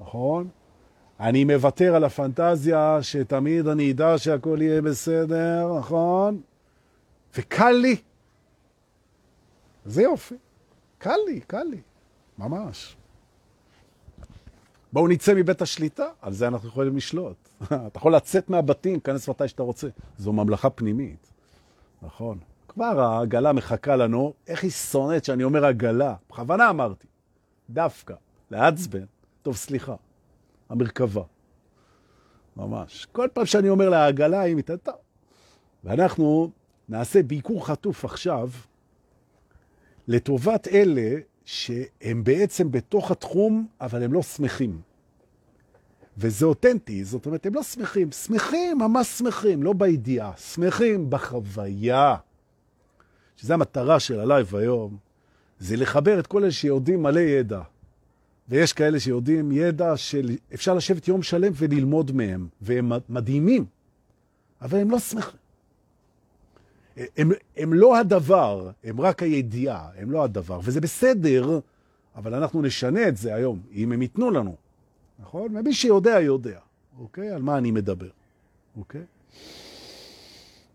נכון? 0.00 0.48
אני 1.20 1.44
מוותר 1.44 1.94
על 1.94 2.04
הפנטזיה 2.04 2.98
שתמיד 3.02 3.66
אני 3.66 3.92
אדע 3.92 4.18
שהכל 4.18 4.58
יהיה 4.60 4.82
בסדר, 4.82 5.78
נכון? 5.78 6.40
וקל 7.36 7.70
לי. 7.70 7.96
זה 9.84 10.02
יופי. 10.02 10.34
קל 10.98 11.16
לי, 11.26 11.40
קל 11.40 11.62
לי. 11.62 11.80
ממש. 12.38 12.96
בואו 14.92 15.08
נצא 15.08 15.34
מבית 15.34 15.62
השליטה, 15.62 16.06
על 16.22 16.32
זה 16.32 16.48
אנחנו 16.48 16.68
יכולים 16.68 16.96
לשלוט. 16.96 17.48
אתה 17.64 17.90
יכול 17.98 18.16
לצאת 18.16 18.50
מהבתים, 18.50 19.00
כנס 19.00 19.28
מתי 19.28 19.48
שאתה 19.48 19.62
רוצה. 19.62 19.88
זו 20.18 20.32
ממלכה 20.32 20.70
פנימית. 20.70 21.30
נכון. 22.02 22.38
כבר 22.80 23.00
העגלה 23.00 23.52
מחכה 23.52 23.96
לנו, 23.96 24.32
איך 24.46 24.62
היא 24.62 24.70
שונאת 24.70 25.24
שאני 25.24 25.44
אומר 25.44 25.64
עגלה. 25.64 26.14
בכוונה 26.30 26.70
אמרתי. 26.70 27.06
דווקא, 27.70 28.14
לעצבן. 28.50 29.04
טוב, 29.42 29.56
סליחה. 29.56 29.94
המרכבה. 30.68 31.22
ממש. 32.56 33.06
כל 33.12 33.28
פעם 33.32 33.46
שאני 33.46 33.68
אומר 33.68 33.88
לעגלה, 33.88 34.40
היא 34.40 34.56
מתעטה. 34.56 34.92
ואנחנו 35.84 36.50
נעשה 36.88 37.22
ביקור 37.22 37.66
חטוף 37.66 38.04
עכשיו 38.04 38.50
לטובת 40.08 40.68
אלה 40.68 41.18
שהם 41.44 42.24
בעצם 42.24 42.70
בתוך 42.70 43.10
התחום, 43.10 43.66
אבל 43.80 44.02
הם 44.02 44.12
לא 44.12 44.22
שמחים. 44.22 44.80
וזה 46.18 46.46
אותנטי, 46.46 47.04
זאת 47.04 47.26
אומרת, 47.26 47.46
הם 47.46 47.54
לא 47.54 47.62
שמחים. 47.62 48.12
שמחים, 48.12 48.78
ממש 48.78 49.06
שמחים, 49.06 49.62
לא 49.62 49.72
בידיעה. 49.72 50.32
שמחים 50.36 51.10
בחוויה. 51.10 52.16
שזו 53.40 53.54
המטרה 53.54 54.00
של 54.00 54.20
הלייב 54.20 54.56
היום, 54.56 54.96
זה 55.58 55.76
לחבר 55.76 56.18
את 56.20 56.26
כל 56.26 56.42
אלה 56.42 56.52
שיודעים 56.52 57.02
מלא 57.02 57.20
ידע. 57.20 57.60
ויש 58.48 58.72
כאלה 58.72 59.00
שיודעים 59.00 59.52
ידע 59.52 59.96
שאפשר 59.96 60.74
לשבת 60.74 61.08
יום 61.08 61.22
שלם 61.22 61.52
וללמוד 61.56 62.12
מהם, 62.12 62.48
והם 62.60 62.92
מדהימים, 63.08 63.64
אבל 64.62 64.78
הם 64.78 64.90
לא 64.90 64.98
שמחים. 64.98 65.40
הם, 66.96 67.30
הם 67.56 67.74
לא 67.74 67.98
הדבר, 67.98 68.70
הם 68.84 69.00
רק 69.00 69.22
הידיעה, 69.22 69.88
הם 69.96 70.10
לא 70.10 70.24
הדבר, 70.24 70.60
וזה 70.62 70.80
בסדר, 70.80 71.60
אבל 72.16 72.34
אנחנו 72.34 72.62
נשנה 72.62 73.08
את 73.08 73.16
זה 73.16 73.34
היום, 73.34 73.60
אם 73.72 73.92
הם 73.92 74.02
ייתנו 74.02 74.30
לנו, 74.30 74.56
נכון? 75.18 75.56
ומי 75.56 75.72
שיודע, 75.72 76.20
יודע, 76.20 76.58
אוקיי? 76.98 77.30
על 77.30 77.42
מה 77.42 77.58
אני 77.58 77.70
מדבר, 77.70 78.08
אוקיי? 78.76 79.04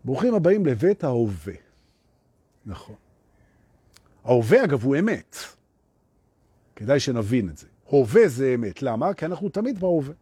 ברוכים 0.04 0.34
הבאים 0.34 0.66
לבית 0.66 1.04
ההווה. 1.04 1.65
נכון. 2.66 2.96
ההווה, 4.24 4.64
אגב, 4.64 4.84
הוא 4.84 4.96
אמת. 4.98 5.36
כדאי 6.76 7.00
שנבין 7.00 7.48
את 7.48 7.56
זה. 7.56 7.66
הווה 7.84 8.28
זה 8.28 8.54
אמת. 8.54 8.82
למה? 8.82 9.14
כי 9.14 9.26
אנחנו 9.26 9.48
תמיד 9.48 9.80
בהווה. 9.80 10.14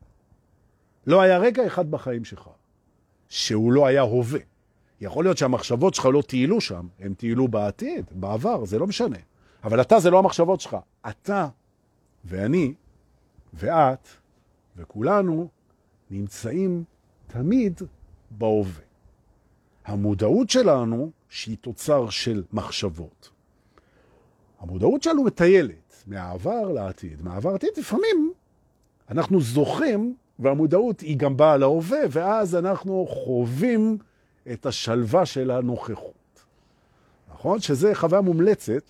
לא 1.07 1.21
היה 1.21 1.39
רגע 1.39 1.67
אחד 1.67 1.91
בחיים 1.91 2.25
שלך 2.25 2.49
שהוא 3.29 3.73
לא 3.73 3.87
היה 3.87 4.03
הווה. 4.03 4.41
יכול 5.01 5.25
להיות 5.25 5.39
שהמחשבות 5.39 5.95
שלך 5.95 6.07
לא 6.07 6.23
טיילו 6.23 6.61
שם, 6.61 6.87
הם 6.99 7.15
טיילו 7.15 7.49
בעתיד, 7.49 8.05
בעבר, 8.13 8.65
זה 8.65 8.79
לא 8.79 8.87
משנה. 8.87 9.17
אבל 9.65 9.81
אתה 9.81 10.01
זה 10.01 10.11
לא 10.11 10.19
המחשבות 10.19 10.61
שלך. 10.61 10.77
אתה 11.09 11.49
ואני 12.25 12.75
ואת 13.55 14.09
וכולנו 14.77 15.49
נמצאים 16.11 16.85
תמיד 17.27 17.81
בהווה. 18.31 18.83
המודעות 19.85 20.51
שלנו, 20.51 21.11
שהיא 21.35 21.57
תוצר 21.61 22.11
של 22.11 22.43
מחשבות. 22.53 23.31
המודעות 24.61 25.03
שלנו 25.03 25.25
מטיילת 25.25 26.05
מהעבר 26.07 26.73
לעתיד. 26.73 27.23
מהעבר 27.23 27.53
לעתיד 27.53 27.71
לפעמים 27.77 28.33
אנחנו 29.11 29.41
זוכים, 29.41 30.15
והמודעות 30.39 31.01
היא 31.01 31.17
גם 31.17 31.37
באה 31.37 31.57
להווה, 31.57 31.99
ואז 32.11 32.55
אנחנו 32.55 33.07
חווים 33.11 33.99
את 34.53 34.67
השלווה 34.67 35.27
של 35.27 35.51
הנוכחות. 35.51 36.45
נכון? 37.33 37.61
שזה 37.61 37.95
חוויה 37.95 38.21
מומלצת. 38.21 38.83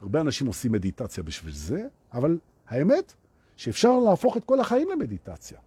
הרבה 0.00 0.20
אנשים 0.20 0.46
עושים 0.46 0.72
מדיטציה 0.72 1.22
בשביל 1.22 1.54
זה, 1.54 1.86
אבל 2.12 2.38
האמת 2.68 3.12
שאפשר 3.56 3.98
להפוך 3.98 4.36
את 4.36 4.44
כל 4.44 4.60
החיים 4.60 4.88
למדיטציה. 4.92 5.58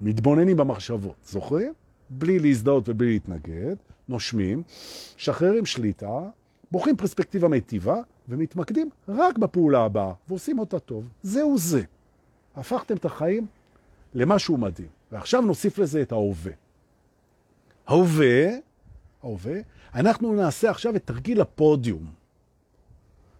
מתבוננים 0.00 0.56
במחשבות, 0.56 1.16
זוכרים? 1.24 1.72
בלי 2.10 2.38
להזדהות 2.38 2.88
ובלי 2.88 3.12
להתנגד, 3.12 3.76
נושמים, 4.12 4.62
שחררים 5.16 5.66
שליטה, 5.66 6.20
בוחרים 6.70 6.96
פרספקטיבה 6.96 7.48
מיטיבה 7.48 7.96
ומתמקדים 8.28 8.90
רק 9.08 9.38
בפעולה 9.38 9.84
הבאה 9.84 10.12
ועושים 10.28 10.58
אותה 10.58 10.78
טוב. 10.78 11.08
זהו 11.22 11.58
זה. 11.58 11.82
הפכתם 12.56 12.96
את 12.96 13.04
החיים 13.04 13.46
למשהו 14.14 14.56
מדהים. 14.56 14.88
ועכשיו 15.12 15.40
נוסיף 15.40 15.78
לזה 15.78 16.02
את 16.02 16.12
ההווה. 16.12 16.52
ההווה 17.86 18.48
ההווה. 19.22 19.60
אנחנו 19.94 20.34
נעשה 20.34 20.70
עכשיו 20.70 20.96
את 20.96 21.06
תרגיל 21.06 21.40
הפודיום. 21.40 22.06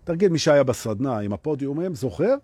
תרגיל 0.05 0.29
מי 0.29 0.39
שהיה 0.39 0.63
בסדנה 0.63 1.19
עם 1.19 1.33
הפודיום 1.33 1.81
הם, 1.81 1.95
זוכר? 1.95 2.35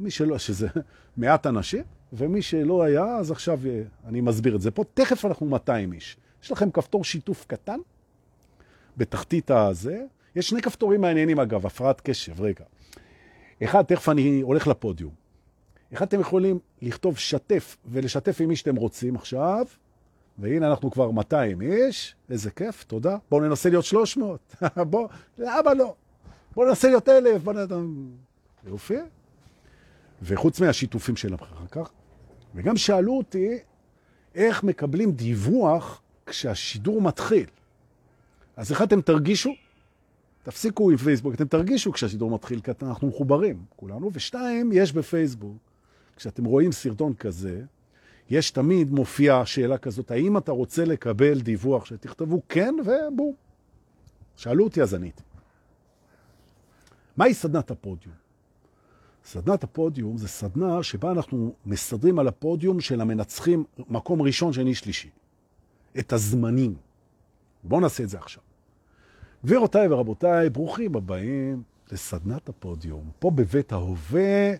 מי 0.00 0.10
שלא, 0.10 0.38
שזה 0.38 0.68
מעט 1.16 1.46
אנשים, 1.46 1.82
ומי 2.12 2.42
שלא 2.42 2.82
היה, 2.82 3.16
אז 3.16 3.30
עכשיו 3.30 3.60
אה, 3.66 3.82
אני 4.04 4.20
מסביר 4.20 4.56
את 4.56 4.60
זה 4.60 4.70
פה. 4.70 4.84
תכף 4.94 5.24
אנחנו 5.24 5.46
200 5.46 5.92
איש. 5.92 6.16
יש 6.44 6.52
לכם 6.52 6.70
כפתור 6.70 7.04
שיתוף 7.04 7.44
קטן 7.48 7.78
בתחתית 8.96 9.50
הזה. 9.50 10.02
יש 10.36 10.48
שני 10.48 10.62
כפתורים 10.62 11.00
מעניינים 11.00 11.40
אגב, 11.40 11.66
הפרעת 11.66 12.00
קשב, 12.00 12.40
רגע. 12.40 12.64
אחד, 13.64 13.82
תכף 13.82 14.08
אני 14.08 14.40
הולך 14.40 14.66
לפודיום. 14.66 15.10
אחד, 15.94 16.06
אתם 16.06 16.20
יכולים 16.20 16.58
לכתוב 16.82 17.18
שתף 17.18 17.76
ולשתף 17.86 18.40
עם 18.40 18.48
מי 18.48 18.56
שאתם 18.56 18.76
רוצים 18.76 19.16
עכשיו, 19.16 19.66
והנה 20.38 20.70
אנחנו 20.70 20.90
כבר 20.90 21.10
200 21.10 21.62
איש, 21.62 22.16
איזה 22.30 22.50
כיף, 22.50 22.84
תודה. 22.84 23.16
בואו 23.30 23.40
ננסה 23.40 23.68
להיות 23.68 23.84
300. 23.84 24.56
בואו, 24.90 25.08
למה 25.38 25.74
לא? 25.74 25.94
בואו 26.54 26.68
ננסה 26.68 26.88
להיות 26.88 27.08
1,000. 27.08 27.42
בואו 27.44 27.56
ננסה... 27.56 27.74
יופי. 28.66 28.98
וחוץ 30.22 30.60
מהשיתופים 30.60 31.16
שלהם 31.16 31.34
אחר 31.34 31.66
כך, 31.70 31.90
וגם 32.54 32.76
שאלו 32.76 33.18
אותי 33.18 33.58
איך 34.34 34.64
מקבלים 34.64 35.12
דיווח 35.12 36.00
כשהשידור 36.26 37.02
מתחיל. 37.02 37.46
אז 38.56 38.70
איך 38.70 38.82
אתם 38.82 39.00
תרגישו, 39.00 39.54
תפסיקו 40.42 40.90
עם 40.90 40.96
פייסבוק, 40.96 41.34
אתם 41.34 41.46
תרגישו 41.46 41.92
כשהשידור 41.92 42.30
מתחיל, 42.30 42.60
כי 42.60 42.70
אנחנו 42.82 43.08
מחוברים, 43.08 43.64
כולנו. 43.76 44.10
ושתיים, 44.12 44.70
יש 44.72 44.92
בפייסבוק, 44.92 45.56
כשאתם 46.16 46.44
רואים 46.44 46.72
סרטון 46.72 47.14
כזה, 47.14 47.62
יש 48.30 48.50
תמיד 48.50 48.92
מופיע 48.92 49.42
שאלה 49.44 49.78
כזאת, 49.78 50.10
האם 50.10 50.36
אתה 50.36 50.52
רוצה 50.52 50.84
לקבל 50.84 51.40
דיווח 51.40 51.84
שתכתבו 51.84 52.42
כן 52.48 52.74
ובום. 52.84 53.34
שאלו 54.36 54.64
אותי 54.64 54.82
אז 54.82 54.94
עניתי. 54.94 55.22
מהי 57.16 57.34
סדנת 57.34 57.70
הפודיום? 57.70 58.14
סדנת 59.24 59.64
הפודיום 59.64 60.18
זה 60.18 60.28
סדנה 60.28 60.82
שבה 60.82 61.10
אנחנו 61.10 61.52
מסדרים 61.66 62.18
על 62.18 62.28
הפודיום 62.28 62.80
של 62.80 63.00
המנצחים 63.00 63.64
מקום 63.88 64.22
ראשון, 64.22 64.52
שני, 64.52 64.74
שלישי. 64.74 65.08
את 65.98 66.12
הזמנים. 66.12 66.74
בואו 67.64 67.80
נעשה 67.80 68.02
את 68.02 68.08
זה 68.08 68.18
עכשיו. 68.18 68.42
גבירותיי 69.44 69.88
ורבותיי, 69.88 70.50
ברוכים 70.50 70.96
הבאים 70.96 71.62
לסדנת 71.92 72.48
הפודיום. 72.48 73.10
פה 73.18 73.30
בבית 73.30 73.72
ההווה 73.72 74.54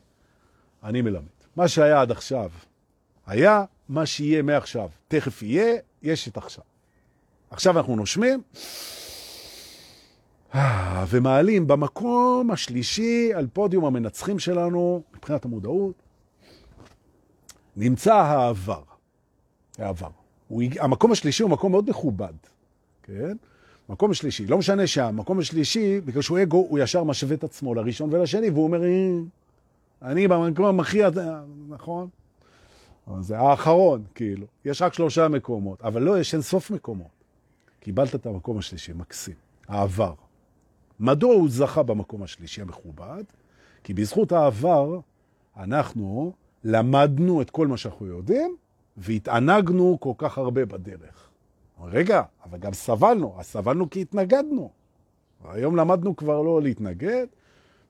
אני 0.83 1.03
מלמד. 1.03 1.35
מה 1.57 1.69
שהיה 1.69 2.01
עד 2.01 2.11
עכשיו 2.11 2.51
היה 3.27 3.65
מה 3.89 4.07
שיהיה 4.07 4.43
מעכשיו. 4.43 4.89
תכף 5.09 5.43
יהיה, 5.43 5.77
יש 6.03 6.29
את 6.29 6.37
עכשיו. 6.37 6.65
עכשיו 7.51 7.79
אנחנו 7.79 7.97
נושמים, 7.97 8.43
ומעלים 11.09 11.67
במקום 11.67 12.51
השלישי 12.51 13.35
על 13.35 13.47
פודיום 13.53 13.85
המנצחים 13.85 14.39
שלנו, 14.39 15.03
מבחינת 15.15 15.45
המודעות, 15.45 16.03
נמצא 17.77 18.15
העבר. 18.15 18.83
העבר. 19.79 20.24
הוא, 20.49 20.63
המקום 20.81 21.13
השלישי 21.13 21.43
הוא 21.43 21.51
מקום 21.51 21.73
מאוד 21.73 21.91
מכובד, 21.91 22.33
כן? 23.03 23.37
מקום 23.89 24.11
השלישי. 24.11 24.47
לא 24.47 24.59
משנה 24.59 24.87
שהמקום 24.87 25.39
השלישי, 25.39 26.01
בגלל 26.01 26.23
שהוא 26.23 26.43
אגו, 26.43 26.67
הוא 26.69 26.79
ישר 26.79 27.05
משווה 27.05 27.35
את 27.35 27.45
עצמו 27.45 27.75
לראשון 27.75 28.15
ולשני, 28.15 28.51
והוא 28.51 28.65
אומר, 28.65 28.83
אה, 28.85 29.19
אני 30.03 30.29
במקום 30.29 30.81
הכי... 30.81 31.01
נכון? 31.69 32.09
זה 33.21 33.39
האחרון, 33.39 34.03
כאילו. 34.15 34.47
יש 34.65 34.83
רק 34.83 34.95
שלושה 34.95 35.29
מקומות, 35.29 35.83
אבל 35.83 36.03
לא, 36.03 36.21
יש 36.21 36.35
אין 36.35 36.43
סוף 36.43 36.71
מקומות. 36.71 37.07
קיבלת 37.81 38.15
את 38.15 38.27
המקום 38.27 38.59
השלישי, 38.59 38.93
מקסים. 38.93 39.35
העבר. 39.69 40.15
מדוע 41.01 41.35
הוא 41.35 41.49
זכה 41.51 41.83
במקום 41.83 42.23
השלישי 42.23 42.63
המכובד? 42.63 43.25
כי 43.85 43.95
בזכות 43.95 44.33
העבר 44.33 45.01
אנחנו 45.57 46.33
למדנו 46.65 47.43
את 47.43 47.51
כל 47.51 47.67
מה 47.67 47.77
שאנחנו 47.77 48.07
יודעים, 48.07 48.57
והתענגנו 48.97 49.97
כל 50.01 50.13
כך 50.19 50.39
הרבה 50.39 50.65
בדרך. 50.65 51.31
רגע, 51.83 52.23
אבל 52.45 52.59
גם 52.59 52.73
סבלנו, 52.73 53.35
אז 53.39 53.47
סבלנו 53.47 53.91
כי 53.91 54.01
התנגדנו. 54.01 54.71
היום 55.45 55.77
למדנו 55.77 56.17
כבר 56.17 56.43
לא 56.43 56.63
להתנגד, 56.63 57.27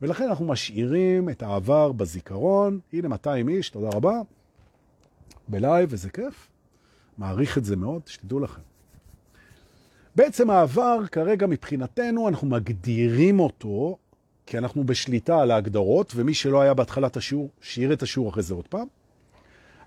ולכן 0.02 0.28
אנחנו 0.28 0.46
משאירים 0.46 1.28
את 1.28 1.42
העבר 1.42 1.92
בזיכרון. 1.92 2.80
הנה 2.92 3.08
200 3.08 3.48
איש, 3.48 3.70
תודה 3.70 3.88
רבה. 3.88 4.20
בלייב, 5.48 5.88
וזה 5.92 6.10
כיף. 6.10 6.48
מעריך 7.18 7.58
את 7.58 7.64
זה 7.64 7.76
מאוד, 7.76 8.02
שתדעו 8.06 8.40
לכם. 8.40 8.60
בעצם 10.16 10.50
העבר 10.50 11.06
כרגע 11.12 11.46
מבחינתנו, 11.46 12.28
אנחנו 12.28 12.48
מגדירים 12.48 13.40
אותו, 13.40 13.98
כי 14.46 14.58
אנחנו 14.58 14.84
בשליטה 14.84 15.40
על 15.40 15.50
ההגדרות, 15.50 16.12
ומי 16.16 16.34
שלא 16.34 16.60
היה 16.60 16.74
בהתחלת 16.74 17.16
השיעור, 17.16 17.50
שיעיר 17.60 17.92
את 17.92 18.02
השיעור 18.02 18.30
אחרי 18.30 18.42
זה 18.42 18.54
עוד 18.54 18.68
פעם. 18.68 18.86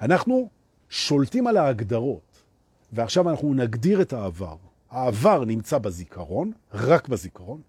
אנחנו 0.01 0.49
שולטים 0.89 1.47
על 1.47 1.57
ההגדרות, 1.57 2.43
ועכשיו 2.93 3.29
אנחנו 3.29 3.53
נגדיר 3.53 4.01
את 4.01 4.13
העבר. 4.13 4.55
העבר 4.89 5.45
נמצא 5.45 5.77
בזיכרון, 5.77 6.51
רק 6.73 7.07
בזיכרון, 7.07 7.61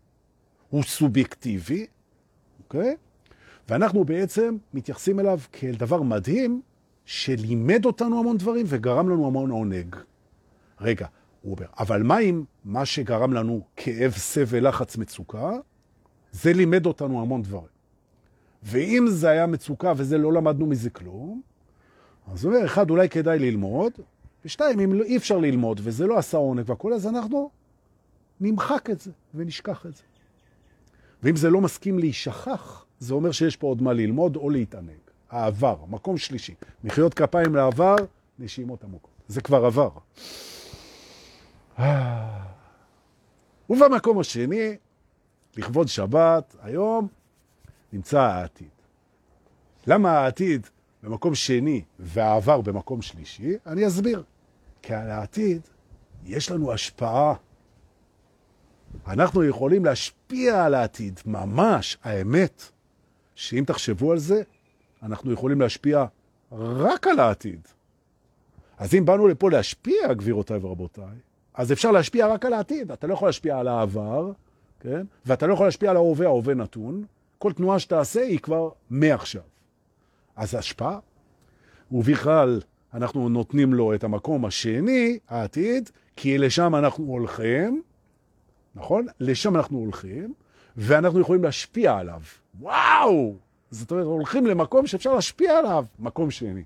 הוא 0.71 0.83
סובייקטיבי, 0.83 1.87
אוקיי? 2.59 2.97
ואנחנו 3.69 4.05
בעצם 4.05 4.57
מתייחסים 4.75 5.21
אליו 5.21 5.39
כאל 5.53 5.75
דבר 5.75 6.03
מדהים, 6.03 6.63
שלימד 7.05 7.85
אותנו 7.85 8.21
המון 8.21 8.37
דברים 8.37 8.67
וגרם 8.69 9.09
לנו 9.09 9.27
המון 9.27 9.51
עונג. 9.51 9.97
רגע, 10.81 11.07
הוא 11.43 11.55
אומר, 11.57 11.67
אבל 11.79 12.03
מה 12.03 12.19
אם 12.19 12.45
מה 12.65 12.87
שגרם 12.87 13.33
לנו 13.33 13.61
כאב, 13.77 14.13
סבל, 14.13 14.69
לחץ, 14.69 14.97
מצוקה, 14.97 15.53
זה 16.33 16.53
לימד 16.53 16.87
אותנו 16.87 17.23
המון 17.23 17.43
דברים. 17.43 17.79
ואם 18.63 19.07
זה 19.09 19.29
היה 19.29 19.47
מצוקה 19.47 19.93
וזה 19.97 20.19
לא 20.19 20.33
למדנו 20.33 20.67
מזה 20.67 20.91
כלום, 20.91 21.43
אז 22.33 22.45
הוא 22.45 22.55
אומר, 22.55 22.67
אחד, 22.67 22.91
אולי 22.91 23.09
כדאי 23.09 23.39
ללמוד, 23.39 23.93
ושתיים, 24.45 24.81
אם 24.81 24.93
לא, 24.93 25.05
אי 25.05 25.17
אפשר 25.17 25.39
ללמוד 25.39 25.81
וזה 25.85 26.07
לא 26.07 26.19
עשה 26.19 26.37
עונג 26.37 26.63
והכל, 26.67 26.93
אז 26.93 27.07
אנחנו 27.07 27.51
נמחק 28.41 28.91
את 28.91 29.01
זה 29.01 29.11
ונשכח 29.35 29.87
את 29.87 29.97
זה. 29.97 30.03
ואם 31.23 31.37
זה 31.37 31.51
לא 31.51 31.61
מסכים 31.61 31.99
להישכח, 31.99 32.85
זה 32.99 33.15
אומר 33.15 33.33
שיש 33.33 33.57
פה 33.57 33.67
עוד 33.67 33.83
מה 33.83 33.93
ללמוד 33.93 34.37
או 34.37 34.51
להתענג. 34.51 34.99
העבר, 35.31 35.77
מקום 35.89 36.19
שלישי. 36.19 36.55
מחיאות 36.85 37.15
כפיים 37.15 37.55
לעבר, 37.55 37.97
נשימות 38.39 38.85
עמוקות. 38.85 39.11
זה 39.29 39.41
כבר 39.41 39.65
עבר. 39.65 39.91
ובמקום 43.71 44.19
השני, 44.19 44.77
לכבוד 45.57 45.89
שבת, 45.89 46.57
היום, 46.63 47.09
נמצא 47.93 48.21
העתיד. 48.21 48.69
למה 49.87 50.19
העתיד 50.19 50.67
במקום 51.03 51.35
שני 51.35 51.83
והעבר 51.99 52.61
במקום 52.61 53.03
שלישי? 53.03 53.55
אני 53.67 53.87
אסביר. 53.87 54.23
כי 54.83 54.95
על 54.95 55.11
העתיד 55.11 55.61
יש 56.25 56.51
לנו 56.51 56.73
השפעה. 56.73 57.35
אנחנו 59.07 59.45
יכולים 59.45 59.85
להשפיע 59.85 60.65
על 60.65 60.75
העתיד, 60.75 61.21
ממש. 61.27 61.99
האמת, 62.03 62.63
שאם 63.35 63.65
תחשבו 63.67 64.13
על 64.13 64.19
זה, 64.19 64.43
אנחנו 65.03 65.33
יכולים 65.33 65.61
להשפיע 65.61 66.05
רק 66.53 67.07
על 67.07 67.21
העתיד. 67.21 67.69
אז 68.79 68.95
אם 68.95 69.05
באנו 69.05 69.29
לפה 69.29 69.51
להשפיע, 69.51 70.15
גבירותיי 70.15 70.57
ורבותיי, 70.57 71.19
אז 71.55 71.73
אפשר 71.73 71.91
להשפיע 71.91 72.27
רק 72.27 72.45
על 72.45 72.53
העתיד. 72.53 72.93
אתה 72.93 73.07
לא 73.07 73.15
יכול 73.15 73.29
להשפיע 73.29 73.59
על 73.59 73.69
העבר, 73.69 74.33
כן? 74.81 75.07
ואתה 75.27 75.47
לא 75.47 75.55
יכול 75.55 75.67
להשפיע 75.67 75.91
על 75.91 75.97
ההווה, 75.97 76.27
ההווה 76.27 76.55
נתון. 76.55 77.05
כל 77.39 77.53
תנועה 77.53 77.79
שתעשה 77.79 78.21
היא 78.21 78.39
כבר 78.39 78.71
מעכשיו. 78.91 79.43
אז 80.39 80.55
השפעה, 80.55 80.99
ובכלל 81.93 82.61
אנחנו 82.95 83.29
נותנים 83.29 83.75
לו 83.75 83.95
את 83.95 84.05
המקום 84.05 84.45
השני, 84.45 85.19
העתיד, 85.29 85.91
כי 86.17 86.39
לשם 86.39 86.75
אנחנו 86.75 87.05
הולכים, 87.05 87.83
נכון? 88.75 89.07
לשם 89.21 89.57
אנחנו 89.57 89.79
הולכים, 89.79 90.35
ואנחנו 90.77 91.21
יכולים 91.21 91.45
להשפיע 91.45 91.97
עליו. 91.97 92.21
וואו! 92.61 93.35
זאת 93.71 93.91
אומרת, 93.91 94.07
הולכים 94.07 94.47
למקום 94.47 94.87
שאפשר 94.87 95.15
להשפיע 95.15 95.59
עליו, 95.59 95.85
מקום 95.99 96.31
שני. 96.31 96.65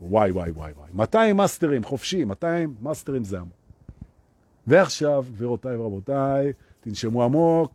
וואי, 0.00 0.30
וואי, 0.30 0.50
וואי, 0.50 0.72
וואי. 0.76 0.90
200 0.94 1.36
מאסטרים, 1.36 1.84
חופשי, 1.84 2.24
200 2.24 2.74
מאסטרים 2.82 3.24
זה 3.24 3.36
המון. 3.36 3.50
ועכשיו, 4.66 5.24
גבירותיי 5.34 5.76
ורבותיי, 5.76 6.52
תנשמו 6.80 7.24
עמוק 7.24 7.72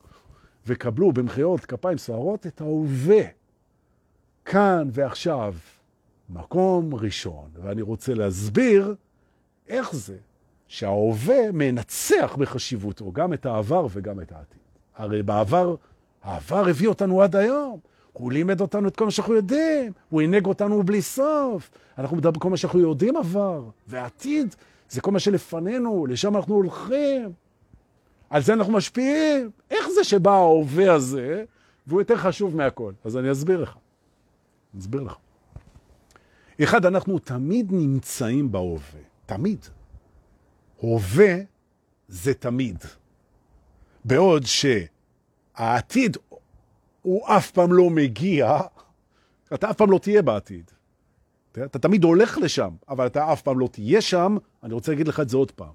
וקבלו 0.68 1.12
במחיאות 1.12 1.66
כפיים 1.66 1.98
סוערות 1.98 2.48
את 2.48 2.62
ההווה. 2.62 3.43
כאן 4.46 4.90
ועכשיו, 4.92 5.54
מקום 6.30 6.96
ראשון. 6.96 7.50
ואני 7.62 7.82
רוצה 7.82 8.14
להסביר 8.14 8.96
איך 9.68 9.96
זה 9.96 10.18
שההווה 10.68 11.52
מנצח 11.54 12.36
בחשיבותו 12.40 13.12
גם 13.12 13.34
את 13.34 13.46
העבר 13.46 13.88
וגם 13.92 14.22
את 14.22 14.32
העתיד. 14.32 14.60
הרי 14.96 15.24
בעבר, 15.24 15.76
העבר 16.24 16.70
הביא 16.70 16.88
אותנו 16.88 17.22
עד 17.22 17.36
היום. 17.36 17.80
הוא 18.14 18.32
לימד 18.32 18.62
אותנו 18.62 18.88
את 18.88 18.96
כל 18.96 19.06
מה 19.06 19.12
שאנחנו 19.12 19.34
יודעים, 19.34 19.92
הוא 20.10 20.22
הנהג 20.22 20.46
אותנו 20.46 20.84
בלי 20.84 21.02
סוף. 21.02 21.70
אנחנו 21.98 22.18
מדברים 22.18 22.40
כל 22.40 22.50
מה 22.50 22.58
שאנחנו 22.58 22.80
יודעים 22.80 23.18
עבר, 23.18 23.64
והעתיד 23.88 24.56
זה 24.90 25.02
כל 25.02 25.12
מה 25.12 25.20
שלפנינו, 25.20 26.06
לשם 26.06 26.36
אנחנו 26.36 26.56
הולכים. 26.56 27.32
על 28.30 28.42
זה 28.42 28.54
אנחנו 28.54 28.74
משפיעים. 28.74 29.52
איך 29.72 29.90
זה 29.90 30.04
שבא 30.04 30.32
ההווה 30.32 30.94
הזה, 30.94 31.44
והוא 31.88 32.02
יותר 32.02 32.18
חשוב 32.18 32.56
מהכל? 32.56 32.92
אז 33.04 33.18
אני 33.18 33.32
אסביר 33.32 33.62
לך. 33.62 33.76
אסביר 34.80 35.02
לך. 35.02 35.16
אחד, 36.64 36.86
אנחנו 36.86 37.20
תמיד 37.20 37.72
נמצאים 37.72 38.52
בהווה. 38.52 39.00
תמיד. 39.26 39.66
הווה 40.78 41.36
זה 42.08 42.34
תמיד. 42.34 42.78
בעוד 44.06 44.44
שהעתיד 45.56 46.18
הוא 47.02 47.28
אף 47.28 47.52
פעם 47.52 47.74
לא 47.74 47.90
מגיע, 47.90 48.60
אתה 49.54 49.70
אף 49.70 49.78
פעם 49.78 49.92
לא 49.92 49.98
תהיה 49.98 50.22
בעתיד. 50.22 50.72
אתה 51.52 51.80
תמיד 51.80 52.04
הולך 52.04 52.38
לשם, 52.38 52.70
אבל 52.90 53.08
אתה 53.08 53.34
אף 53.34 53.42
פעם 53.42 53.60
לא 53.60 53.68
תהיה 53.68 54.02
שם, 54.02 54.38
אני 54.64 54.74
רוצה 54.74 54.92
להגיד 54.92 55.08
לך 55.08 55.20
את 55.20 55.30
זה 55.30 55.38
עוד 55.38 55.52
פעם. 55.52 55.74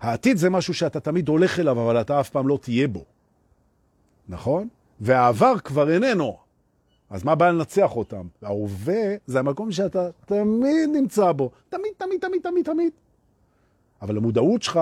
העתיד 0.00 0.36
זה 0.36 0.50
משהו 0.50 0.74
שאתה 0.74 1.00
תמיד 1.00 1.28
הולך 1.28 1.58
אליו, 1.58 1.82
אבל 1.82 2.00
אתה 2.00 2.20
אף 2.20 2.30
פעם 2.30 2.48
לא 2.48 2.58
תהיה 2.62 2.88
בו. 2.88 3.04
נכון? 4.28 4.68
והעבר 5.00 5.58
כבר 5.58 5.90
איננו. 5.90 6.38
אז 7.10 7.24
מה 7.24 7.34
בא 7.34 7.50
לנצח 7.50 7.96
אותם? 7.96 8.26
ההווה 8.42 9.14
זה 9.26 9.38
המקום 9.38 9.72
שאתה 9.72 10.10
תמיד 10.26 10.88
נמצא 10.92 11.32
בו. 11.32 11.50
תמיד, 11.68 11.92
תמיד, 11.98 12.20
תמיד, 12.20 12.42
תמיד, 12.42 12.64
תמיד. 12.64 12.92
אבל 14.02 14.16
המודעות 14.16 14.62
שלך 14.62 14.80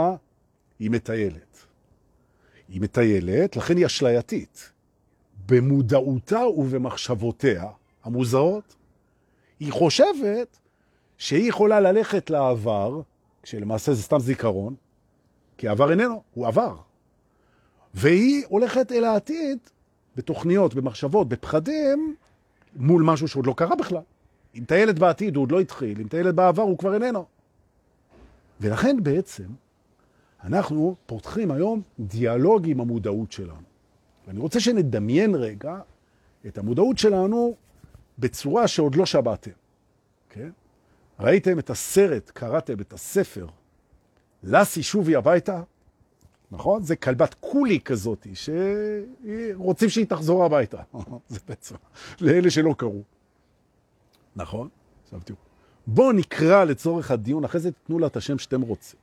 היא 0.79 0.91
מטיילת. 0.91 1.67
היא 2.69 2.81
מטיילת, 2.81 3.57
לכן 3.57 3.77
היא 3.77 3.87
אשלייתית. 3.87 4.71
במודעותה 5.47 6.47
ובמחשבותיה 6.47 7.65
המוזרות, 8.05 8.75
היא 9.61 9.73
חושבת 9.73 10.59
שהיא 11.19 11.49
יכולה 11.49 11.81
ללכת 11.81 12.31
לעבר, 12.31 13.01
כשלמעשה 13.43 13.95
זה 13.95 14.03
סתם 14.03 14.19
זיכרון, 14.19 14.75
כי 15.57 15.69
העבר 15.69 15.91
איננו, 15.91 16.23
הוא 16.35 16.47
עבר. 16.47 16.77
והיא 17.95 18.45
הולכת 18.49 18.93
אל 18.93 19.05
העתיד 19.05 19.59
בתוכניות, 20.17 20.75
במחשבות, 20.75 21.29
בפחדים, 21.29 22.15
מול 22.77 23.03
משהו 23.03 23.29
שעוד 23.29 23.47
לא 23.47 23.55
קרה 23.57 23.77
בכלל. 23.77 24.03
אם 24.55 24.65
טיילת 24.65 24.99
בעתיד 24.99 25.37
הוא 25.37 25.43
עוד 25.43 25.53
לא 25.53 25.61
התחיל, 25.61 26.01
אם 26.01 26.09
טיילת 26.09 26.35
בעבר 26.35 26.63
הוא 26.63 26.79
כבר 26.79 26.95
איננו. 26.95 27.25
ולכן 28.61 29.03
בעצם 29.03 29.45
אנחנו 30.45 30.97
פותחים 31.07 31.51
היום 31.51 31.83
דיאלוג 32.01 32.69
עם 32.69 32.81
המודעות 32.81 33.33
שלנו. 33.33 33.67
ואני 34.27 34.39
רוצה 34.39 34.61
שנדמיין 34.61 35.35
רגע 35.35 35.81
את 36.47 36.59
המודעות 36.59 36.99
שלנו 36.99 37.55
בצורה 38.19 38.69
שעוד 38.69 38.95
לא 38.95 39.07
שבעתם. 39.07 39.51
כן? 40.31 40.51
ראיתם 41.21 41.59
את 41.59 41.71
הסרט, 41.71 42.31
קראתם 42.35 42.81
את 42.81 42.93
הספר, 42.93 43.47
לסי 44.43 44.83
שובי 44.83 45.17
הביתה, 45.17 45.63
נכון? 46.57 46.83
זה 46.83 46.97
כלבת 46.97 47.35
קולי 47.35 47.81
כזאת, 47.81 48.27
שרוצים 48.35 49.89
שהיא 49.89 50.07
תחזור 50.07 50.45
הביתה. 50.45 50.83
זה 51.29 51.39
בעצם, 51.49 51.75
לאלה 52.21 52.51
שלא 52.51 52.75
קראו. 52.79 53.03
נכון? 54.37 54.69
עכשיו 55.05 55.21
תראו. 55.25 55.39
בואו 55.87 56.13
נקרא 56.13 56.65
לצורך 56.65 57.11
הדיון, 57.11 57.45
אחרי 57.45 57.61
זה 57.61 57.73
תתנו 57.73 57.99
לה 57.99 58.07
את 58.07 58.17
השם 58.17 58.39
שאתם 58.39 58.61
רוצים. 58.61 59.01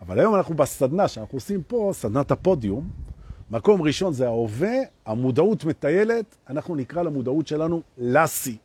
אבל 0.00 0.18
היום 0.18 0.34
אנחנו 0.34 0.54
בסדנה 0.54 1.08
שאנחנו 1.08 1.36
עושים 1.36 1.62
פה, 1.62 1.90
סדנת 1.94 2.30
הפודיום, 2.30 2.90
מקום 3.50 3.82
ראשון 3.82 4.12
זה 4.12 4.26
ההווה, 4.26 4.76
המודעות 5.06 5.64
מטיילת, 5.64 6.36
אנחנו 6.50 6.76
נקרא 6.76 7.02
למודעות 7.02 7.46
שלנו 7.46 7.82
לסי, 7.98 8.56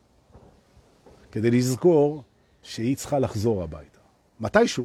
כדי 1.32 1.50
לזכור 1.50 2.22
שהיא 2.62 2.96
צריכה 2.96 3.18
לחזור 3.18 3.62
הביתה. 3.62 3.98
מתישהו. 4.40 4.84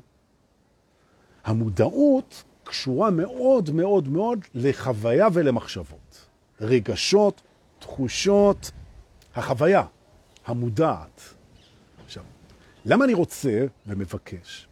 המודעות 1.43 2.43
קשורה 2.67 3.09
מאוד 3.09 3.71
מאוד 3.71 4.09
מאוד 4.09 4.39
לחוויה 4.53 5.27
ולמחשבות. 5.33 6.25
רגשות, 6.61 7.41
תחושות, 7.79 8.71
החוויה, 9.35 9.83
המודעת. 10.45 11.21
עכשיו, 12.05 12.23
למה 12.85 13.05
אני 13.05 13.13
רוצה 13.13 13.65
ומבקש 13.87 14.67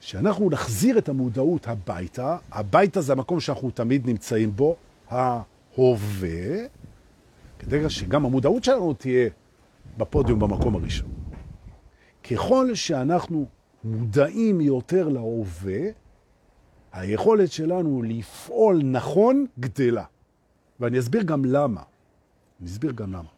שאנחנו 0.00 0.50
נחזיר 0.50 0.98
את 0.98 1.08
המודעות 1.08 1.68
הביתה, 1.68 2.36
הביתה 2.52 3.00
זה 3.00 3.12
המקום 3.12 3.40
שאנחנו 3.40 3.70
תמיד 3.70 4.06
נמצאים 4.06 4.56
בו, 4.56 4.76
ההווה, 5.08 6.66
כדי 7.58 7.90
שגם 7.90 8.24
המודעות 8.26 8.64
שלנו 8.64 8.94
תהיה 8.94 9.28
בפודיום 9.98 10.38
במקום 10.38 10.74
הראשון. 10.74 11.10
ככל 12.30 12.74
שאנחנו 12.74 13.46
מודעים 13.84 14.60
יותר 14.60 15.08
להווה, 15.08 15.80
היכולת 16.92 17.52
שלנו 17.52 18.02
לפעול 18.02 18.80
נכון 18.84 19.46
גדלה. 19.58 20.04
ואני 20.80 20.98
אסביר 20.98 21.22
גם 21.22 21.44
למה. 21.44 21.82
אני 22.60 22.68
אסביר 22.68 22.92
גם 22.92 23.12
למה. 23.12 23.28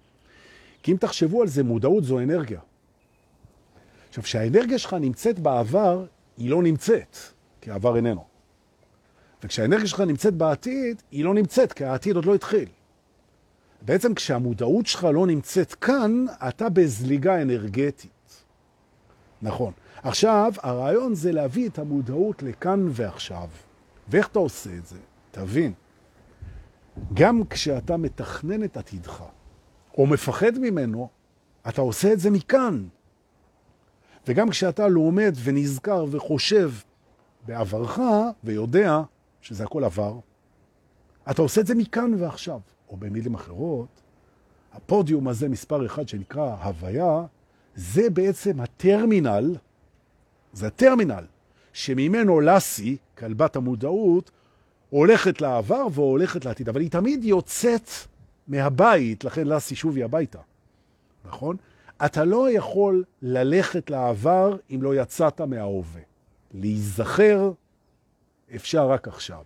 כי 0.82 0.92
אם 0.92 0.96
תחשבו 0.96 1.42
על 1.42 1.48
זה, 1.48 1.62
מודעות 1.62 2.04
זו 2.04 2.18
אנרגיה. 2.18 2.60
עכשיו, 4.08 4.24
כשהאנרגיה 4.24 4.78
שלך 4.78 4.94
נמצאת 4.94 5.38
בעבר, 5.38 6.06
היא 6.36 6.50
לא 6.50 6.62
נמצאת, 6.62 7.16
כי 7.60 7.70
העבר 7.70 7.96
איננו. 7.96 8.24
וכשהאנרגיה 9.42 9.86
שלך 9.86 10.00
נמצאת 10.00 10.34
בעתיד, 10.34 11.02
היא 11.10 11.24
לא 11.24 11.34
נמצאת, 11.34 11.72
כי 11.72 11.84
העתיד 11.84 12.16
עוד 12.16 12.24
לא 12.24 12.34
התחיל. 12.34 12.68
בעצם 13.82 14.14
כשהמודעות 14.14 14.86
שלך 14.86 15.04
לא 15.04 15.26
נמצאת 15.26 15.74
כאן, 15.74 16.24
אתה 16.48 16.68
בזליגה 16.68 17.42
אנרגטית. 17.42 18.44
נכון. 19.42 19.72
עכשיו, 20.04 20.52
הרעיון 20.62 21.14
זה 21.14 21.32
להביא 21.32 21.68
את 21.68 21.78
המודעות 21.78 22.42
לכאן 22.42 22.88
ועכשיו. 22.90 23.48
ואיך 24.08 24.28
אתה 24.28 24.38
עושה 24.38 24.70
את 24.78 24.86
זה? 24.86 24.98
תבין. 25.30 25.72
גם 27.14 27.42
כשאתה 27.50 27.96
מתכנן 27.96 28.64
את 28.64 28.76
עתידך, 28.76 29.22
או 29.98 30.06
מפחד 30.06 30.58
ממנו, 30.58 31.08
אתה 31.68 31.80
עושה 31.80 32.12
את 32.12 32.20
זה 32.20 32.30
מכאן. 32.30 32.86
וגם 34.28 34.50
כשאתה 34.50 34.88
לומד 34.88 35.34
ונזכר 35.44 36.06
וחושב 36.10 36.70
בעברך 37.46 37.98
ויודע 38.44 39.02
שזה 39.40 39.64
הכל 39.64 39.84
עבר, 39.84 40.18
אתה 41.30 41.42
עושה 41.42 41.60
את 41.60 41.66
זה 41.66 41.74
מכאן 41.74 42.14
ועכשיו. 42.18 42.60
או 42.88 42.96
במילים 42.96 43.34
אחרות, 43.34 44.02
הפודיום 44.72 45.28
הזה, 45.28 45.48
מספר 45.48 45.86
אחד, 45.86 46.08
שנקרא 46.08 46.54
הוויה, 46.64 47.22
זה 47.74 48.10
בעצם 48.10 48.60
הטרמינל, 48.60 49.56
זה 50.54 50.66
הטרמינל, 50.66 51.24
שממנו 51.72 52.40
לסי, 52.40 52.96
כלבת 53.18 53.56
המודעות, 53.56 54.30
הולכת 54.90 55.40
לעבר 55.40 55.86
והולכת 55.92 56.44
לעתיד, 56.44 56.68
אבל 56.68 56.80
היא 56.80 56.90
תמיד 56.90 57.24
יוצאת 57.24 57.88
מהבית, 58.48 59.24
לכן 59.24 59.46
לסי 59.46 59.74
שובי 59.74 60.02
הביתה, 60.02 60.38
נכון? 61.24 61.56
אתה 62.04 62.24
לא 62.24 62.50
יכול 62.50 63.04
ללכת 63.22 63.90
לעבר 63.90 64.56
אם 64.70 64.82
לא 64.82 64.94
יצאת 64.94 65.40
מההווה. 65.40 66.00
להיזכר 66.54 67.52
אפשר 68.54 68.90
רק 68.90 69.08
עכשיו. 69.08 69.42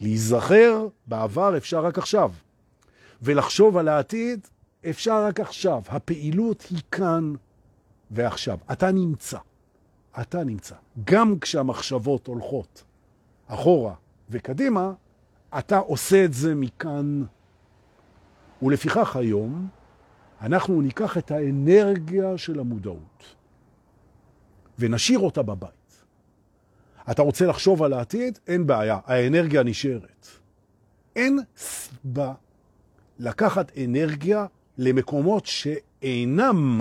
להיזכר 0.00 0.88
בעבר 1.06 1.56
אפשר 1.56 1.84
רק 1.84 1.98
עכשיו. 1.98 2.32
ולחשוב 3.22 3.76
על 3.76 3.88
העתיד 3.88 4.46
אפשר 4.90 5.24
רק 5.24 5.40
עכשיו. 5.40 5.82
הפעילות 5.88 6.66
היא 6.70 6.82
כאן 6.90 7.34
ועכשיו. 8.10 8.58
אתה 8.72 8.90
נמצא. 8.90 9.38
אתה 10.20 10.44
נמצא. 10.44 10.74
גם 11.04 11.38
כשהמחשבות 11.38 12.26
הולכות 12.26 12.84
אחורה 13.46 13.94
וקדימה, 14.30 14.92
אתה 15.58 15.78
עושה 15.78 16.24
את 16.24 16.32
זה 16.32 16.54
מכאן. 16.54 17.24
ולפיכך 18.62 19.16
היום 19.16 19.68
אנחנו 20.40 20.80
ניקח 20.82 21.18
את 21.18 21.30
האנרגיה 21.30 22.38
של 22.38 22.60
המודעות 22.60 23.34
ונשאיר 24.78 25.18
אותה 25.18 25.42
בבית. 25.42 26.04
אתה 27.10 27.22
רוצה 27.22 27.46
לחשוב 27.46 27.82
על 27.82 27.92
העתיד? 27.92 28.38
אין 28.46 28.66
בעיה, 28.66 28.98
האנרגיה 29.06 29.62
נשארת. 29.62 30.26
אין 31.16 31.38
סיבה 31.56 32.34
לקחת 33.18 33.72
אנרגיה 33.78 34.46
למקומות 34.78 35.46
שאינם. 35.46 36.80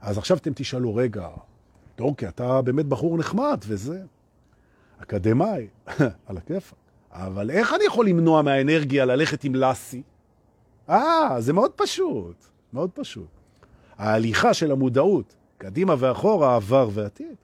אז 0.00 0.18
עכשיו 0.18 0.36
אתם 0.36 0.50
תשאלו, 0.54 0.94
רגע, 0.94 1.28
אוקיי, 2.00 2.28
אתה 2.28 2.62
באמת 2.62 2.86
בחור 2.86 3.18
נחמד 3.18 3.60
וזה, 3.66 4.02
אקדמאי, 5.02 5.66
על 6.26 6.36
הכיפה. 6.36 6.76
אבל 7.12 7.50
איך 7.50 7.72
אני 7.74 7.84
יכול 7.84 8.08
למנוע 8.08 8.42
מהאנרגיה 8.42 9.04
ללכת 9.04 9.44
עם 9.44 9.54
לסי? 9.54 10.02
אה, 10.88 11.36
זה 11.38 11.52
מאוד 11.52 11.70
פשוט, 11.70 12.44
מאוד 12.72 12.90
פשוט. 12.94 13.28
ההליכה 13.98 14.54
של 14.54 14.72
המודעות, 14.72 15.34
קדימה 15.58 15.94
ואחורה, 15.98 16.56
עבר 16.56 16.88
ועתיד, 16.92 17.34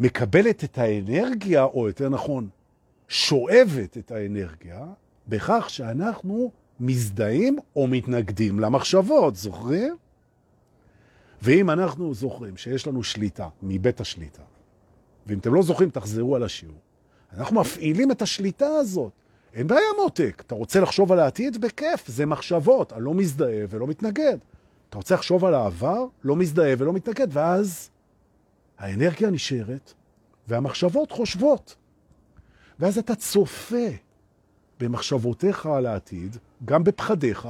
מקבלת 0.00 0.64
את 0.64 0.78
האנרגיה, 0.78 1.64
או 1.64 1.88
יותר 1.88 2.08
נכון, 2.08 2.48
שואבת 3.08 3.98
את 3.98 4.10
האנרגיה, 4.10 4.86
בכך 5.28 5.70
שאנחנו 5.70 6.50
מזדהים 6.80 7.58
או 7.76 7.86
מתנגדים 7.86 8.60
למחשבות, 8.60 9.36
זוכרים? 9.36 9.96
ואם 11.42 11.70
אנחנו 11.70 12.14
זוכרים 12.14 12.56
שיש 12.56 12.86
לנו 12.86 13.02
שליטה 13.02 13.48
מבית 13.62 14.00
השליטה, 14.00 14.42
ואם 15.26 15.38
אתם 15.38 15.54
לא 15.54 15.62
זוכרים, 15.62 15.90
תחזרו 15.90 16.36
על 16.36 16.42
השיעור, 16.42 16.78
אנחנו 17.32 17.60
מפעילים 17.60 18.10
את 18.10 18.22
השליטה 18.22 18.66
הזאת. 18.66 19.12
אין 19.54 19.66
בעיה 19.66 19.86
מותק, 20.02 20.42
אתה 20.46 20.54
רוצה 20.54 20.80
לחשוב 20.80 21.12
על 21.12 21.18
העתיד? 21.20 21.60
בכיף, 21.60 22.08
זה 22.08 22.26
מחשבות, 22.26 22.92
אני 22.92 23.04
לא 23.04 23.14
מזדהה 23.14 23.64
ולא 23.68 23.86
מתנגד. 23.86 24.38
אתה 24.88 24.96
רוצה 24.96 25.14
לחשוב 25.14 25.44
על 25.44 25.54
העבר? 25.54 26.04
לא 26.24 26.36
מזדהה 26.36 26.74
ולא 26.78 26.92
מתנגד, 26.92 27.26
ואז 27.30 27.90
האנרגיה 28.78 29.30
נשארת 29.30 29.92
והמחשבות 30.48 31.10
חושבות. 31.10 31.76
ואז 32.78 32.98
אתה 32.98 33.14
צופה 33.14 33.88
במחשבותיך 34.80 35.66
על 35.66 35.86
העתיד, 35.86 36.36
גם 36.64 36.84
בפחדיך, 36.84 37.48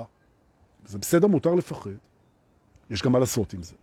זה 0.86 0.98
בסדר, 0.98 1.26
מותר 1.26 1.54
לפחד, 1.54 1.90
יש 2.90 3.02
גם 3.02 3.12
מה 3.12 3.18
לעשות 3.18 3.52
עם 3.52 3.62
זה. 3.62 3.74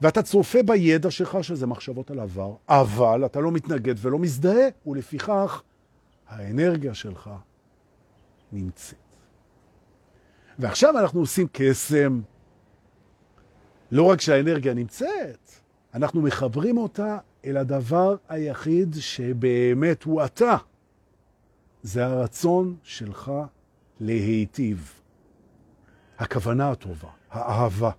ואתה 0.00 0.22
צופה 0.22 0.62
בידע 0.62 1.10
שלך 1.10 1.38
שזה 1.42 1.66
מחשבות 1.66 2.10
על 2.10 2.20
עבר, 2.20 2.54
אבל 2.68 3.26
אתה 3.26 3.40
לא 3.40 3.52
מתנגד 3.52 3.94
ולא 3.98 4.18
מזדהה, 4.18 4.68
ולפיכך 4.86 5.62
האנרגיה 6.28 6.94
שלך 6.94 7.30
נמצאת. 8.52 8.96
ועכשיו 10.58 10.98
אנחנו 10.98 11.20
עושים 11.20 11.46
קסם. 11.52 12.20
לא 13.92 14.02
רק 14.02 14.20
שהאנרגיה 14.20 14.74
נמצאת, 14.74 15.50
אנחנו 15.94 16.22
מחברים 16.22 16.78
אותה 16.78 17.18
אל 17.44 17.56
הדבר 17.56 18.16
היחיד 18.28 18.94
שבאמת 19.00 20.02
הוא 20.02 20.24
אתה. 20.24 20.56
זה 21.82 22.06
הרצון 22.06 22.76
שלך 22.82 23.32
להיטיב. 24.00 24.92
הכוונה 26.18 26.70
הטובה, 26.70 27.08
האהבה. 27.30 27.90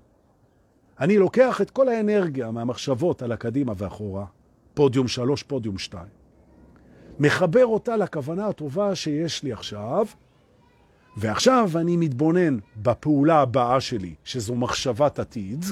אני 0.99 1.17
לוקח 1.17 1.61
את 1.61 1.71
כל 1.71 1.89
האנרגיה 1.89 2.51
מהמחשבות 2.51 3.21
על 3.21 3.31
הקדימה 3.31 3.73
ואחורה, 3.77 4.25
פודיום 4.73 5.07
שלוש, 5.07 5.43
פודיום 5.43 5.77
שתיים, 5.77 6.17
מחבר 7.19 7.65
אותה 7.65 7.97
לכוונה 7.97 8.47
הטובה 8.47 8.95
שיש 8.95 9.43
לי 9.43 9.51
עכשיו, 9.51 10.05
ועכשיו 11.17 11.71
אני 11.75 11.97
מתבונן 11.97 12.57
בפעולה 12.81 13.41
הבאה 13.41 13.81
שלי, 13.81 14.15
שזו 14.23 14.55
מחשבת 14.55 15.19
עתיד, 15.19 15.65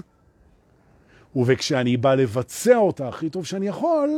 וכשאני 1.45 1.97
בא 1.97 2.15
לבצע 2.15 2.77
אותה 2.77 3.07
הכי 3.07 3.29
טוב 3.29 3.45
שאני 3.45 3.67
יכול, 3.67 4.09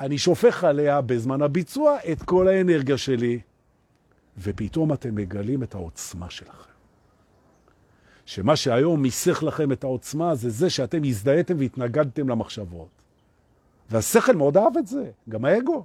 אני 0.00 0.18
שופך 0.18 0.64
עליה 0.64 1.00
בזמן 1.00 1.42
הביצוע 1.42 1.96
את 2.12 2.22
כל 2.22 2.48
האנרגיה 2.48 2.98
שלי, 2.98 3.40
ופתאום 4.38 4.92
אתם 4.92 5.14
מגלים 5.14 5.62
את 5.62 5.74
העוצמה 5.74 6.30
שלכם. 6.30 6.75
שמה 8.26 8.56
שהיום 8.56 9.02
מיסך 9.02 9.42
לכם 9.42 9.72
את 9.72 9.84
העוצמה 9.84 10.34
זה 10.34 10.50
זה 10.50 10.70
שאתם 10.70 11.04
הזדהיתם 11.04 11.54
והתנגדתם 11.58 12.28
למחשבות. 12.28 12.88
והשכל 13.90 14.36
מאוד 14.36 14.56
אהב 14.56 14.76
את 14.76 14.86
זה, 14.86 15.10
גם 15.28 15.44
האגו. 15.44 15.84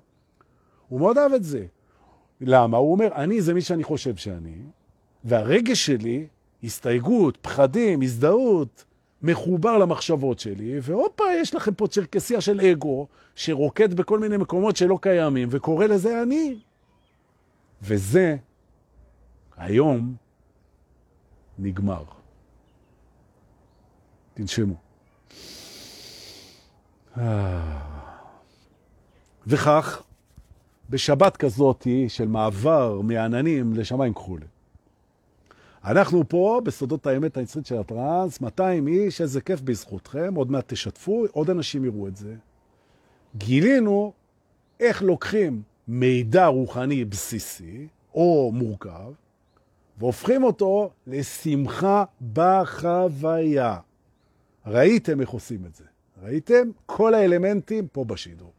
הוא 0.87 0.99
מאוד 0.99 1.17
אהב 1.17 1.33
את 1.33 1.43
זה. 1.43 1.65
למה? 2.41 2.77
הוא 2.77 2.91
אומר, 2.91 3.07
אני 3.15 3.41
זה 3.41 3.53
מי 3.53 3.61
שאני 3.61 3.83
חושב 3.83 4.15
שאני, 4.15 4.55
והרגש 5.23 5.85
שלי, 5.85 6.27
הסתייגות, 6.63 7.37
פחדים, 7.41 8.01
הזדהות, 8.01 8.85
מחובר 9.21 9.77
למחשבות 9.77 10.39
שלי, 10.39 10.79
והופה, 10.81 11.23
יש 11.41 11.55
לכם 11.55 11.73
פה 11.73 11.87
צ'רקסיה 11.87 12.41
של 12.41 12.61
אגו, 12.61 13.07
שרוקד 13.35 13.93
בכל 13.93 14.19
מיני 14.19 14.37
מקומות 14.37 14.75
שלא 14.75 14.99
קיימים, 15.01 15.47
וקורא 15.51 15.85
לזה 15.85 16.21
אני. 16.21 16.59
וזה 17.81 18.37
היום 19.57 20.15
נגמר. 21.59 22.20
תנשמו. 24.33 24.75
וכך, 29.47 30.01
בשבת 30.89 31.37
כזאת 31.37 31.87
של 32.07 32.27
מעבר 32.27 33.01
מעננים 33.01 33.73
לשמיים 33.73 34.13
כחולים, 34.13 34.47
אנחנו 35.83 36.29
פה 36.29 36.61
בסודות 36.63 37.07
האמת 37.07 37.37
היצרית 37.37 37.65
של 37.65 37.77
הטרנס, 37.77 38.41
200 38.41 38.87
איש, 38.87 39.21
איזה 39.21 39.41
כיף 39.41 39.61
בזכותכם, 39.61 40.35
עוד 40.35 40.51
מעט 40.51 40.73
תשתפו, 40.73 41.25
עוד 41.31 41.49
אנשים 41.49 41.85
יראו 41.85 42.07
את 42.07 42.15
זה. 42.15 42.35
גילינו 43.35 44.13
איך 44.79 45.01
לוקחים 45.01 45.61
מידע 45.87 46.45
רוחני 46.45 47.05
בסיסי 47.05 47.87
או 48.15 48.51
מורכב, 48.53 49.11
והופכים 49.97 50.43
אותו 50.43 50.89
לשמחה 51.07 52.03
בחוויה. 52.33 53.77
ראיתם 54.65 55.21
איך 55.21 55.29
עושים 55.29 55.65
את 55.65 55.75
זה. 55.75 55.83
ראיתם? 56.23 56.69
כל 56.85 57.13
האלמנטים 57.13 57.87
פה 57.87 58.03
בשידור. 58.03 58.53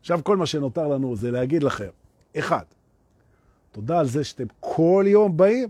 עכשיו 0.00 0.20
כל 0.24 0.36
מה 0.36 0.46
שנותר 0.46 0.88
לנו 0.88 1.16
זה 1.16 1.30
להגיד 1.30 1.62
לכם, 1.62 1.90
אחד, 2.38 2.64
תודה 3.72 3.98
על 3.98 4.06
זה 4.06 4.24
שאתם 4.24 4.46
כל 4.60 5.04
יום 5.08 5.36
באים. 5.36 5.68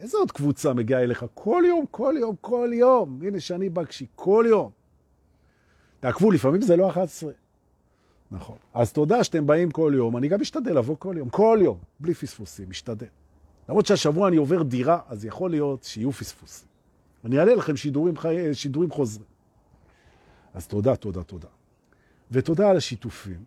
איזה 0.00 0.18
עוד 0.18 0.32
קבוצה 0.32 0.72
מגיעה 0.72 1.02
אליך? 1.02 1.24
כל 1.34 1.62
יום, 1.66 1.84
כל 1.90 2.14
יום, 2.18 2.36
כל 2.40 2.70
יום. 2.74 3.20
הנה 3.26 3.40
שאני 3.40 3.68
בקשי, 3.68 4.06
כל 4.14 4.44
יום. 4.48 4.70
תעקבו, 6.00 6.30
לפעמים 6.30 6.62
זה 6.62 6.76
לא 6.76 6.90
11. 6.90 7.32
נכון. 8.30 8.56
אז 8.74 8.92
תודה 8.92 9.24
שאתם 9.24 9.46
באים 9.46 9.70
כל 9.70 9.92
יום. 9.96 10.16
אני 10.16 10.28
גם 10.28 10.40
משתדל 10.40 10.78
לבוא 10.78 10.96
כל 10.98 11.14
יום, 11.18 11.28
כל 11.28 11.58
יום, 11.62 11.78
בלי 12.00 12.14
פספוסים, 12.14 12.70
משתדל. 12.70 13.06
למרות 13.68 13.86
שהשבוע 13.86 14.28
אני 14.28 14.36
עובר 14.36 14.62
דירה, 14.62 15.00
אז 15.08 15.24
יכול 15.24 15.50
להיות 15.50 15.84
שיהיו 15.84 16.12
פספוסים. 16.12 16.69
אני 17.24 17.38
אעלה 17.38 17.54
לכם 17.54 17.76
שידורים, 17.76 18.16
חי... 18.16 18.54
שידורים 18.54 18.90
חוזרים. 18.90 19.26
אז 20.54 20.66
תודה, 20.66 20.96
תודה, 20.96 21.22
תודה. 21.22 21.48
ותודה 22.30 22.70
על 22.70 22.76
השיתופים. 22.76 23.44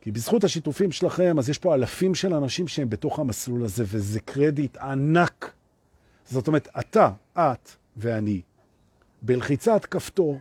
כי 0.00 0.10
בזכות 0.12 0.44
השיתופים 0.44 0.92
שלכם, 0.92 1.38
אז 1.38 1.48
יש 1.48 1.58
פה 1.58 1.74
אלפים 1.74 2.14
של 2.14 2.34
אנשים 2.34 2.68
שהם 2.68 2.90
בתוך 2.90 3.18
המסלול 3.18 3.64
הזה, 3.64 3.84
וזה 3.86 4.20
קרדיט 4.20 4.76
ענק. 4.76 5.52
זאת 6.24 6.48
אומרת, 6.48 6.68
אתה, 6.80 7.10
את 7.38 7.70
ואני, 7.96 8.40
בלחיצת 9.22 9.84
כפתור, 9.84 10.40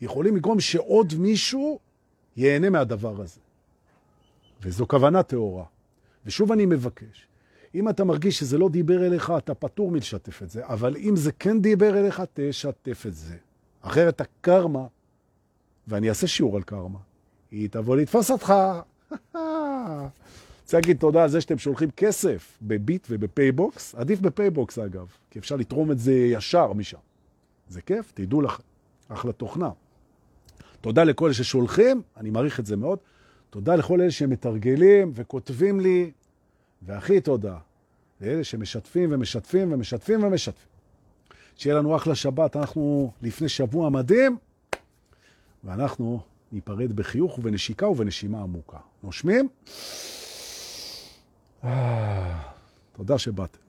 יכולים 0.00 0.36
לגרום 0.36 0.60
שעוד 0.60 1.14
מישהו 1.18 1.78
ייהנה 2.36 2.70
מהדבר 2.70 3.20
הזה. 3.20 3.40
וזו 4.62 4.88
כוונה 4.88 5.22
תאורה. 5.22 5.64
ושוב 6.26 6.52
אני 6.52 6.66
מבקש, 6.66 7.26
אם 7.76 7.88
אתה 7.88 8.04
מרגיש 8.04 8.38
שזה 8.38 8.58
לא 8.58 8.68
דיבר 8.68 9.06
אליך, 9.06 9.32
אתה 9.38 9.54
פטור 9.54 9.90
מלשתף 9.90 10.42
את 10.42 10.50
זה, 10.50 10.66
אבל 10.66 10.96
אם 10.96 11.16
זה 11.16 11.32
כן 11.32 11.60
דיבר 11.60 11.98
אליך, 11.98 12.22
תשתף 12.34 13.04
את 13.06 13.14
זה. 13.14 13.36
אחרת 13.80 14.20
הקרמה, 14.20 14.86
ואני 15.88 16.08
אעשה 16.08 16.26
שיעור 16.26 16.56
על 16.56 16.62
קרמה, 16.62 16.98
היא 17.50 17.68
תבוא 17.70 17.96
לתפוס 17.96 18.30
אותך. 18.30 18.54
רוצה 20.62 20.76
להגיד 20.76 20.96
תודה 20.96 21.22
על 21.22 21.28
זה 21.28 21.40
שאתם 21.40 21.58
שולחים 21.58 21.90
כסף 21.90 22.58
בביט 22.62 23.06
ובפייבוקס, 23.10 23.94
עדיף 23.94 24.20
בפייבוקס 24.20 24.78
אגב, 24.78 25.06
כי 25.30 25.38
אפשר 25.38 25.56
לתרום 25.56 25.92
את 25.92 25.98
זה 25.98 26.12
ישר 26.12 26.72
משם. 26.72 26.98
זה 27.68 27.82
כיף, 27.82 28.12
תדעו 28.14 28.42
לכם, 28.42 28.62
אחלה 29.08 29.32
תוכנה. 29.32 29.70
תודה 30.80 31.04
לכל 31.04 31.24
אלה 31.24 31.34
ששולחים, 31.34 32.02
אני 32.16 32.30
מעריך 32.30 32.60
את 32.60 32.66
זה 32.66 32.76
מאוד. 32.76 32.98
תודה 33.50 33.76
לכל 33.76 34.00
אלה 34.00 34.10
שמתרגלים 34.10 35.12
וכותבים 35.14 35.80
לי, 35.80 36.10
והכי 36.82 37.20
תודה 37.20 37.56
לאלה 38.20 38.44
שמשתפים 38.44 39.12
ומשתפים 39.12 39.72
ומשתפים 39.72 40.24
ומשתפים. 40.24 40.68
שיהיה 41.56 41.76
לנו 41.76 41.96
אחלה 41.96 42.14
שבת, 42.14 42.56
אנחנו 42.56 43.12
לפני 43.22 43.48
שבוע 43.48 43.90
מדהים, 43.90 44.36
ואנחנו 45.64 46.20
ניפרד 46.52 46.92
בחיוך 46.92 47.38
ובנשיקה 47.38 47.88
ובנשימה 47.88 48.42
עמוקה. 48.42 48.78
נושמים? 49.02 49.48
תודה 52.92 53.18
שבאתם. 53.18 53.65